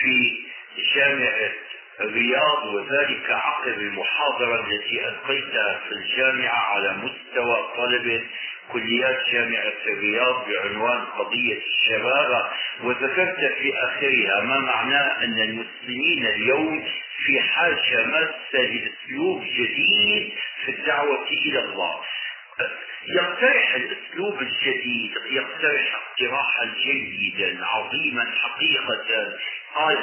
في 0.00 0.42
جامعة 0.94 1.52
الرياض 2.00 2.66
وذلك 2.74 3.30
عقب 3.30 3.78
المحاضرة 3.78 4.60
التي 4.66 5.08
ألقيتها 5.08 5.80
في 5.88 5.92
الجامعة 5.94 6.58
على 6.58 6.92
مستوى 6.96 7.68
طلبة 7.76 8.22
كليات 8.72 9.28
جامعة 9.32 9.72
الرياض 9.86 10.48
بعنوان 10.48 11.04
قضية 11.04 11.58
الشباب 11.66 12.50
وذكرت 12.82 13.52
في 13.60 13.72
آخرها 13.74 14.40
ما 14.40 14.58
معناه 14.60 15.24
أن 15.24 15.40
المسلمين 15.40 16.26
اليوم 16.26 16.84
في 17.26 17.40
حاجة 17.40 18.04
ماسة 18.06 18.54
لأسلوب 18.54 19.44
جديد 19.44 20.32
في 20.64 20.70
الدعوة 20.70 21.26
إلى 21.46 21.58
الله. 21.58 22.00
يقترح 23.08 23.74
الأسلوب 23.74 24.42
الجديد 24.42 25.12
يقترح 25.30 25.94
اقتراحا 25.94 26.74
جيدا 26.84 27.66
عظيما 27.66 28.32
حقيقة. 28.42 29.32
قال 29.74 29.98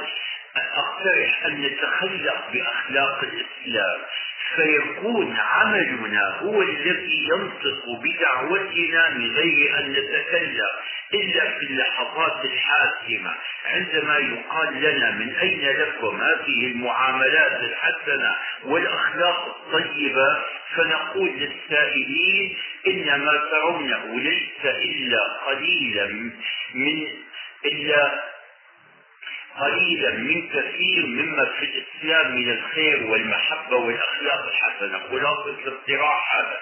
أقترح 0.55 1.45
أن 1.45 1.61
نتخلق 1.61 2.51
بأخلاق 2.53 3.23
الإسلام. 3.23 4.01
فيكون 4.55 5.35
عملنا 5.39 6.37
هو 6.41 6.61
الذي 6.61 7.27
ينطق 7.29 7.83
بدعوتنا 8.03 9.09
من 9.09 9.31
غير 9.35 9.79
أن 9.79 9.91
نتكلم 9.91 10.67
إلا 11.13 11.51
في 11.59 11.65
اللحظات 11.65 12.45
الحاسمة 12.45 13.35
عندما 13.65 14.17
يقال 14.17 14.81
لنا 14.81 15.11
من 15.11 15.35
أين 15.35 15.61
لكم 15.77 16.21
هذه 16.21 16.67
المعاملات 16.67 17.59
الحسنة 17.61 18.35
والأخلاق 18.65 19.45
الطيبة 19.47 20.37
فنقول 20.75 21.29
للسائلين 21.29 22.57
ان 22.87 23.19
ما 23.19 23.33
ترونه 23.51 24.19
ليس 24.19 24.65
إلا 24.65 25.19
قليلا 25.47 26.07
من 26.75 27.07
إلا 27.65 28.23
قليلا 29.59 30.11
من 30.11 30.47
كثير 30.49 31.05
مما 31.07 31.45
في 31.45 31.65
الإسلام 31.65 32.35
من 32.35 32.49
الخير 32.51 33.03
والمحبة 33.07 33.75
والأخلاق 33.75 34.45
الحسنة. 34.47 34.99
خلاصه 34.99 35.49
الاقتراح 35.49 36.35
هذا 36.35 36.57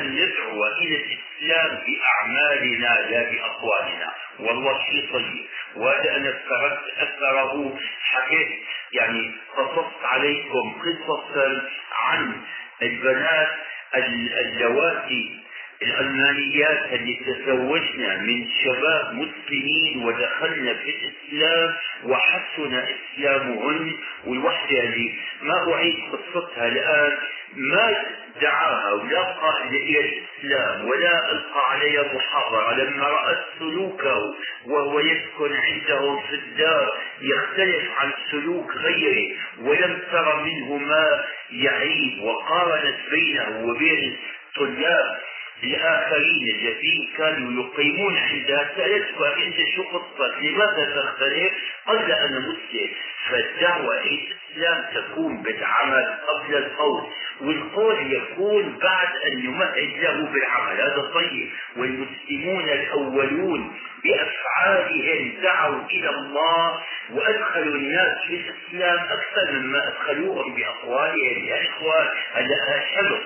أن 0.00 0.14
ندعو 0.14 0.66
إلى 0.66 0.96
الإسلام 0.96 1.82
بأعمالنا 1.86 3.10
لا 3.10 3.30
بأقوالنا. 3.30 4.12
والله 4.38 4.78
شيء 4.90 5.12
طيب 5.12 5.46
وهذا 5.76 6.16
أنا 6.16 6.28
افترضت 6.30 6.98
اثره 6.98 7.78
حكيت 8.02 8.48
يعني 8.92 9.32
قصصت 9.56 10.04
عليكم 10.04 10.80
قصصا 10.82 11.62
عن 11.92 12.40
البنات 12.82 13.48
اللواتي 13.94 15.40
الألمانيات 15.82 16.92
اللي 16.92 17.14
تزوجنا 17.26 18.16
من 18.16 18.48
شباب 18.64 19.14
مسلمين 19.14 20.04
ودخلنا 20.04 20.74
في 20.74 20.90
الإسلام 20.90 21.74
وحسن 22.04 22.74
إسلامهن 22.74 23.92
والوحدة 24.26 24.80
اللي 24.80 25.12
ما 25.42 25.74
أعيد 25.74 25.96
قصتها 26.12 26.68
الآن 26.68 27.12
ما 27.56 27.96
دعاها 28.42 28.92
ولا 28.92 29.22
قال 29.22 29.68
إلى 29.68 30.00
الإسلام 30.00 30.84
ولا 30.88 31.32
ألقى 31.32 31.70
عليها 31.70 32.02
محاضرة. 32.14 32.74
لما 32.74 33.04
رأت 33.08 33.38
سلوكه 33.58 34.34
وهو 34.66 35.00
يسكن 35.00 35.52
عندهم 35.56 36.20
في 36.28 36.34
الدار 36.34 36.98
يختلف 37.20 37.84
عن 37.98 38.12
سلوك 38.30 38.76
غيره 38.76 39.36
ولم 39.60 39.98
تر 40.12 40.42
منه 40.42 40.76
ما 40.76 41.24
يعيب 41.50 42.22
وقارنت 42.22 42.96
بينه 43.10 43.64
وبين 43.64 44.16
طلاب 44.56 45.18
الآخرين 45.64 46.56
الذين 46.56 47.08
كانوا 47.18 47.64
يقيمون 47.64 48.16
عندها 48.18 48.70
سألتها 48.76 49.36
أنت 49.36 49.56
شو 49.76 49.82
قصتك؟ 49.82 50.42
لماذا 50.42 50.84
تختلف؟ 51.02 51.52
قال 51.86 52.12
أنا 52.12 52.38
مسلم 52.38 52.88
فالدعوة 53.30 54.00
إلى 54.00 54.18
الإسلام 54.56 54.84
تكون 54.94 55.42
بالعمل 55.42 56.18
قبل 56.28 56.54
القول 56.56 57.02
والقول 57.40 58.12
يكون 58.12 58.78
بعد 58.82 59.08
أن 59.32 59.38
يمهد 59.44 59.92
له 60.02 60.26
بالعمل 60.32 60.80
هذا 60.80 61.10
طيب 61.14 61.50
والمسلمون 61.76 62.64
الأولون 62.68 63.72
بأفعالهم 64.04 65.32
دعوا 65.42 65.82
إلى 65.90 66.10
الله 66.10 66.80
وأدخلوا 67.12 67.74
الناس 67.74 68.18
في 68.26 68.34
الإسلام 68.34 68.98
أكثر 68.98 69.52
مما 69.52 69.88
أدخلوهم 69.88 70.54
بأقوالهم 70.54 71.44
يا 71.44 71.68
إخوان 71.68 72.08
هذا 72.34 72.80
حلو 72.94 73.18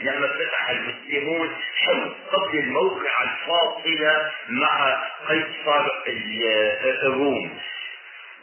لما 0.00 0.26
فتح 0.26 0.70
المسلمون 0.70 1.56
حلو 1.76 2.10
قبل 2.32 2.58
الموقع 2.58 3.22
الفاصلة 3.22 4.30
مع 4.48 5.02
قيصر 5.28 5.86
الروم. 7.02 7.58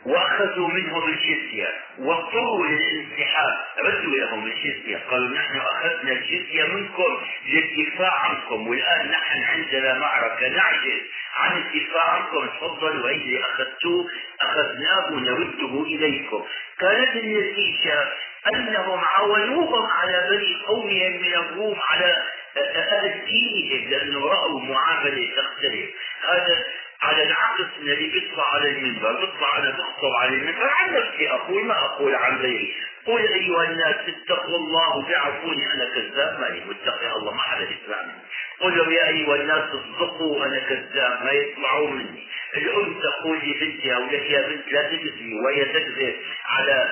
واخذوا 0.05 0.67
منهم 0.67 1.09
الجزية 1.09 1.73
واضطروا 1.99 2.67
للانسحاب. 2.67 3.53
ردوا 3.79 4.15
لهم 4.15 4.45
الجزية. 4.45 4.97
قالوا 5.09 5.29
نحن 5.29 5.57
أخذنا 5.57 6.11
الجزية 6.11 6.63
منكم 6.63 7.17
للدفاع 7.47 8.13
عنكم 8.13 8.67
والآن 8.67 9.11
نحن 9.11 9.43
عندنا 9.43 9.99
معركة. 9.99 10.47
نعجز 10.47 11.01
عن 11.35 11.57
الدفاع 11.57 12.09
عنكم. 12.09 12.47
تفضلوا 12.47 13.09
اي 13.09 13.41
اخذتوه 13.41 14.09
اخذناه 14.41 15.09
نرده 15.11 15.83
إليكم. 15.83 16.43
كانت 16.79 17.15
النتيجة 17.15 18.13
أنهم 18.53 18.99
عاونوهم 18.99 19.85
على 19.85 20.27
بني 20.29 20.63
قومهم 20.67 21.21
من 21.21 21.33
الروم 21.33 21.79
على 21.89 22.23
أهل 22.57 23.25
دينهم 23.25 23.89
لأنه 23.89 24.27
رأوا 24.27 24.59
معاملة 24.59 25.29
تختلف. 25.37 25.89
هذا 26.29 26.63
على 27.03 27.23
العكس 27.23 27.71
الذي 27.81 28.07
بيطلع 28.07 28.53
على 28.53 28.69
المنبر 28.69 29.11
بيطلع 29.25 29.57
أنا 29.57 29.69
بخطب 29.71 30.11
على 30.21 30.29
المنبر 30.35 30.69
عن 30.69 30.93
نفسي 30.93 31.29
أقول 31.29 31.65
ما 31.65 31.73
أقول 31.85 32.15
عن 32.15 32.37
غيري. 32.37 32.73
قل 33.05 33.21
أيها 33.33 33.63
الناس 33.63 33.95
اتقوا 34.07 34.57
الله 34.57 35.05
بيعرفوني 35.07 35.73
أنا 35.73 35.85
كذاب 35.95 36.39
ماني 36.41 36.59
متقي 36.65 37.15
الله 37.15 37.31
ما 37.33 37.41
حدا 37.41 37.63
يسمعني 37.63 38.11
قل 38.59 38.77
لهم 38.77 38.91
يا 38.91 39.07
أيها 39.07 39.35
الناس 39.35 39.63
اصدقوا 39.69 40.45
أنا 40.45 40.59
كذاب 40.59 41.23
ما 41.25 41.31
يسمعوا 41.31 41.87
مني. 41.87 42.27
الأم 42.57 42.99
تقول 42.99 43.37
لبنتها 43.37 43.97
ولك 43.97 44.29
يا 44.29 44.47
بنت 44.47 44.71
لا 44.71 44.81
تكذبي 44.81 45.33
وهي 45.45 45.65
تكذب 45.65 46.15
على 46.45 46.91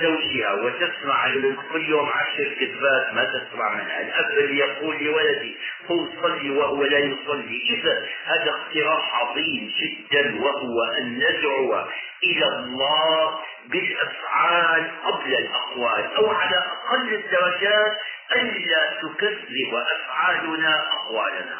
زوجها 0.00 0.52
وتسمع 0.52 1.34
كل 1.72 1.88
يوم 1.88 2.08
عشر 2.08 2.54
كذبات 2.60 3.14
ما 3.14 3.24
تسمع 3.24 3.74
منها. 3.74 4.00
الأب 4.00 4.50
يقول 4.50 5.04
لولدي 5.04 5.56
قل 5.88 6.08
صلي 6.22 6.50
وهو 6.50 6.84
لا 6.84 6.98
يصلي. 6.98 7.62
إذا 7.70 8.06
هذا 8.24 8.50
اقتراح 8.50 9.14
عظيم 9.14 9.72
جدا 9.80 10.42
وهو 10.42 10.84
أن 10.84 11.18
ندعو 11.18 11.84
إلى 12.24 12.46
الله 12.48 13.38
بالأفعال 13.66 14.90
قبل 15.04 15.34
الأقوال 15.34 16.14
أو 16.16 16.30
على 16.30 16.56
أقل 16.56 17.14
الدرجات 17.14 17.98
ألا 18.36 19.00
تكذب 19.02 19.74
أفعالنا 19.74 20.86
أقوالنا. 20.92 21.58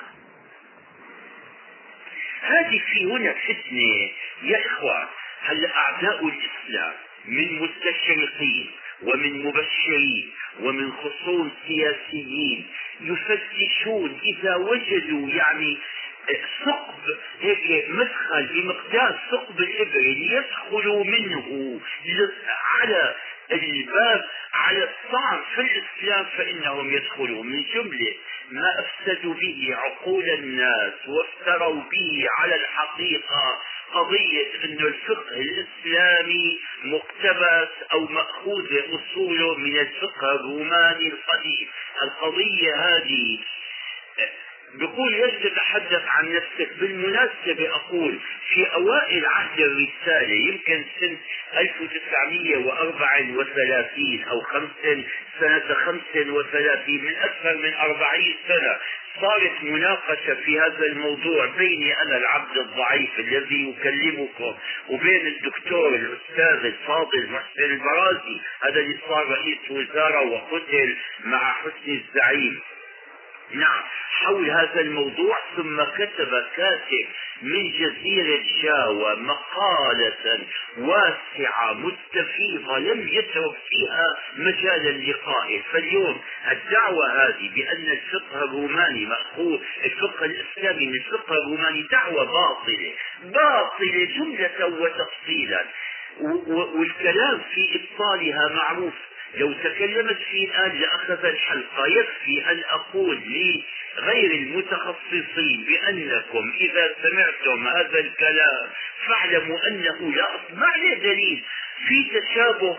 هذه 2.42 2.82
في 2.92 3.04
هنا 3.04 3.32
فتنة 3.32 4.10
يا 4.42 4.66
إخوان 4.66 5.06
هل 5.42 5.66
أعداء 5.66 6.26
الإسلام. 6.26 6.92
من 7.26 7.58
مستشرقين 7.58 8.70
ومن 9.02 9.42
مبشرين 9.42 10.30
ومن 10.60 10.92
خصوم 10.92 11.50
سياسيين 11.66 12.66
يفتشون 13.00 14.18
إذا 14.24 14.54
وجدوا 14.56 15.28
يعني 15.28 15.78
ثقب 16.64 17.16
هيك 17.40 17.88
مدخل 17.88 18.46
بمقدار 18.46 19.20
ثقب 19.30 19.60
الإبر 19.60 20.00
ليدخلوا 20.00 21.04
منه 21.04 21.80
على 22.80 23.14
الباب 23.52 24.24
على 24.54 24.84
الطعن 24.84 25.38
في 25.54 25.60
الإسلام 25.60 26.26
فإنهم 26.36 26.90
يدخلون 26.94 27.46
من 27.46 27.64
جملة 27.74 28.14
ما 28.50 28.66
أفسدوا 28.78 29.34
به 29.34 29.68
عقول 29.76 30.30
الناس 30.30 30.92
وافتروا 31.08 31.82
به 31.92 32.26
على 32.38 32.54
الحقيقة 32.54 33.62
قضية 33.92 34.46
أن 34.64 34.86
الفقه 34.86 35.36
الإسلامي 35.40 36.58
مقتبس 36.84 37.68
أو 37.92 38.00
مأخوذ 38.06 38.78
أصوله 38.94 39.54
من 39.54 39.78
الفقه 39.78 40.32
الروماني 40.34 41.08
القديم. 41.08 41.68
القضية 42.02 42.74
هذه 42.74 43.38
بقول 44.74 45.12
ليش 45.12 45.34
تتحدث 45.42 46.02
عن 46.06 46.32
نفسك 46.32 46.72
بالمناسبة 46.80 47.68
أقول 47.74 48.18
في 48.48 48.66
أوائل 48.74 49.26
عهد 49.26 49.60
الرسالة 49.60 50.34
يمكن 50.34 50.84
سنة 51.00 51.16
1934 51.56 54.24
أو 54.30 54.40
خمسة 54.40 55.04
سنة 55.40 55.74
35 55.74 56.94
من 57.04 57.16
أكثر 57.16 57.56
من 57.56 57.74
40 57.74 58.34
سنة 58.48 58.76
صارت 59.20 59.62
مناقشة 59.62 60.34
في 60.34 60.60
هذا 60.60 60.86
الموضوع 60.86 61.46
بيني 61.46 62.02
أنا 62.02 62.16
العبد 62.16 62.56
الضعيف 62.56 63.18
الذي 63.18 63.70
يكلمكم 63.70 64.54
وبين 64.88 65.26
الدكتور 65.26 65.94
الأستاذ 65.94 66.64
الفاضل 66.64 67.28
محسن 67.30 67.62
البرازي. 67.62 68.40
هذا 68.62 68.80
اللي 68.80 68.98
صار 69.08 69.26
رئيس 69.28 69.58
وزارة 69.70 70.20
وقتل 70.20 70.96
مع 71.24 71.52
حسني 71.52 72.02
الزعيم. 72.08 72.60
نعم 73.52 73.82
حول 74.10 74.50
هذا 74.50 74.80
الموضوع 74.80 75.36
ثم 75.56 75.82
كتب 75.84 76.44
كاتب 76.56 77.06
من 77.42 77.70
جزيرة 77.72 78.42
جاوة 78.62 79.14
مقالة 79.14 80.38
واسعة 80.78 81.72
مستفيضة 81.72 82.78
لم 82.78 83.08
يترك 83.08 83.54
فيها 83.68 84.06
مجالا 84.36 84.90
لقائه 85.10 85.62
فاليوم 85.72 86.20
الدعوة 86.50 87.24
هذه 87.24 87.50
بأن 87.54 87.90
الفقه 87.90 88.44
الروماني 88.44 89.06
مأخوذ 89.06 89.58
الفقه 89.84 90.24
الإسلامي 90.24 90.86
من 90.86 90.94
الفقه 90.94 91.34
الروماني 91.34 91.82
دعوة 91.82 92.24
باطلة 92.24 92.92
باطلة 93.22 94.04
جملة 94.04 94.66
وتفصيلا. 94.80 95.64
والكلام 96.74 97.40
في 97.54 97.80
إبطالها 97.80 98.48
معروف. 98.48 98.94
لو 99.34 99.52
تكلمت 99.52 100.18
فيه 100.30 100.48
الآن 100.48 100.80
لأخذ 100.80 101.24
الحلقة 101.24 101.86
يكفي 101.86 102.50
أن 102.50 102.62
أقول 102.70 103.16
لغير 103.16 104.30
المتخصصين 104.30 105.64
بأنكم 105.68 106.52
إذا 106.60 106.94
سمعتم 107.02 107.68
هذا 107.68 107.98
الكلام 108.00 108.68
فاعلموا 109.06 109.68
أنه 109.68 110.12
لا 110.12 110.28
ما 110.54 110.66
عليه 110.66 110.94
دليل 110.94 111.42
في 111.88 112.20
تشابه 112.20 112.78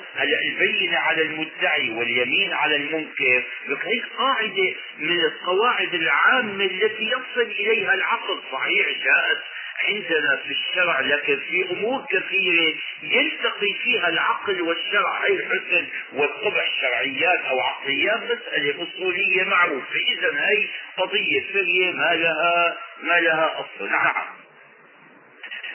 البينة 0.51 0.97
على 0.97 1.21
المدعي 1.21 1.89
واليمين 1.89 2.53
على 2.53 2.75
المنكر 2.75 3.43
هي 3.83 3.99
قاعدة 4.17 4.73
من 4.99 5.21
القواعد 5.21 5.93
العامة 5.93 6.65
التي 6.65 7.03
يصل 7.03 7.41
إليها 7.59 7.93
العقل. 7.93 8.39
صحيح 8.51 8.87
جاءت 8.87 9.41
عندنا 9.87 10.35
في 10.43 10.51
الشرع 10.51 10.99
لكن 10.99 11.39
في 11.39 11.71
أمور 11.71 12.05
كثيرة 12.09 12.75
يلتقي 13.03 13.73
فيها 13.83 14.09
العقل 14.09 14.61
والشرع. 14.61 15.25
هي 15.25 15.33
الحسن 15.33 15.87
والقبح 16.13 16.65
شرعيات 16.81 17.39
أو 17.45 17.59
عقليات 17.59 18.23
مسألة 18.23 18.83
أصولية 18.83 19.43
معروفة. 19.43 19.95
إذا 20.07 20.49
هي 20.49 20.67
قضية 20.97 21.43
سرية 21.53 21.91
ما 21.91 22.15
لها 22.15 22.77
ما 23.03 23.19
لها 23.19 23.59
أصل. 23.59 23.89
نعم. 23.89 24.25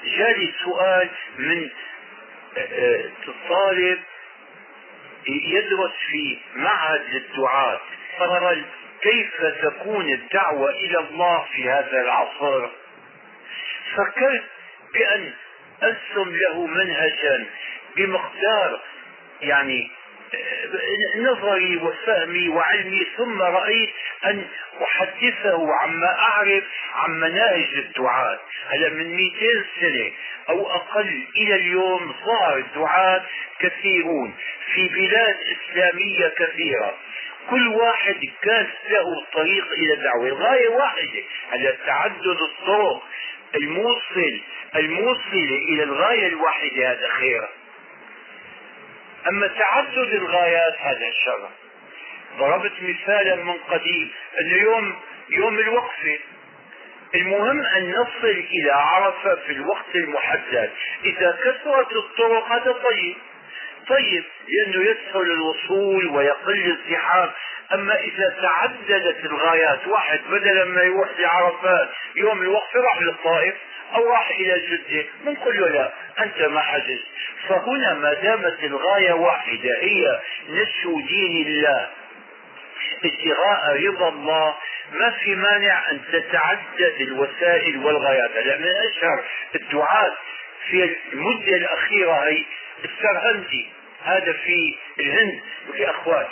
جالي 0.04 0.52
سؤال 0.64 1.08
من 1.38 1.70
آه، 2.58 3.04
طالب 3.48 3.98
يدرس 5.26 5.92
في 6.10 6.38
معهد 6.56 7.02
للدعاة. 7.12 7.80
قال 8.18 8.64
كيف 9.02 9.42
تكون 9.62 10.12
الدعوة 10.12 10.70
إلى 10.70 10.98
الله 10.98 11.46
في 11.52 11.70
هذا 11.70 12.00
العصر؟ 12.00 12.68
فكرت 13.94 14.44
بأن 14.94 15.32
أرسم 15.82 16.36
له 16.36 16.66
منهجا 16.66 17.46
بمقدار 17.96 18.80
يعني 19.42 19.90
نظري 21.16 21.76
وفهمي 21.76 22.48
وعلمي 22.48 23.06
ثم 23.16 23.42
رأيت 23.42 23.90
أن 24.24 24.46
أحدثه 24.82 25.74
عما 25.74 26.18
أعرف 26.18 26.64
عن 26.94 27.20
مناهج 27.20 27.74
الدعاة. 27.76 28.38
هلا 28.68 28.88
من 28.88 29.16
200 29.16 29.36
سنة 29.80 30.12
أو 30.48 30.70
أقل 30.70 31.24
إلى 31.36 31.54
اليوم 31.54 32.14
ظهر 32.24 32.64
دعاة 32.74 33.22
كثيرون 33.58 34.34
في 34.74 34.88
بلاد 34.88 35.36
إسلامية 35.56 36.28
كثيرة. 36.28 36.94
كل 37.50 37.68
واحد 37.68 38.30
كان 38.42 38.66
له 38.90 39.24
طريق 39.32 39.66
إلى 39.72 39.94
الدعوة 39.94 40.26
الغاية 40.26 40.68
واحدة 40.68 41.22
هلا 41.50 41.76
تعدد 41.86 42.26
الطرق. 42.26 43.02
الموصل 43.54 44.40
الموصل 44.76 45.48
إلى 45.68 45.82
الغاية 45.82 46.26
الواحدة 46.26 46.92
هذا 46.92 47.08
خير. 47.08 47.48
أما 49.28 49.46
تعدد 49.46 50.14
الغايات 50.14 50.74
هذا 50.78 51.12
شر 51.24 51.48
ضربت 52.38 52.72
مثالا 52.82 53.36
من 53.36 53.52
قديم 53.52 54.10
أنه 54.40 54.56
يوم 54.56 54.96
يوم 55.30 55.58
الوقفة 55.58 56.18
المهم 57.14 57.62
أن 57.62 57.90
نصل 57.90 58.44
إلى 58.52 58.70
عرفة 58.70 59.34
في 59.34 59.52
الوقت 59.52 59.94
المحدد. 59.94 60.70
إذا 61.04 61.38
كثرت 61.44 61.92
الطرق 61.92 62.52
هذا 62.52 62.72
طيب 62.72 63.16
طيب 63.88 64.24
لأنه 64.48 64.90
يسهل 64.90 65.30
الوصول 65.30 66.06
ويقل 66.06 66.78
الزحام. 66.78 67.30
أما 67.74 68.00
إذا 68.00 68.36
تعددت 68.42 69.24
الغايات 69.24 69.86
واحد 69.86 70.20
بدلا 70.30 70.64
ما 70.64 70.82
يروح 70.82 71.08
لعرفات 71.18 71.88
يوم 72.16 72.42
الوقفة 72.42 72.80
راح 72.80 73.02
للطائف 73.02 73.54
أو 73.94 74.10
راح 74.10 74.30
إلى 74.30 74.60
جدة 74.60 75.04
بنقول 75.24 75.60
له 75.60 75.68
لا 75.68 75.92
أنت 76.18 76.42
ما 76.42 76.60
حجزت. 76.60 77.04
فهنا 77.48 77.94
ما 77.94 78.12
دامت 78.12 78.64
الغاية 78.64 79.12
واحدة 79.12 79.78
هي 79.80 80.20
نشر 80.48 80.94
دين 81.08 81.46
الله. 81.46 81.90
ابتغاء 83.04 83.86
رضا 83.86 84.08
الله 84.08 84.54
ما 84.92 85.10
في 85.10 85.34
مانع 85.34 85.90
أن 85.90 86.00
تتعدد 86.12 86.94
الوسائل 87.00 87.76
والغايات. 87.84 88.30
هلا 88.36 88.58
من 88.58 88.72
أشهر 88.90 89.24
الدعاة 89.54 90.12
في 90.70 90.96
المدة 91.12 91.56
الأخيرة 91.56 92.12
هي 92.12 92.44
السرهندي. 92.84 93.75
هذا 94.06 94.32
في 94.32 94.74
الهند 95.00 95.40
يا 95.74 95.90
أخوات. 95.90 96.28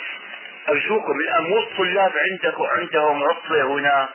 أرجوكم 0.68 1.20
الآن 1.20 1.44
مو 1.44 1.58
الطلاب 1.58 2.12
عندكم 2.16 2.64
عندهم 2.64 3.22
عطلة 3.22 3.62
هنا. 3.62 4.08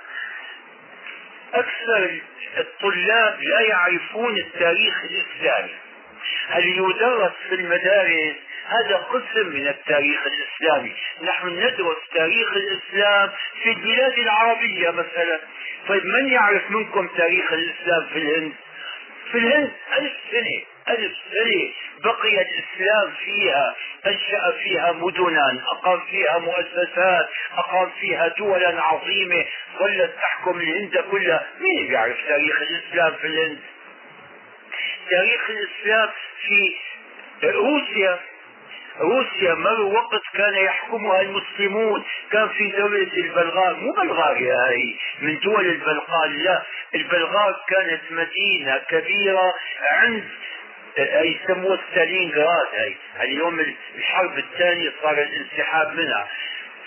أكثر 1.53 2.19
الطلاب 2.57 3.41
لا 3.41 3.61
يعرفون 3.61 4.37
التاريخ 4.37 5.03
الإسلامي. 5.03 5.75
هل 6.49 6.67
يدرس 6.67 7.31
في 7.49 7.55
المدارس؟ 7.55 8.35
هذا 8.67 8.95
قسم 8.95 9.47
من 9.47 9.67
التاريخ 9.67 10.19
الإسلامي. 10.27 10.93
نحن 11.21 11.47
ندرس 11.47 11.97
تاريخ 12.13 12.53
الإسلام 12.53 13.29
في 13.63 13.69
البلاد 13.69 14.19
العربية 14.19 14.89
مثلا. 14.89 15.39
طيب 15.87 16.05
من 16.05 16.29
يعرف 16.29 16.71
منكم 16.71 17.07
تاريخ 17.07 17.53
الإسلام 17.53 18.05
في 18.13 18.19
الهند؟ 18.19 18.53
في 19.31 19.37
الهند 19.37 19.71
ألف 19.97 20.13
سنة. 20.31 20.61
ألف 20.89 21.13
سنة 21.31 21.69
بقي 22.03 22.41
الإسلام 22.41 23.11
فيها 23.25 23.75
أنشأ 24.07 24.51
فيها 24.63 24.91
مدنا 24.91 25.61
أقام 25.71 25.99
فيها 26.09 26.37
مؤسسات 26.37 27.29
أقام 27.57 27.89
فيها 27.99 28.27
دولا 28.27 28.81
عظيمة 28.83 29.45
ظلت 29.79 30.15
تحكم 30.21 30.59
الهند 30.59 30.97
كلها. 31.11 31.47
مين 31.59 31.87
بيعرف 31.87 32.17
تاريخ 32.27 32.61
الإسلام 32.61 33.13
في 33.21 33.27
الهند؟ 33.27 33.59
تاريخ 35.09 35.49
الإسلام 35.49 36.09
في 36.41 36.75
روسيا. 37.43 38.19
روسيا 38.99 39.53
مر 39.53 39.81
وقت 39.81 40.21
كان 40.33 40.53
يحكمها 40.53 41.21
المسلمون 41.21 42.03
كان 42.31 42.49
في 42.49 42.71
دولة 42.71 43.11
البلغار 43.17 43.75
مو 43.75 43.91
بلغاريا 43.91 44.55
هاي 44.67 44.95
من 45.21 45.39
دول 45.39 45.65
البلقان 45.65 46.43
لا. 46.43 46.63
البلغار 46.95 47.55
كانت 47.69 48.01
مدينة 48.11 48.77
كبيرة 48.77 49.53
عند 49.81 50.29
يسموها 50.97 51.79
ستالينغراد 51.91 52.67
هاي. 52.77 52.95
اليوم 53.21 53.59
الحرب 53.95 54.37
الثانية 54.37 54.93
صار 55.01 55.21
الانسحاب 55.21 55.93
منها. 55.93 56.27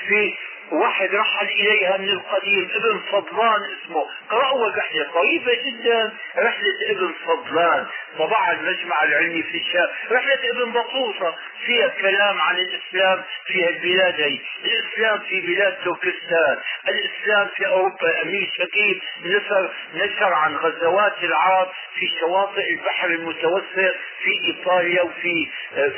في 0.08 0.34
واحد 0.72 1.14
رحل 1.14 1.46
اليها 1.46 1.96
من 1.96 2.08
القديم 2.08 2.68
ابن 2.74 3.00
فضلان 3.12 3.60
اسمه. 3.62 4.06
قرأوا 4.30 4.66
الرحلة 4.68 5.06
طيبة 5.14 5.54
جدا 5.54 6.12
رحلة 6.38 6.90
ابن 6.90 7.12
فضلان. 7.26 7.86
طبعا 8.18 8.52
المجمع 8.52 9.02
العلمي 9.02 9.42
في 9.42 9.58
الشام. 9.58 9.88
رحلة 10.10 10.50
ابن 10.50 10.72
بطوطة 10.72 11.36
فيها 11.66 11.88
كلام 11.88 12.40
عن 12.40 12.56
الإسلام 12.56 13.22
في 13.46 13.68
البلاد 13.68 14.20
هي 14.20 14.38
الإسلام 14.64 15.18
في 15.18 15.40
بلاد 15.40 15.76
تركستان. 15.84 16.58
الإسلام 16.88 17.48
في 17.56 17.66
أوروبا 17.66 18.22
أمير 18.22 18.50
شكيب 18.58 19.02
نشر 19.24 19.70
نشر 19.94 20.32
عن 20.34 20.56
غزوات 20.56 21.24
العرب 21.24 21.68
في 21.94 22.08
شواطئ 22.20 22.70
البحر 22.72 23.08
المتوسط 23.08 23.94
في 24.22 24.30
إيطاليا 24.48 25.02
وفي 25.02 25.48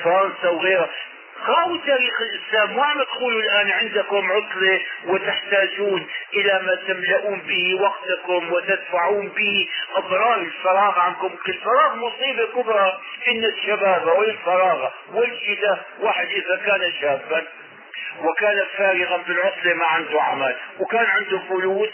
فرنسا 0.04 0.48
وغيرها. 0.48 0.90
قرأوا 1.46 1.78
تاريخ 1.86 2.20
الإسلام 2.20 2.78
وعم 2.78 3.02
تقولوا 3.02 3.40
الآن 3.42 3.70
عندكم 3.70 4.32
عطلة 4.32 4.80
وتحتاجون 5.06 6.06
إلى 6.34 6.60
ما 6.66 6.74
تملؤون 6.74 7.38
به 7.38 7.80
وقتكم 7.80 8.52
وتدفعون 8.52 9.28
به 9.28 9.68
أضرار 9.94 10.34
الفراغ 10.34 10.98
عنكم. 10.98 11.30
الفراغ 11.48 11.94
مصيبة 11.96 12.46
كبرى 12.46 13.00
إن 13.28 13.44
الشباب 13.44 14.06
والفراغ 14.06 14.90
والجدة. 15.12 15.78
واحد 16.00 16.26
إذا 16.26 16.56
كان 16.66 16.92
شابا 17.00 17.46
وكان 18.22 18.64
فارغا 18.78 19.16
بالعطلة 19.16 19.74
ما 19.74 19.86
عنده 19.86 20.22
عمل 20.22 20.56
وكان 20.80 21.06
عنده 21.06 21.38
فلوس 21.48 21.88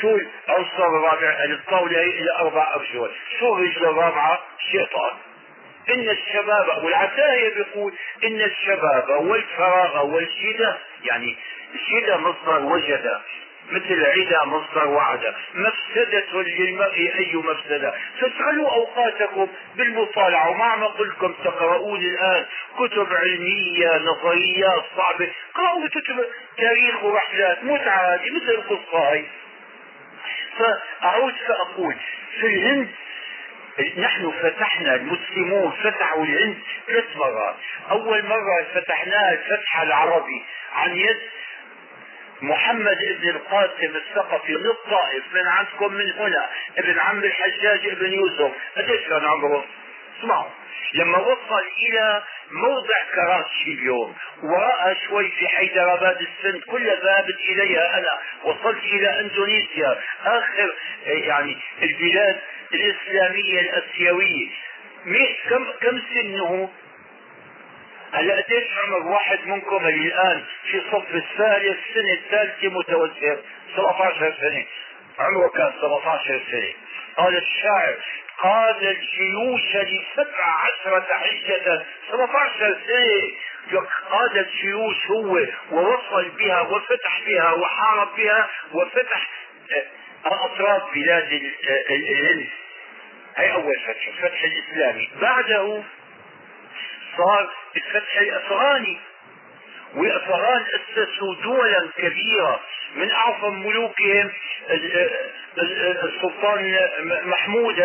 شو 0.00 0.16
العنصر 0.16 0.86
الرابع 0.86 1.44
الطاولة 1.44 2.02
إلى 2.02 2.30
أربع 2.40 2.74
أرجل. 2.74 3.10
شو 3.38 3.54
الرجل 3.54 3.84
الرابعة؟ 3.84 4.38
شيطان. 4.72 5.12
إن 5.90 6.08
الشباب 6.10 6.84
والعتاية 6.84 7.54
بيقول 7.54 7.92
إن 8.24 8.40
الشباب 8.40 9.08
والفراغ 9.08 10.06
والشدة 10.06 10.78
يعني 11.04 11.36
الشدة 11.74 12.16
مصدر 12.16 12.62
وجد 12.64 13.20
مثل 13.70 14.04
عدا 14.04 14.44
مصدر 14.44 14.88
وعد. 14.88 15.34
مفسدة 15.54 16.42
للمرء 16.42 17.12
أي 17.18 17.34
مفسدة؟ 17.34 17.94
فاشغلوا 18.20 18.68
أوقاتكم 18.70 19.48
بالمطالعة 19.76 20.50
وما 20.50 20.64
عم 20.64 20.82
أقول 20.82 21.08
لكم 21.08 21.34
تقرؤون 21.44 22.00
الآن 22.00 22.46
كتب 22.78 23.12
علمية 23.12 23.98
نظريات 23.98 24.84
صعبة. 24.96 25.30
قرأوا 25.54 25.88
كتب 25.88 26.24
تاريخ 26.58 27.04
ورحلات 27.04 27.64
متعة 27.64 28.20
مثل 28.34 28.50
القصة 28.50 28.98
هاي 29.12 29.24
فأعود 30.58 31.34
فأقول 31.48 31.94
في 32.40 32.46
الهند 32.46 32.88
نحن 33.96 34.32
فتحنا 34.42 34.94
المسلمون 34.94 35.72
فتحوا 35.82 36.24
الهند 36.24 36.58
ثلاث 36.86 37.16
مرات. 37.16 37.56
أول 37.90 38.24
مرة 38.24 38.66
فتحناها 38.74 39.32
الفتح 39.32 39.80
العربي 39.80 40.44
عن 40.72 40.96
يد 40.96 41.18
محمد 42.42 42.96
ابن 43.08 43.28
القاسم 43.28 43.96
الثقفي 43.96 44.56
من 44.56 44.66
الطائف 44.66 45.24
من 45.34 45.46
عندكم 45.46 45.94
من 45.94 46.12
هنا؟ 46.12 46.50
ابن 46.78 46.98
عم 46.98 47.18
الحجاج 47.18 47.86
ابن 47.86 48.12
يوسف. 48.12 48.52
قديش 48.76 49.08
كان 49.08 49.24
عمره 49.24 49.64
اسمعوا 50.22 50.50
لما 50.94 51.18
وصل 51.18 51.64
إلى 51.88 52.22
موضع 52.50 52.94
كراتشي 53.14 53.72
اليوم 53.72 54.14
ورأى 54.42 54.96
شوي 55.08 55.28
في 55.28 55.48
حيدراباد 55.48 56.20
السند 56.20 56.62
كل 56.62 56.86
ذهبت 56.86 57.38
إليها 57.48 57.98
أنا. 57.98 58.18
وصلت 58.44 58.84
إلى 58.84 59.20
إندونيسيا 59.20 60.00
آخر 60.24 60.74
يعني 61.06 61.56
البلاد 61.82 62.40
الإسلامية 62.74 63.60
الآسيوية. 63.60 64.48
كم 65.48 65.64
كم 65.80 66.02
سنه؟ 66.14 66.70
هلا 68.12 68.36
قديش 68.36 68.64
عمر 68.84 69.06
واحد 69.06 69.38
منكم 69.46 69.86
اللي 69.86 70.06
الآن 70.06 70.42
في 70.70 70.82
صف 70.92 71.14
الثالث 71.14 71.78
السنة 71.88 72.12
الثالثة 72.12 72.68
متوسط 72.68 73.44
17 73.76 74.34
سنة. 74.40 74.64
عمره 75.18 75.48
كان 75.48 75.72
17 75.80 76.40
سنة. 76.50 76.72
قال 77.16 77.36
الشاعر 77.36 77.96
قاد 78.38 78.82
الجيوش 78.82 79.76
لسبع 79.76 80.44
عشرة 80.44 81.06
حجة 81.10 81.84
17 82.12 82.76
سنة. 82.86 83.82
قاد 84.10 84.36
الجيوش 84.36 85.06
هو 85.10 85.38
ووصل 85.70 86.28
بها 86.28 86.60
وفتح 86.60 87.20
بها 87.26 87.52
وحارب 87.52 88.16
بها 88.16 88.48
وفتح 88.72 89.28
أطراف 90.24 90.82
بلاد 90.94 91.42
الهند 91.90 92.46
هي 93.36 93.52
أول 93.52 93.74
فتح 93.86 94.06
الفتح 94.08 94.42
الإسلامي. 94.44 95.08
بعده 95.20 95.82
صار 97.16 97.50
الفتح 97.76 98.20
الأفغاني. 98.20 98.98
والافغان 99.94 100.64
اسسوا 100.74 101.34
دولا 101.42 101.88
كبيره 101.96 102.60
من 102.96 103.10
أعظم 103.10 103.66
ملوكهم 103.66 104.30
السلطان 106.02 106.78
محمود 107.24 107.80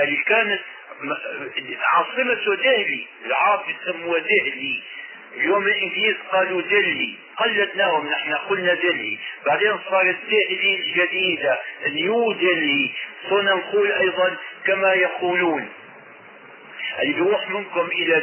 اللي 0.00 0.16
كانت 0.26 0.60
عاصمته 1.92 2.54
دهلي 2.54 3.06
العرب 3.26 3.62
يسموها 3.68 4.18
دهلي. 4.18 4.82
اليوم 5.36 5.66
الإنجليز 5.66 6.16
قالوا 6.32 6.62
دلي 6.62 7.14
قلدناهم 7.36 8.06
نحن 8.06 8.34
قلنا 8.34 8.74
دلي 8.74 9.18
بعدين 9.46 9.78
صارت 9.90 10.16
دلي 10.30 10.74
الجديدة 10.76 11.58
نيو 11.86 12.32
دلي 12.32 12.90
صرنا 13.30 13.54
نقول 13.54 13.92
أيضا 13.92 14.36
كما 14.66 14.92
يقولون. 14.92 15.68
اللي 17.02 17.12
بيروح 17.12 17.50
منكم 17.50 17.86
إلى 17.86 18.14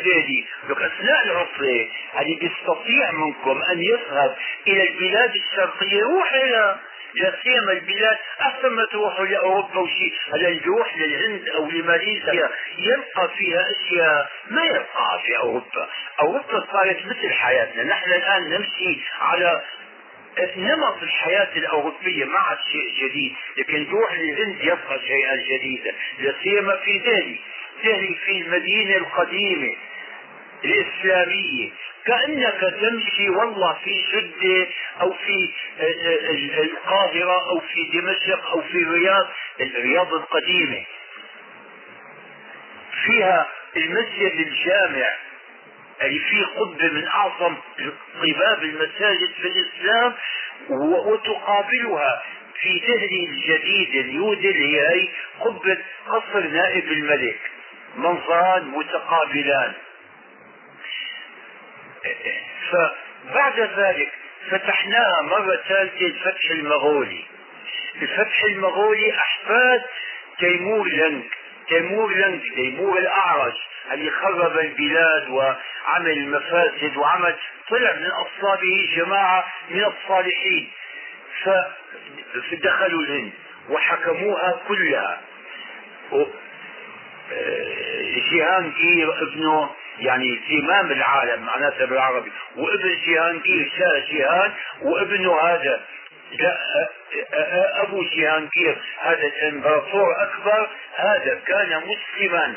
لك 0.70 0.82
اثناء 0.82 1.26
العطلة 1.26 1.90
اللي 2.20 2.36
بيستطيع 2.36 3.12
منكم 3.12 3.62
أن 3.72 3.84
يذهب 3.84 4.36
إلى 4.68 4.90
البلاد 4.90 5.36
الشرقية. 5.36 5.98
يروح 5.98 6.34
إلى 6.34 6.80
لا 7.16 7.36
سيما 7.44 7.72
البلاد. 7.72 8.18
أحسن 8.42 8.68
ما 8.70 8.86
تروحوا 8.86 9.26
لاوروبا 9.26 9.80
وشيء 9.80 10.14
هلا 10.34 10.50
بيروح 10.50 10.98
للهند 10.98 11.50
أو 11.50 11.70
لماليزيا. 11.70 12.50
يلقى 12.78 13.30
فيها 13.38 13.66
أشياء 13.72 14.32
ما 14.50 14.66
يلقاها 14.66 15.18
في 15.26 15.38
أوروبا. 15.38 15.90
أوروبا 16.22 16.68
صارت 16.72 17.06
مثل 17.06 17.34
حياتنا. 17.34 17.84
نحن 17.84 18.12
الآن 18.12 18.50
نمشي 18.50 19.00
على 19.22 19.62
نمط 20.58 21.04
الحياة 21.04 21.50
الأوروبية. 21.56 22.26
ما 22.26 22.40
عاد 22.40 22.58
شيء 22.72 23.10
جديد. 23.10 23.34
لكن 23.58 23.92
روح 23.92 24.14
للهند 24.14 24.58
يبقى 24.62 25.00
شيئا 25.08 25.36
جديدا. 25.36 25.92
لا 26.20 26.34
سيما 26.44 26.76
في 26.76 26.98
دهلي 26.98 27.40
دهلي 27.84 28.16
في 28.26 28.32
المدينة 28.42 28.98
القديمة 28.98 29.74
الإسلامية. 30.66 31.70
كأنك 32.06 32.74
تمشي 32.82 33.30
والله 33.30 33.78
في 33.84 34.06
جدة 34.14 34.68
أو 35.02 35.14
في 35.14 35.50
القاهرة 36.64 37.50
أو 37.50 37.60
في 37.60 37.84
دمشق 38.00 38.46
أو 38.50 38.62
في 38.62 38.78
الرياض 38.78 39.28
الرياض 39.62 40.14
القديمة. 40.14 40.84
فيها 43.06 43.48
المسجد 43.78 44.48
الجامع 44.48 45.10
اللي 46.02 46.20
فيه 46.20 46.46
قبة 46.46 46.88
من 46.88 47.08
أعظم 47.08 47.56
قباب 48.22 48.64
المساجد 48.64 49.30
في 49.42 49.48
الإسلام 49.48 50.14
وتقابلها 50.70 52.24
في 52.62 52.80
دهلي 52.80 53.26
الجديد 53.26 53.96
نيو 54.06 54.34
دهلي 54.34 54.82
هي 54.82 55.08
قبة 55.40 55.78
قصر 56.08 56.40
نائب 56.48 56.92
الملك. 56.92 57.40
منظران 57.96 58.68
متقابلان. 58.68 59.74
فبعد 62.72 63.60
ذلك 63.60 64.12
فتحناها 64.50 65.22
مرة 65.22 65.56
ثالثة 65.68 66.06
الفتح 66.06 66.52
المغولي. 66.52 67.26
الفتح 68.02 68.44
المغولي 68.44 69.18
أحفاد 69.18 69.82
تيمور 70.40 70.88
لنك 70.88 71.38
تيمور 71.68 72.14
لنك 72.14 72.42
تيمور 72.56 72.98
الأعرج 72.98 73.54
اللي 73.92 74.12
خرب 74.12 74.58
البلاد 74.58 75.30
وعمل 75.30 76.12
المفاسد 76.12 76.98
وعمل 76.98 77.36
طلع 77.70 77.94
من 77.94 78.12
أصلابه 78.12 78.90
جماعة 78.96 79.46
من 79.70 79.84
الصالحين. 79.84 80.72
فدخلوا 82.34 83.02
الهند 83.02 83.32
وحكموها 83.70 84.60
كلها. 84.68 85.22
جيهانجير 88.30 89.22
ابنه 89.22 89.70
يعني 90.00 90.40
زمام 90.50 90.92
العالم 90.92 91.46
معناتها 91.46 91.86
بالعربي 91.86 92.32
وابن 92.58 92.96
جيهانجير 93.06 93.72
شاه 93.78 94.00
جيهان 94.00 94.52
وابنه 94.82 95.40
هذا 95.40 95.82
أبو 97.84 98.04
جيهانجير 98.04 98.78
هذا 99.02 99.28
الإمبراطور 99.28 100.24
اكبر 100.24 100.70
هذا 100.96 101.42
كان 101.48 101.82
مسلما. 101.86 102.56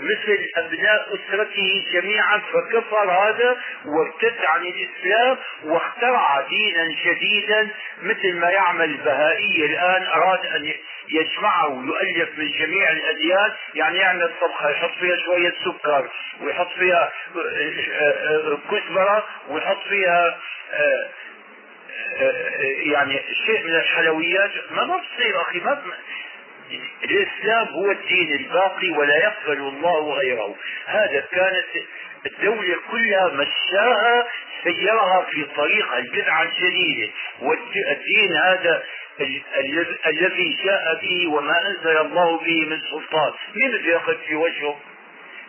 مثل 0.00 0.38
أبناء 0.56 1.08
أسرته 1.14 1.84
جميعا 1.92 2.38
فكفر 2.52 3.10
هذا 3.10 3.56
وارتد 3.84 4.44
عن 4.44 4.60
الإسلام 4.60 5.36
واخترع 5.64 6.40
دينا 6.48 6.88
جديدا 7.04 7.68
مثل 8.02 8.36
ما 8.36 8.50
يعمل 8.50 8.84
البهائي 8.84 9.66
الآن 9.66 10.02
أراد 10.02 10.46
أن 10.46 10.72
يجمعه 11.12 11.68
ويؤلف 11.68 12.38
من 12.38 12.50
جميع 12.50 12.90
الأديان 12.90 13.52
يعني 13.74 13.98
يعمل 13.98 14.30
طبخة 14.40 14.70
يحط 14.70 14.90
فيها 15.00 15.16
شوية 15.16 15.54
سكر 15.64 16.08
ويحط 16.40 16.68
فيها 16.78 17.12
كزبرة 18.70 19.26
ويحط 19.48 19.82
فيها 19.88 20.38
يعني 22.92 23.22
شيء 23.46 23.64
من 23.64 23.74
الحلويات. 23.74 24.50
ما 24.70 24.82
بتصير 24.84 25.40
أخي 25.40 25.60
ما 25.60 25.82
الإسلام 27.04 27.66
هو 27.68 27.90
الدين 27.90 28.36
الباقي 28.36 28.90
ولا 28.90 29.16
يقبل 29.16 29.58
الله 29.58 30.14
غيره. 30.14 30.56
هذا 30.86 31.20
كانت 31.32 31.86
الدولة 32.26 32.76
كلها 32.90 33.28
مشاها 33.28 34.28
سيرها 34.64 35.26
في 35.30 35.44
طريق 35.56 35.92
البدعة 35.92 36.42
الجديدة. 36.42 37.12
والدين 37.40 38.36
هذا 38.44 38.82
الذي 40.06 40.58
جاء 40.64 40.98
به 41.02 41.28
وما 41.28 41.66
أنزل 41.66 41.96
الله 41.96 42.38
به 42.38 42.66
من 42.66 42.80
سلطان. 42.80 43.32
مين 43.54 43.70
بده 43.70 43.92
ياخذ 43.92 44.16
في 44.28 44.34
وجهه؟ 44.34 44.80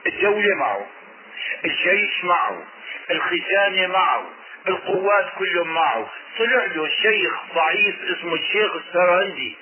الدولة 0.08 0.56
معه 0.56 0.88
الجيش 1.66 2.24
معه 2.24 2.64
الخزانة 3.12 3.88
معه 3.88 4.30
القوات 4.68 5.26
كلهم 5.38 5.74
معه. 5.74 6.10
طلع 6.38 6.66
له 6.66 6.88
شيخ 6.88 7.34
ضعيف 7.56 7.96
اسمه 8.04 8.34
الشيخ 8.34 8.76
السرهندي 8.76 9.56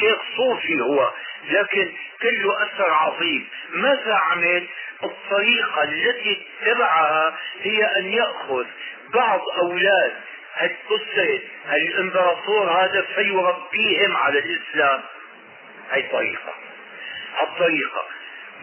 شيخ 0.00 0.18
صوفي 0.36 0.80
هو 0.80 1.10
لكن 1.50 1.92
كله 2.22 2.62
أثر 2.62 2.90
عظيم. 2.90 3.48
ماذا 3.72 4.14
عمل؟ 4.14 4.66
الطريقة 5.02 5.82
التي 5.82 6.42
اتبعها 6.62 7.38
هي 7.62 7.84
أن 7.84 8.12
يأخذ 8.12 8.66
بعض 9.14 9.40
أولاد 9.58 10.12
هالأسرة 10.54 11.40
هالامبراطور 11.66 12.70
هذا 12.70 13.02
فيربيهم 13.14 14.16
على 14.16 14.38
الإسلام. 14.38 15.02
هي 15.90 16.02
طريقة. 16.02 16.54
الطريقة. 17.42 18.04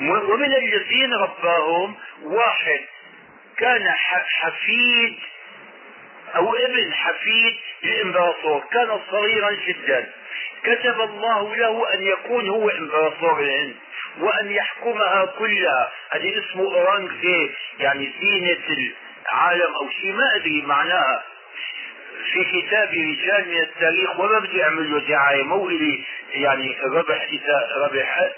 ومن 0.01 0.53
الذين 0.55 1.13
رباهم 1.13 1.95
واحد 2.23 2.79
كان 3.57 3.89
حفيد 4.39 5.19
أو 6.35 6.55
ابن 6.55 6.93
حفيد 6.93 7.55
للامبراطور 7.83 8.63
كان 8.71 8.99
صغيرا 9.11 9.51
جدا. 9.51 10.11
كتب 10.63 11.01
الله 11.01 11.55
له 11.55 11.93
أن 11.93 12.03
يكون 12.03 12.49
هو 12.49 12.69
امبراطور 12.69 13.39
الهند 13.39 13.75
وأن 14.19 14.51
يحكمها 14.51 15.25
كلها. 15.25 15.91
هذه 16.11 16.39
اسمه 16.39 16.63
أورانغزيب. 16.63 17.51
يعني 17.79 18.13
زينة 18.21 18.93
العالم 19.31 19.75
أو 19.75 19.89
شيء 19.89 20.13
ما 20.13 20.35
أدري 20.35 20.61
معناها. 20.61 21.23
في 22.33 22.61
كتاب 22.61 22.89
رجال 22.89 23.47
من 23.47 23.61
التاريخ 23.61 24.19
وما 24.19 24.39
بدي 24.39 24.63
اعمل 24.63 24.91
له 24.91 24.99
دعايه 24.99 25.43
مو 25.43 25.69
الي 25.69 26.03
يعني 26.33 26.77
ربح 26.83 27.21
اذا 27.21 27.69
ربح 27.85 28.29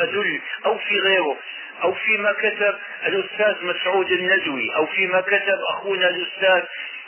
أدل 0.00 0.40
أو 0.66 0.78
في 0.78 1.00
غيره 1.00 1.36
أو 1.82 1.94
فيما 1.94 2.32
كتب 2.32 2.78
الأستاذ 3.06 3.64
مسعود 3.64 4.12
الندوي 4.12 4.74
أو 4.74 4.86
فيما 4.86 5.20
كتب 5.20 5.58
أخونا 5.68 6.08
الأستاذ 6.08 6.62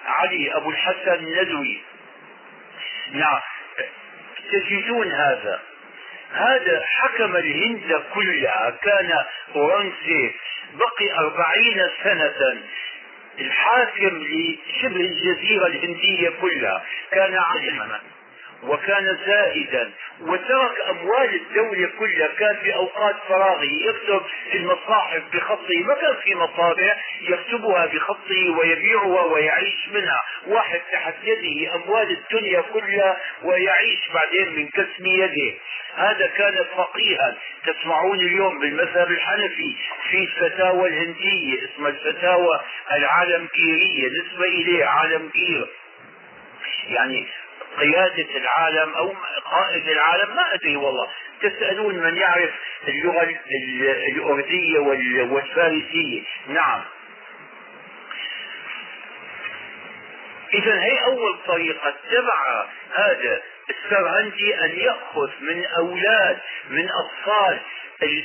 علي 0.07 0.57
أبو 0.57 0.71
الحسن 0.71 1.13
الندوي. 1.13 1.83
نعم. 3.13 3.41
تجدون 4.53 5.13
هذا. 5.13 5.61
هذا 6.33 6.85
حكم 6.87 7.37
الهند 7.37 8.03
كلها. 8.15 8.79
كان 8.83 9.25
اورنجزيب 9.55 10.33
بقي 10.75 11.19
أربعين 11.19 11.89
سنة. 12.05 12.63
الحاكم 13.41 14.23
لشبه 14.23 15.01
الجزيرة 15.01 15.67
الهندية 15.67 16.31
كلها 16.41 16.85
كان 17.11 17.35
عالما. 17.39 18.01
وكان 18.63 19.19
زائدا. 19.27 19.91
وترك 20.21 20.81
أموال 20.91 21.35
الدولة 21.35 21.91
كلها. 21.99 22.29
كان 22.39 22.57
في 22.57 22.75
أوقات 22.75 23.17
فراغه 23.29 23.65
يكتب 23.65 24.23
المصاحف 24.55 25.23
بخطه. 25.33 25.83
ما 25.85 25.95
كان 25.95 26.17
في 26.25 26.35
مطابع 26.35 26.97
يكتبها 27.21 27.87
بخطه 27.87 28.51
ويبيعها 28.59 29.23
ويعيش 29.23 29.89
منها. 29.93 30.21
واحد 30.47 30.81
تحت 30.93 31.15
يده 31.23 31.75
أموال 31.75 32.11
الدنيا 32.11 32.61
كلها 32.61 33.21
ويعيش 33.43 34.01
بعدين 34.15 34.57
من 34.57 34.69
كسب 34.69 35.07
يده. 35.07 35.55
هذا 35.95 36.27
كان 36.27 36.65
فقيها. 36.77 37.37
تسمعون 37.67 38.21
اليوم 38.21 38.59
بالمذهب 38.59 39.11
الحنفي 39.11 39.77
في 40.11 40.19
الفتاوى 40.19 40.89
الهندية. 40.89 41.59
اسمها 41.65 41.91
الفتاوى 41.91 42.61
العالمكيرية. 42.93 44.09
نسبة 44.09 44.45
إليه 44.45 44.85
عالمكير. 44.85 45.67
يعني 46.89 47.27
قيادة 47.79 48.37
العالم 48.37 48.95
أو 48.95 49.15
قائد 49.45 49.89
العالم 49.89 50.37
ما 50.37 50.55
أدري 50.55 50.77
والله. 50.77 51.09
تسألون 51.43 51.95
من 51.99 52.17
يعرف 52.17 52.51
اللغة 52.89 53.37
الأردية 54.09 54.79
والفارسية. 55.23 56.23
نعم. 56.49 56.83
إذا 60.55 60.81
هي 60.83 61.05
أول 61.05 61.39
طريقة. 61.47 61.89
اتبع 61.89 62.67
هذا 62.95 63.43
السرهندي 63.71 64.65
أن 64.65 64.71
يأخذ 64.71 65.31
من 65.41 65.65
أولاد 65.65 66.39
من 66.71 66.89
أطفال 66.89 67.59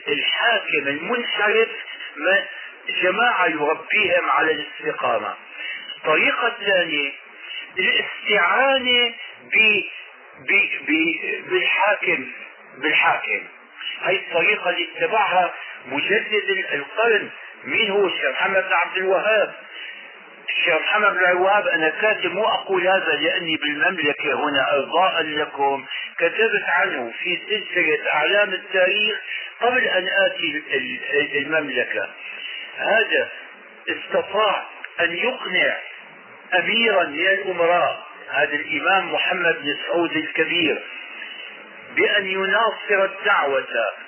الحاكم 0.08 0.88
المنحرف 0.88 1.70
جماعة 3.02 3.46
يربيهم 3.48 4.30
على 4.30 4.52
الاستقامة. 4.52 5.34
الطريقة 5.98 6.48
الثانية 6.48 7.12
الاستعانة 7.80 9.14
ب 9.54 9.82
ب 10.40 10.52
ب 10.88 10.92
بالحاكم 11.50 12.28
بالحاكم. 12.78 13.42
هاي 14.02 14.16
الطريقة 14.16 14.70
اللي 14.70 14.88
اتبعها 14.98 15.54
مجدد 15.86 16.66
القرن. 16.74 17.30
مين 17.64 17.92
هو؟ 17.92 18.08
الشيخ 18.08 18.30
محمد 18.30 18.64
بن 18.64 18.74
عبد 18.74 18.98
الوهاب. 18.98 19.54
الشيخ 20.50 20.82
محمد 20.82 21.14
بن 21.14 21.26
الوهاب 21.26 21.68
أنا 21.68 21.90
كاتب 21.90 22.34
مو 22.34 22.46
أقول 22.46 22.88
هذا 22.88 23.16
لأني 23.16 23.58
بالمملكة 23.58 24.34
هنا 24.34 24.74
أرضاء 24.74 25.22
لكم. 25.22 25.86
كتبت 26.18 26.64
عنه 26.68 27.12
في 27.24 27.40
سلسلة 27.50 28.14
أعلام 28.14 28.54
التاريخ 28.54 29.20
قبل 29.62 29.84
أن 29.84 30.08
آتي 30.08 30.64
المملكة. 31.38 32.10
هذا 32.78 33.30
استطاع 33.90 34.66
أن 35.00 35.16
يقنع 35.16 35.78
أميرا 36.54 37.04
من 37.04 37.28
الامراء 37.28 38.08
هذا 38.30 38.54
الإمام 38.56 39.14
محمد 39.14 39.56
بن 39.62 39.78
سعود 39.88 40.16
الكبير. 40.16 40.84
بأن 41.96 42.28
يناصر 42.28 43.06
الدعوة 43.06 43.68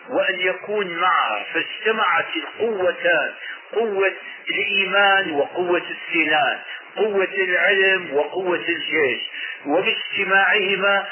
وأن 0.10 0.40
يكون 0.40 0.88
معها 0.98 1.46
فاجتمعت 1.54 2.26
القوتان 2.36 3.34
قوة 3.74 4.14
الإيمان 4.50 5.32
وقوة 5.32 5.82
السنان 5.92 6.60
قوة 6.96 7.34
العلم 7.38 8.14
وقوة 8.14 8.66
الجيش. 8.70 9.22
وباجتماعهما 9.66 11.06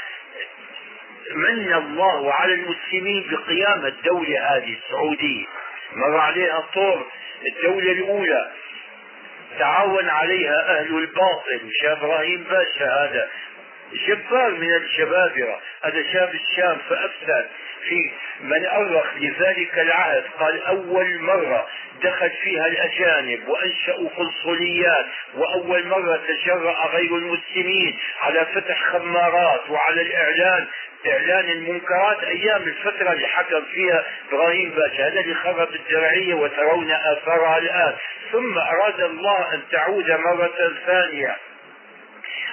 من 1.35 1.73
الله 1.73 2.33
على 2.33 2.53
المسلمين 2.53 3.27
بقيام 3.31 3.85
الدولة 3.85 4.55
هذه 4.55 4.77
السعودية. 4.85 5.45
مر 5.93 6.17
عليها 6.17 6.59
طور 6.73 7.07
الدولة 7.47 7.91
الأولى. 7.91 8.51
تعاون 9.59 10.09
عليها 10.09 10.79
أهل 10.79 10.97
الباطل 10.97 11.71
شاب 11.81 11.97
إبراهيم 11.97 12.43
باشا 12.43 12.85
هذا 12.85 13.29
جبار 14.07 14.51
من 14.51 14.75
الجبابرة 14.75 15.59
هذا 15.83 16.03
شاب 16.13 16.35
الشام 16.35 16.77
فأفسد 16.89 17.45
في 17.87 18.11
من 18.41 18.65
أرخ 18.65 19.05
لذلك 19.15 19.79
العهد. 19.79 20.23
قال 20.39 20.63
أول 20.63 21.19
مرة 21.19 21.67
دخل 22.03 22.29
فيها 22.43 22.67
الأجانب 22.67 23.47
وأنشأوا 23.47 24.09
قنصليات 24.17 25.05
وأول 25.35 25.87
مرة 25.87 26.21
تجرأ 26.27 26.87
غير 26.87 27.15
المسلمين 27.15 27.97
على 28.21 28.45
فتح 28.55 28.81
خمارات 28.91 29.69
وعلى 29.69 30.01
الإعلان. 30.01 30.67
إعلان 31.07 31.49
المنكرات 31.49 32.23
أيام 32.23 32.61
الفترة 32.61 33.11
اللي 33.13 33.27
حكم 33.27 33.61
فيها 33.73 34.05
إبراهيم 34.29 34.69
باشا 34.69 35.07
هذا 35.07 35.19
اللي 35.19 35.35
خرب 35.35 35.73
الدرعية 35.73 36.33
وترون 36.33 36.91
آثارها 36.91 37.57
الآن. 37.57 37.95
ثم 38.31 38.57
أراد 38.57 39.01
الله 39.01 39.53
أن 39.53 39.61
تعود 39.71 40.11
مرة 40.11 40.73
ثانية 40.85 41.37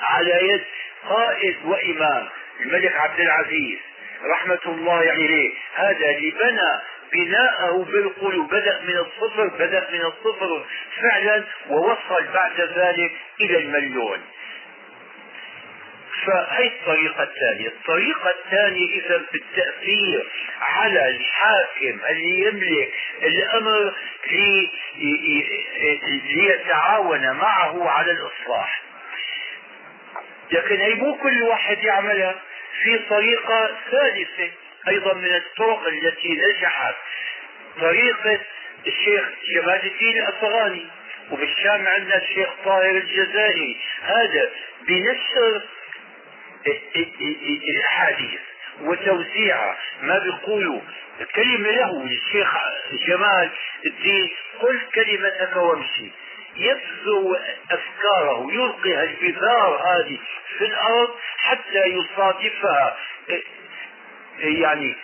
على 0.02 0.48
يد 0.48 0.64
قائد 1.08 1.56
وإمام 1.64 2.28
الملك 2.60 2.96
عبد 2.96 3.20
العزيز 3.20 3.78
رحمة 4.24 4.58
الله 4.66 4.98
عليه. 4.98 5.52
هذا 5.74 6.10
اللي 6.10 6.30
بنى 6.30 6.80
بناءه 7.12 7.84
بالقلوب 7.92 8.48
بدأ 8.48 8.80
من 8.84 8.96
الصفر 8.96 9.46
بدأ 9.48 9.88
من 9.92 10.00
الصفر 10.00 10.64
فعلا 11.02 11.44
ووصل 11.70 12.24
بعد 12.34 12.60
ذلك 12.60 13.12
إلى 13.40 13.58
المليون. 13.58 14.20
فهي 16.26 16.66
الطريقة 16.66 17.22
الثانية. 17.22 17.68
الطريقة 17.68 18.30
الثانية 18.30 18.90
إذا 19.00 19.18
في 19.30 19.34
التأثير 19.38 20.26
على 20.60 21.08
الحاكم 21.08 22.00
اللي 22.10 22.40
يملك 22.46 22.92
الأمر 23.22 23.94
ليتعاون 26.24 27.32
معه 27.32 27.88
على 27.88 28.10
الإصلاح. 28.12 28.82
لكن 30.50 30.80
هي 30.80 30.94
مو 30.94 31.14
كل 31.18 31.42
واحد 31.42 31.84
يعملها 31.84 32.34
في 32.82 32.98
طريقة 32.98 33.76
ثالثة 33.90 34.50
أيضا 34.88 35.14
من 35.14 35.34
الطرق 35.34 35.86
التي 35.86 36.28
نجحت. 36.28 36.94
طريقة 37.80 38.40
الشيخ 38.86 39.24
جمال 39.54 39.86
الدين 39.86 40.18
الأفغاني 40.18 40.86
وبالشام 41.30 41.86
عندنا 41.86 42.16
الشيخ 42.16 42.48
طاهر 42.64 42.90
الجزائري. 42.90 43.76
هذا 44.02 44.50
بنشر 44.88 45.62
الأحاديث 47.70 48.40
وتوزيعها 48.80 49.78
ما 50.02 50.18
بيقولوا 50.18 50.80
كلمة 51.34 51.70
له 51.70 52.04
الشيخ 52.04 52.54
جمال 53.06 53.50
الدين 53.86 54.30
قل 54.60 54.80
كلمتك 54.94 55.56
وامشي. 55.56 56.10
يبذو 56.56 57.36
أفكاره 57.70 58.46
يلقي 58.52 59.02
البذار 59.04 59.82
هذه 59.86 60.18
في 60.58 60.64
الأرض 60.64 61.10
حتى 61.38 61.84
يصادفها. 61.86 62.96
يعني 64.40 64.96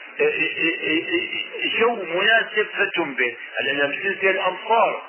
جو 1.78 1.94
مناسب 1.94 2.66
فتنبت 2.78 3.36
هلا 3.60 3.72
لما 3.72 3.96
تنزل 3.96 4.30
الامطار 4.30 5.02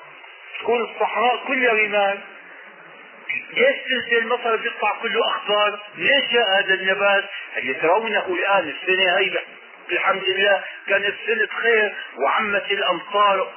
تكون 0.60 0.80
الصحراء 0.82 1.44
كلها 1.46 1.72
رمال. 1.72 2.18
ليش 3.52 3.76
تنزل 3.88 4.18
المطر 4.18 4.56
بيطلع 4.56 4.92
كله 5.02 5.20
أخضر؟ 5.28 5.78
ليش 5.96 6.32
جاء 6.32 6.58
هذا 6.58 6.74
النبات؟ 6.74 7.24
اللي 7.56 7.74
ترونه 7.74 8.26
الآن 8.26 8.68
السنة 8.68 9.18
هي 9.18 9.38
الحمد 9.92 10.24
لله 10.24 10.64
كانت 10.88 11.14
سنة 11.26 11.48
خير 11.62 11.94
وعمت 12.18 12.70
الأمطار. 12.70 13.52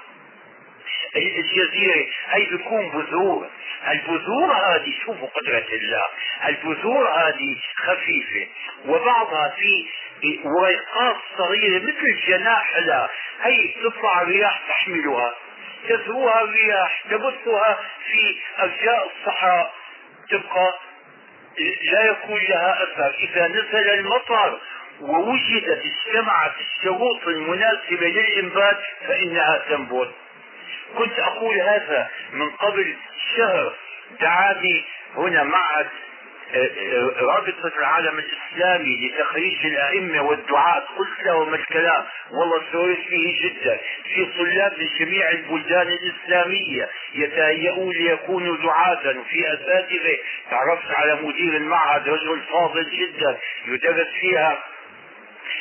الجزيرة 1.16 2.08
هي 2.30 2.46
بيكون 2.46 2.90
بذور. 2.90 3.50
البذور 3.88 4.54
هذه 4.54 4.94
شوفوا 5.06 5.28
قدرة 5.28 5.66
الله. 5.74 6.04
البذور 6.48 7.10
هذه 7.10 7.58
خفيفة. 7.76 8.48
وبعضها 8.86 9.50
في 9.50 10.40
ورقات 10.44 11.16
صغيرة 11.38 11.84
مثل 11.84 12.20
جناح 12.28 12.76
لها 12.78 13.10
هي 13.42 13.74
تطلع 13.84 14.22
الرياح 14.22 14.62
تحملها. 14.70 15.36
تذروها 15.88 16.42
الرياح 16.42 17.04
تبثها 17.10 17.80
في 18.06 18.36
أرجاء 18.60 19.12
الصحراء. 19.12 19.74
تبقى 20.30 20.74
لا 21.92 22.02
يكون 22.06 22.42
لها 22.50 22.84
أثر. 22.84 23.16
إذا 23.20 23.48
نزل 23.48 23.90
المطر 23.90 24.60
ووجدت 25.02 25.84
اجتمعت 25.86 26.52
الشروط 26.60 27.28
المناسبة 27.28 28.08
للإنبات 28.08 28.78
فإنها 29.08 29.58
تنبت. 29.70 30.12
كنت 30.98 31.20
أقول 31.20 31.62
هذا 31.62 32.08
من 32.34 32.50
قبل 32.50 32.96
شهر. 33.38 33.74
دعاني 34.20 34.84
هنا 35.16 35.44
معهد 35.44 35.88
رابطة 37.20 37.72
العالم 37.78 38.20
الإسلامي 38.20 39.08
لتخريج 39.08 39.66
الأئمة 39.66 40.22
والدعاة 40.22 40.80
قلت 40.98 41.26
لهم 41.26 41.54
الكلام 41.54 42.06
والله 42.32 42.62
سررت 42.72 43.10
به 43.12 43.40
جدا. 43.44 43.80
في 44.14 44.26
طلاب 44.26 44.74
من 44.80 44.90
جميع 45.00 45.30
البلدان 45.30 45.88
الإسلامية 45.88 46.90
يتهيئون 47.16 47.92
ليكونوا 47.94 48.58
دعاة 48.58 49.18
وفي 49.20 49.54
أساتذة. 49.54 50.18
تعرفت 50.52 50.92
على 50.92 51.16
مدير 51.22 51.58
المعهد 51.58 52.10
رجل 52.10 52.40
فاضل 52.52 52.90
جدا 52.90 53.38
يدرس 53.68 54.08
فيها 54.22 54.64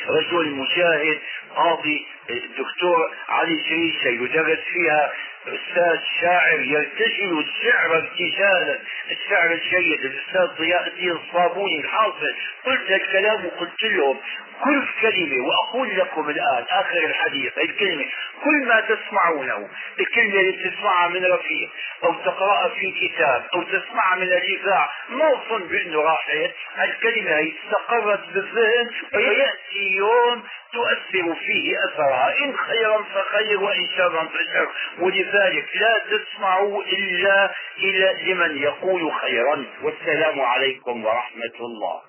رجل 0.07 0.49
مجاهد 0.49 1.19
قاضي 1.55 2.05
الدكتور 2.29 3.11
علي 3.29 3.63
شريشة 3.69 4.07
يدرس 4.23 4.59
فيها 4.59 5.11
أستاذ 5.47 5.99
شاعر 6.21 6.59
يرتجل 6.59 7.39
الشعر 7.39 7.95
ارتجالا 7.95 8.79
الشعر 9.11 9.51
الجيد 9.51 9.99
الأستاذ 10.05 10.57
ضياء 10.57 10.87
الدين 10.87 11.11
الصابوني 11.11 11.79
الحافظ. 11.79 12.23
قلت 12.65 12.91
الكلام 12.91 13.45
وقلت 13.45 13.83
لهم. 13.83 14.19
كل 14.63 14.87
كلمة 15.01 15.47
وأقول 15.47 15.97
لكم 15.97 16.29
الآن 16.29 16.65
آخر 16.69 16.97
الحديث 16.97 17.57
الكلمة 17.57 18.05
كل 18.43 18.67
ما 18.67 18.81
تسمعونه 18.81 19.69
الكلمة 19.99 20.39
اللي 20.39 20.69
تسمعها 20.69 21.07
من 21.07 21.25
رفيق 21.25 21.69
أو 22.03 22.13
تقرأها 22.13 22.69
في 22.69 22.91
كتاب 22.91 23.45
أو 23.55 23.63
تسمعها 23.63 24.15
من 24.15 24.23
الإذاعة 24.23 24.89
ما 25.09 25.33
أظن 25.33 25.67
بأنه 25.67 26.01
راحت 26.01 26.51
الكلمة 26.83 27.31
هي 27.37 27.53
استقرت 27.65 28.19
بالذهن 28.33 28.89
ويأتي 29.13 29.95
يوم 29.95 30.43
تؤثر 30.73 31.35
فيه 31.35 31.75
أثرها. 31.85 32.35
إن 32.45 32.57
خيرا 32.57 33.03
فخير 33.03 33.59
وإن 33.59 33.87
شرا 33.97 34.23
فشر. 34.23 34.67
ولذلك 34.99 35.69
لا 35.75 36.01
تسمعوا 36.17 36.83
إلا 36.83 37.51
إلى 37.77 38.33
لمن 38.33 38.57
يقول 38.57 39.11
خيرا. 39.13 39.65
والسلام 39.81 40.41
عليكم 40.41 41.05
ورحمة 41.05 41.55
الله. 41.59 42.08